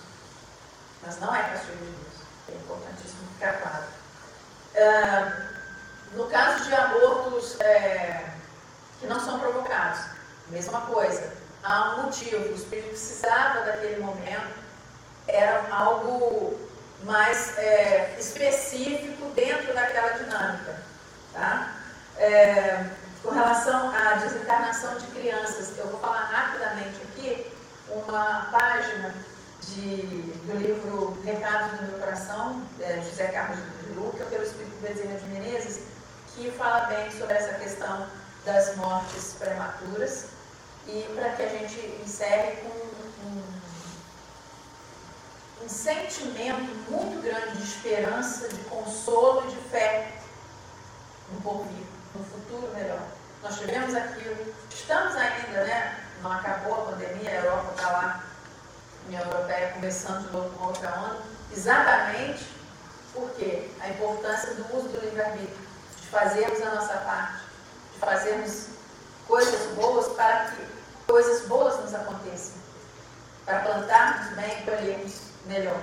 Mas 1.05 1.19
não 1.19 1.35
é 1.35 1.43
castigo 1.43 1.77
de 1.77 1.91
Deus. 1.91 2.13
É 2.49 2.51
importantíssimo 2.53 3.27
ficar 3.33 3.53
claro. 3.61 3.83
No 6.15 6.27
caso 6.27 6.65
de 6.65 6.73
abortos 6.75 7.59
é, 7.59 8.23
que 8.99 9.07
não 9.07 9.19
são 9.19 9.39
provocados, 9.39 9.99
mesma 10.47 10.81
coisa. 10.81 11.33
Há 11.63 11.95
um 11.95 12.03
motivo, 12.03 12.49
o 12.49 12.55
espírito 12.55 12.89
precisava 12.89 13.61
daquele 13.61 14.01
momento, 14.01 14.53
era 15.27 15.65
algo 15.71 16.59
mais 17.03 17.57
é, 17.57 18.15
específico 18.19 19.29
dentro 19.31 19.73
daquela 19.73 20.09
dinâmica. 20.11 20.83
Tá? 21.33 21.73
É, 22.17 22.85
com 23.23 23.29
relação 23.29 23.89
à 23.95 24.15
desencarnação 24.15 24.97
de 24.97 25.07
crianças, 25.07 25.77
eu 25.77 25.87
vou 25.87 25.99
falar 26.01 26.25
rapidamente 26.25 27.01
aqui 27.03 27.47
uma 27.89 28.49
página 28.51 29.15
de, 29.61 30.01
do 30.45 30.57
livro 30.57 31.17
Recados 31.23 31.79
do 31.79 31.85
Meu 31.87 31.99
Coração, 31.99 32.61
é, 32.81 33.01
José 33.01 33.27
Carlos 33.27 33.59
de 33.81 33.93
Luca, 33.93 34.25
pelo 34.25 34.43
Espírito 34.43 34.75
Bezerra 34.81 35.17
de 35.17 35.25
Menezes, 35.27 35.85
que 36.35 36.51
fala 36.51 36.81
bem 36.87 37.09
sobre 37.11 37.35
essa 37.35 37.53
questão 37.53 38.07
das 38.45 38.75
mortes 38.75 39.35
prematuras. 39.39 40.25
E 40.85 41.07
para 41.15 41.29
que 41.29 41.43
a 41.43 41.47
gente 41.47 41.79
encerre 42.03 42.57
com 42.57 43.25
um, 43.25 43.43
um 45.63 45.69
sentimento 45.69 46.91
muito 46.91 47.23
grande 47.23 47.55
de 47.55 47.63
esperança, 47.63 48.49
de 48.49 48.59
consolo 48.65 49.49
e 49.49 49.55
de 49.55 49.69
fé 49.69 50.11
no 51.31 51.39
porvir 51.39 51.92
no 52.15 52.23
futuro 52.23 52.73
melhor. 52.73 53.01
Nós 53.41 53.59
tivemos 53.59 53.93
aquilo, 53.93 54.53
estamos 54.69 55.15
ainda, 55.15 55.63
né? 55.65 55.99
Não 56.21 56.31
acabou 56.31 56.73
a 56.73 56.91
pandemia, 56.91 57.29
a 57.29 57.33
Europa 57.33 57.71
está 57.75 57.91
lá, 57.91 58.23
a 59.03 59.07
União 59.07 59.23
Europeia 59.23 59.73
começando 59.73 60.27
de 60.27 60.33
novo 60.33 60.57
com 60.57 60.65
outra 60.67 60.89
onda, 60.97 61.21
exatamente 61.51 62.47
porque 63.13 63.69
a 63.79 63.89
importância 63.89 64.53
do 64.55 64.75
uso 64.75 64.87
do 64.89 64.99
livre-arbítrio, 65.01 65.67
de 65.99 66.07
fazermos 66.07 66.61
a 66.61 66.75
nossa 66.75 66.93
parte, 66.99 67.43
de 67.93 67.99
fazermos 67.99 68.67
coisas 69.27 69.75
boas 69.75 70.07
para 70.13 70.51
que 70.51 70.67
coisas 71.05 71.47
boas 71.47 71.79
nos 71.79 71.93
aconteçam, 71.93 72.53
para 73.45 73.59
plantarmos 73.59 74.35
bem 74.35 74.59
e 74.59 74.63
colhermos 74.63 75.21
melhor. 75.45 75.79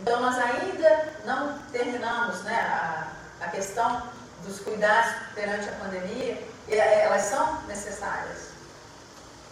Então 0.00 0.20
nós 0.20 0.36
ainda 0.36 1.14
não 1.24 1.58
terminamos 1.72 2.42
né, 2.42 2.54
a, 2.54 3.08
a 3.44 3.48
questão 3.48 4.02
dos 4.44 4.60
cuidados 4.76 5.14
perante 5.34 5.68
a 5.68 5.72
pandemia, 5.72 6.38
é, 6.68 7.04
elas 7.04 7.22
são 7.22 7.62
necessárias. 7.62 8.50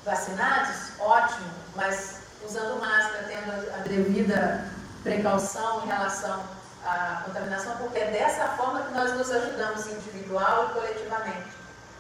Vacinados, 0.05 1.01
ótimo, 1.01 1.51
mas 1.75 2.17
usando 2.45 2.79
máscara, 2.79 3.25
tendo 3.27 3.75
a 3.75 3.79
devida 3.79 4.67
precaução 5.03 5.85
em 5.85 5.87
relação 5.87 6.45
à 6.85 7.23
contaminação, 7.25 7.75
porque 7.79 7.99
é 7.99 8.11
dessa 8.11 8.49
forma 8.49 8.83
que 8.83 8.93
nós 8.93 9.13
nos 9.15 9.31
ajudamos 9.31 9.87
individual 9.87 10.69
e 10.69 10.75
coletivamente, 10.75 11.49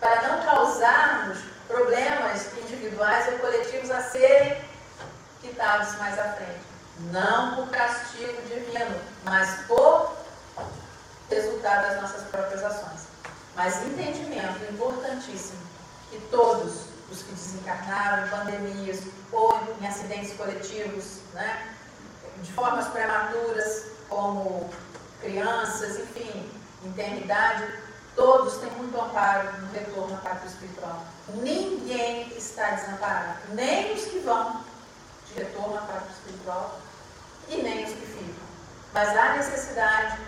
para 0.00 0.28
não 0.28 0.42
causarmos 0.44 1.38
problemas 1.66 2.52
individuais 2.58 3.32
ou 3.32 3.38
coletivos 3.38 3.90
a 3.90 4.02
serem 4.02 4.62
quitados 5.40 5.96
mais 5.96 6.18
à 6.18 6.24
frente. 6.24 6.74
Não 7.10 7.56
por 7.56 7.70
castigo 7.70 8.42
divino, 8.42 9.00
mas 9.24 9.62
por 9.66 10.14
resultado 11.30 11.88
das 11.88 12.02
nossas 12.02 12.22
próprias 12.24 12.62
ações. 12.62 13.13
Mas 13.56 13.84
entendimento 13.86 14.64
importantíssimo 14.72 15.60
que 16.10 16.18
todos 16.30 16.86
os 17.10 17.22
que 17.22 17.32
desencarnaram 17.32 18.26
em 18.26 18.30
pandemias 18.30 19.02
ou 19.30 19.58
em 19.80 19.86
acidentes 19.86 20.32
coletivos, 20.36 21.18
né, 21.32 21.74
de 22.42 22.52
formas 22.52 22.88
prematuras, 22.88 23.86
como 24.08 24.70
crianças, 25.20 25.98
enfim, 25.98 26.50
eternidade, 26.84 27.66
todos 28.16 28.56
têm 28.58 28.70
muito 28.72 29.00
amparo 29.00 29.60
no 29.60 29.72
retorno 29.72 30.14
à 30.14 30.18
pátria 30.18 30.48
espiritual. 30.48 31.04
Ninguém 31.28 32.28
está 32.36 32.70
desamparado, 32.70 33.38
nem 33.54 33.94
os 33.94 34.04
que 34.04 34.18
vão 34.20 34.64
de 35.26 35.34
retorno 35.34 35.76
à 35.76 35.80
pátria 35.80 36.10
espiritual 36.10 36.80
e 37.48 37.56
nem 37.56 37.84
os 37.84 37.90
que 37.90 38.06
ficam. 38.06 38.44
Mas 38.92 39.16
há 39.16 39.36
necessidade 39.36 40.18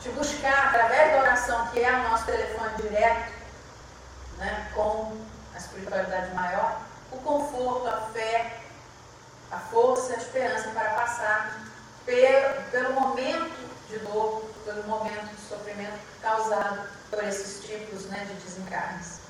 de 0.00 0.08
buscar, 0.10 0.68
através 0.68 1.12
da 1.12 1.18
oração, 1.18 1.66
que 1.68 1.80
é 1.80 1.92
o 1.92 2.08
nosso 2.08 2.26
telefone 2.26 2.82
direto, 2.82 3.32
né, 4.38 4.70
com 4.74 5.16
a 5.54 5.58
espiritualidade 5.58 6.34
maior, 6.34 6.80
o 7.10 7.16
conforto, 7.18 7.88
a 7.88 8.00
fé, 8.12 8.60
a 9.50 9.58
força, 9.58 10.14
a 10.14 10.16
esperança 10.16 10.68
para 10.70 10.90
passar 10.90 11.66
pelo, 12.04 12.70
pelo 12.70 12.92
momento 13.00 13.66
de 13.88 13.98
dor, 14.00 14.44
pelo 14.64 14.82
momento 14.84 15.34
de 15.34 15.40
sofrimento 15.48 15.98
causado 16.20 16.88
por 17.10 17.22
esses 17.24 17.64
tipos 17.64 18.06
né, 18.06 18.24
de 18.24 18.34
desencarnes. 18.34 19.20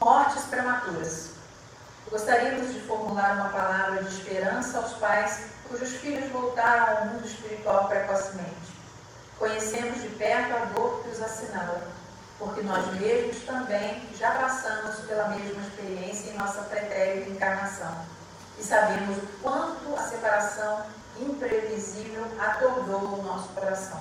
Mortes 0.00 0.44
prematuras. 0.44 1.30
Gostaríamos 2.10 2.72
de 2.72 2.80
formular 2.80 3.34
uma 3.34 3.48
palavra 3.48 4.02
de 4.02 4.14
esperança 4.14 4.53
aos 4.84 4.92
pais 4.94 5.46
cujos 5.66 5.94
filhos 5.94 6.30
voltaram 6.30 6.98
ao 6.98 7.06
mundo 7.06 7.26
espiritual 7.26 7.88
precocemente. 7.88 8.74
Conhecemos 9.38 10.02
de 10.02 10.08
perto 10.10 10.54
a 10.54 10.64
dor 10.66 11.02
que 11.02 11.08
os 11.08 11.22
assinala 11.22 11.80
porque 12.38 12.62
nós 12.62 12.86
mesmos 13.00 13.42
também 13.44 14.02
já 14.18 14.32
passamos 14.32 14.96
pela 15.06 15.28
mesma 15.28 15.62
experiência 15.62 16.30
em 16.30 16.36
nossa 16.36 16.62
pretérita 16.62 17.30
encarnação 17.30 17.94
e 18.58 18.62
sabemos 18.62 19.16
o 19.16 19.26
quanto 19.42 19.96
a 19.96 20.02
separação 20.02 20.84
imprevisível 21.18 22.26
atordou 22.38 23.20
o 23.20 23.22
nosso 23.22 23.48
coração. 23.50 24.00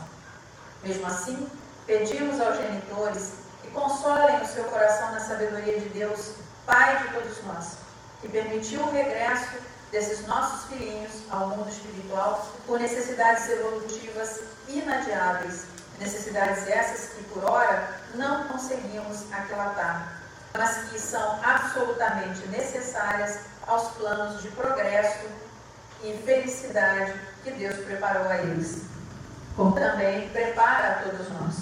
Mesmo 0.84 1.07
assim, 1.07 1.47
pedimos 1.86 2.41
aos 2.41 2.57
genitores 2.57 3.34
que 3.61 3.69
consolem 3.69 4.41
o 4.41 4.47
seu 4.47 4.65
coração 4.65 5.11
na 5.11 5.19
sabedoria 5.19 5.79
de 5.79 5.89
Deus, 5.89 6.34
Pai 6.65 6.97
de 6.97 7.13
todos 7.13 7.43
nós, 7.45 7.77
que 8.21 8.27
permitiu 8.27 8.81
o 8.81 8.91
regresso 8.91 9.57
desses 9.94 10.28
nossos 10.28 10.66
filhinhos 10.66 11.12
ao 11.30 11.48
mundo 11.50 11.70
espiritual 11.70 12.46
por 12.68 12.78
necessidades 12.78 13.48
evolutivas 13.50 14.41
inadiáveis 14.68 15.68
Necessidades 16.00 16.68
essas 16.68 17.14
que, 17.14 17.24
por 17.26 17.46
hora, 17.46 17.88
não 18.16 18.48
conseguimos 18.48 19.32
aquilatar, 19.32 20.22
mas 20.54 20.89
que 20.89 21.00
são 21.00 21.39
absolutamente 21.44 22.46
necessárias 22.48 23.39
aos 23.68 23.91
planos 23.94 24.41
de 24.41 24.50
progresso 24.50 25.26
e 26.04 26.18
felicidade 26.26 27.14
que 27.44 27.52
Deus 27.52 27.78
preparou 27.86 28.28
a 28.28 28.38
eles, 28.38 28.82
como 29.56 29.74
também 29.74 30.28
prepara 30.30 30.89
a 30.89 31.04
todos 31.04 31.30
nós. 31.39 31.56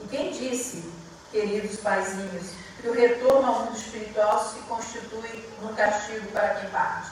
E 0.00 0.06
quem 0.08 0.30
disse, 0.30 0.92
queridos 1.30 1.80
paizinhos, 1.80 2.50
que 2.80 2.88
o 2.88 2.94
retorno 2.94 3.48
ao 3.48 3.60
mundo 3.60 3.76
espiritual 3.76 4.44
se 4.44 4.60
constitui 4.60 5.48
num 5.60 5.74
castigo 5.74 6.30
para 6.32 6.54
quem 6.54 6.68
parte? 6.70 7.11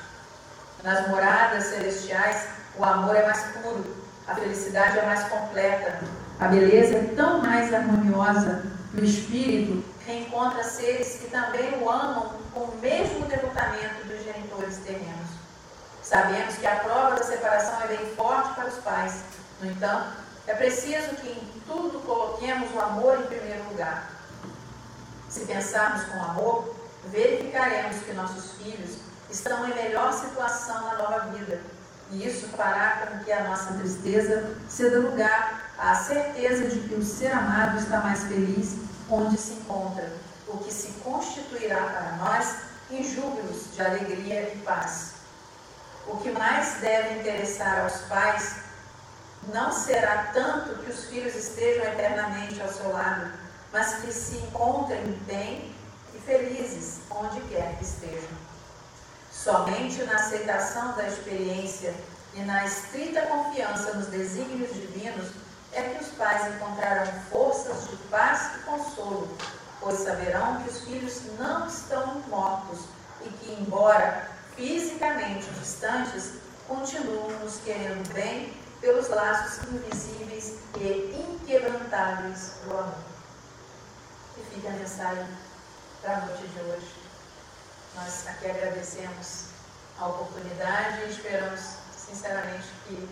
Nas 0.83 1.09
moradas 1.09 1.65
celestiais, 1.65 2.49
o 2.79 2.85
amor 2.85 3.15
é 3.17 3.25
mais 3.25 3.43
puro, 3.57 3.97
a 4.27 4.35
felicidade 4.35 4.99
é 4.99 5.07
mais 5.07 5.25
completa, 5.25 6.01
a 6.39 6.49
beleza 6.49 6.97
é 6.97 7.15
tão 7.15 7.43
mais 7.43 7.73
harmoniosa 7.73 8.63
o 8.93 9.05
espírito 9.05 9.85
reencontra 10.05 10.65
seres 10.65 11.19
que 11.21 11.31
também 11.31 11.81
o 11.81 11.89
amam 11.89 12.33
com 12.53 12.61
o 12.61 12.79
mesmo 12.79 13.25
devotamento 13.27 14.05
dos 14.05 14.25
genitores 14.25 14.79
terrenos. 14.79 15.31
Sabemos 16.03 16.57
que 16.57 16.67
a 16.67 16.77
prova 16.77 17.15
da 17.15 17.23
separação 17.23 17.81
é 17.83 17.87
bem 17.87 18.15
forte 18.17 18.53
para 18.55 18.67
os 18.67 18.79
pais. 18.79 19.23
No 19.61 19.71
entanto, 19.71 20.17
é 20.49 20.55
preciso 20.55 21.15
que 21.17 21.29
em 21.29 21.63
tudo 21.67 22.01
coloquemos 22.01 22.75
o 22.75 22.81
amor 22.81 23.21
em 23.21 23.27
primeiro 23.27 23.63
lugar. 23.69 24.11
Se 25.29 25.47
pensarmos 25.47 26.03
com 26.05 26.21
amor, 26.25 26.75
verificaremos 27.07 28.03
que 28.03 28.13
nossos 28.13 28.53
filhos 28.55 28.97
estão 29.31 29.69
em 29.69 29.75
melhor 29.75 30.13
situação 30.13 30.83
na 30.83 30.95
nova 30.97 31.19
vida 31.31 31.61
e 32.13 32.27
isso 32.27 32.49
fará 32.49 33.07
com 33.07 33.25
que 33.25 33.33
a 33.33 33.45
nossa 33.45 33.75
tristeza 33.75 34.57
ceda 34.69 34.99
lugar 34.99 35.71
à 35.79 35.95
certeza 35.95 36.69
de 36.69 36.89
que 36.89 36.95
o 36.95 37.05
ser 37.05 37.33
amado 37.33 37.79
está 37.79 38.01
mais 38.01 38.25
feliz 38.25 38.77
onde 39.09 39.37
se 39.39 39.53
encontra, 39.53 40.13
o 40.49 40.59
que 40.59 40.73
se 40.73 40.89
constituirá 41.05 41.81
para 41.81 42.17
nós 42.17 42.57
em 42.91 43.05
júbilos 43.05 43.75
de 43.75 43.83
alegria 43.83 44.53
e 44.53 44.59
paz. 44.59 45.15
O 46.07 46.17
que 46.17 46.33
mais 46.33 46.81
deve 46.81 47.21
interessar 47.21 47.83
aos 47.83 47.99
pais 48.03 48.57
não 49.53 49.71
será 49.73 50.31
tanto 50.33 50.83
que 50.83 50.91
os 50.91 51.05
filhos 51.05 51.35
estejam 51.37 51.85
eternamente 51.85 52.61
ao 52.61 52.69
seu 52.69 52.93
lado, 52.93 53.33
mas 53.73 53.95
que 53.97 54.13
se 54.13 54.37
encontrem 54.39 55.13
bem 55.27 55.75
e 56.13 56.19
felizes 56.19 57.01
onde 57.11 57.41
quer 57.43 57.77
que 57.77 57.85
estejam. 57.85 58.50
Somente 59.43 60.03
na 60.03 60.17
aceitação 60.17 60.93
da 60.97 61.09
experiência 61.09 61.95
e 62.35 62.43
na 62.43 62.67
estrita 62.67 63.23
confiança 63.23 63.95
nos 63.95 64.09
desígnios 64.09 64.75
divinos 64.75 65.31
é 65.73 65.83
que 65.83 66.05
os 66.05 66.11
pais 66.11 66.55
encontrarão 66.55 67.11
forças 67.31 67.89
de 67.89 67.97
paz 68.11 68.57
e 68.57 68.59
consolo, 68.65 69.35
pois 69.81 70.01
saberão 70.01 70.63
que 70.63 70.69
os 70.69 70.81
filhos 70.83 71.23
não 71.39 71.67
estão 71.67 72.21
mortos 72.29 72.81
e 73.25 73.31
que, 73.31 73.53
embora 73.53 74.29
fisicamente 74.55 75.49
distantes, 75.59 76.35
continuam 76.69 77.31
nos 77.39 77.61
querendo 77.65 78.13
bem 78.13 78.53
pelos 78.83 79.09
laços 79.09 79.67
invisíveis 79.69 80.57
e 80.77 81.17
inquebrantáveis 81.19 82.57
do 82.67 82.73
amor. 82.77 82.95
E 84.37 84.55
fica 84.55 84.69
a 84.69 84.73
mensagem 84.73 85.27
para 86.03 86.19
a 86.19 86.21
noite 86.27 86.47
de 86.47 86.61
hoje. 86.61 87.00
Nós 88.01 88.27
aqui 88.29 88.51
agradecemos 88.51 89.45
a 89.99 90.07
oportunidade 90.07 91.03
e 91.03 91.11
esperamos 91.11 91.61
sinceramente 91.95 92.69
que 92.87 93.09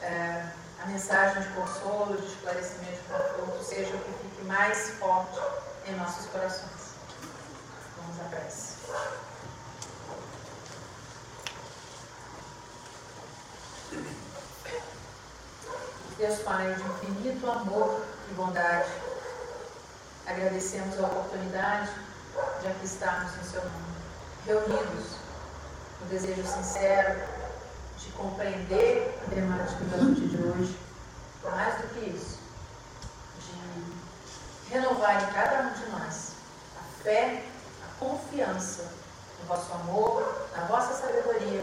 é, 0.00 0.48
a 0.82 0.86
mensagem 0.86 1.42
de 1.42 1.48
consolo, 1.50 2.16
de 2.16 2.26
esclarecimento, 2.26 2.92
de 2.92 3.08
conforto 3.08 3.62
seja 3.62 3.94
o 3.94 3.98
que 3.98 4.12
fique 4.22 4.44
mais 4.44 4.88
forte 4.92 5.38
em 5.86 5.96
nossos 5.96 6.24
corações. 6.30 6.94
Vamos 7.98 8.20
à 8.20 8.24
prece. 8.30 8.76
Deus 16.16 16.38
Pai 16.38 16.74
de 16.74 16.82
infinito 16.82 17.50
amor 17.50 18.02
e 18.30 18.34
bondade, 18.34 18.90
agradecemos 20.26 20.98
a 21.00 21.06
oportunidade 21.06 21.90
de 22.62 22.68
aqui 22.68 22.86
estarmos 22.86 23.36
no 23.36 23.44
Seu 23.44 23.62
nome 23.62 23.95
reunidos 24.46 25.16
no 26.00 26.06
desejo 26.08 26.46
sincero 26.46 27.20
de 27.98 28.10
compreender 28.12 29.18
a 29.26 29.34
temática 29.34 29.84
da 29.86 29.96
noite 29.96 30.20
de 30.20 30.36
hoje, 30.36 30.78
mais 31.42 31.74
do 31.80 31.88
que 31.88 32.10
isso, 32.10 32.38
de 33.40 34.72
renovar 34.72 35.22
em 35.22 35.32
cada 35.32 35.62
um 35.62 35.72
de 35.72 35.90
nós 35.90 36.32
a 36.76 37.02
fé, 37.02 37.42
a 37.84 37.98
confiança 37.98 38.88
no 39.40 39.46
vosso 39.46 39.72
amor, 39.72 40.48
na 40.56 40.64
vossa 40.66 40.94
sabedoria, 40.94 41.62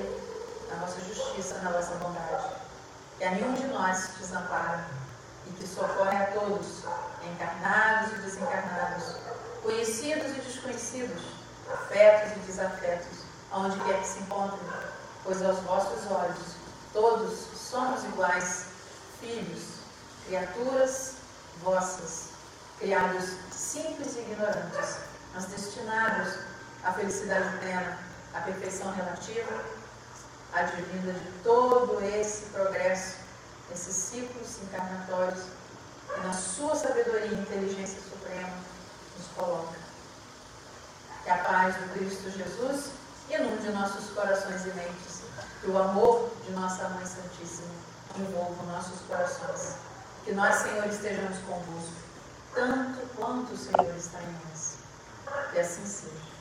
na 0.69 0.75
vossa 0.85 0.99
justiça, 1.01 1.59
na 1.59 1.71
vossa 1.71 1.95
bondade. 1.95 2.53
Que 3.17 3.23
a 3.23 3.31
nenhum 3.31 3.53
de 3.53 3.67
nós 3.67 4.09
desampara 4.19 4.85
e 5.47 5.51
que 5.51 5.67
socorre 5.67 6.17
a 6.17 6.25
todos, 6.31 6.83
encarnados 7.23 8.11
e 8.13 8.15
desencarnados, 8.21 9.15
conhecidos 9.61 10.31
e 10.31 10.41
desconhecidos, 10.41 11.32
afetos 11.73 12.37
e 12.37 12.39
desafetos, 12.39 13.19
aonde 13.51 13.79
quer 13.81 13.99
que 13.99 14.07
se 14.07 14.19
encontrem, 14.19 14.59
pois 15.23 15.41
aos 15.43 15.59
vossos 15.59 16.09
olhos 16.11 16.55
todos 16.91 17.47
somos 17.55 18.03
iguais, 18.03 18.65
filhos, 19.19 19.63
criaturas 20.25 21.13
vossas, 21.63 22.29
criados 22.79 23.37
simples 23.51 24.15
e 24.15 24.19
ignorantes, 24.19 24.97
mas 25.33 25.45
destinados 25.45 26.35
à 26.83 26.93
felicidade 26.93 27.57
plena, 27.59 27.97
à 28.33 28.41
perfeição 28.41 28.91
relativa 28.91 29.63
advinda 30.53 31.13
de 31.13 31.31
todo 31.43 31.99
esse 32.03 32.45
progresso, 32.51 33.17
esses 33.71 33.95
ciclos 33.95 34.61
encarnatórios, 34.63 35.43
que 36.13 36.21
na 36.21 36.33
sua 36.33 36.75
sabedoria 36.75 37.25
e 37.25 37.33
inteligência 37.33 37.99
suprema 38.01 38.53
nos 39.17 39.27
coloca. 39.35 39.82
Que 41.23 41.29
a 41.29 41.37
paz 41.37 41.75
do 41.75 41.93
Cristo 41.93 42.29
Jesus 42.31 42.91
inunde 43.29 43.69
nossos 43.69 44.09
corações 44.09 44.65
e 44.65 44.69
mentes, 44.69 45.21
que 45.61 45.69
o 45.69 45.77
amor 45.77 46.29
de 46.45 46.51
nossa 46.51 46.87
Mãe 46.89 47.05
Santíssima 47.05 47.73
envolva 48.17 48.63
nossos 48.71 48.99
corações. 49.07 49.75
Que 50.25 50.33
nós, 50.33 50.55
Senhor, 50.55 50.85
estejamos 50.87 51.37
convosco, 51.39 51.95
tanto 52.53 52.99
quanto 53.15 53.53
o 53.53 53.57
Senhor 53.57 53.95
está 53.97 54.21
em 54.21 54.35
nós. 54.49 54.75
Que 55.51 55.59
assim 55.59 55.85
seja. 55.85 56.32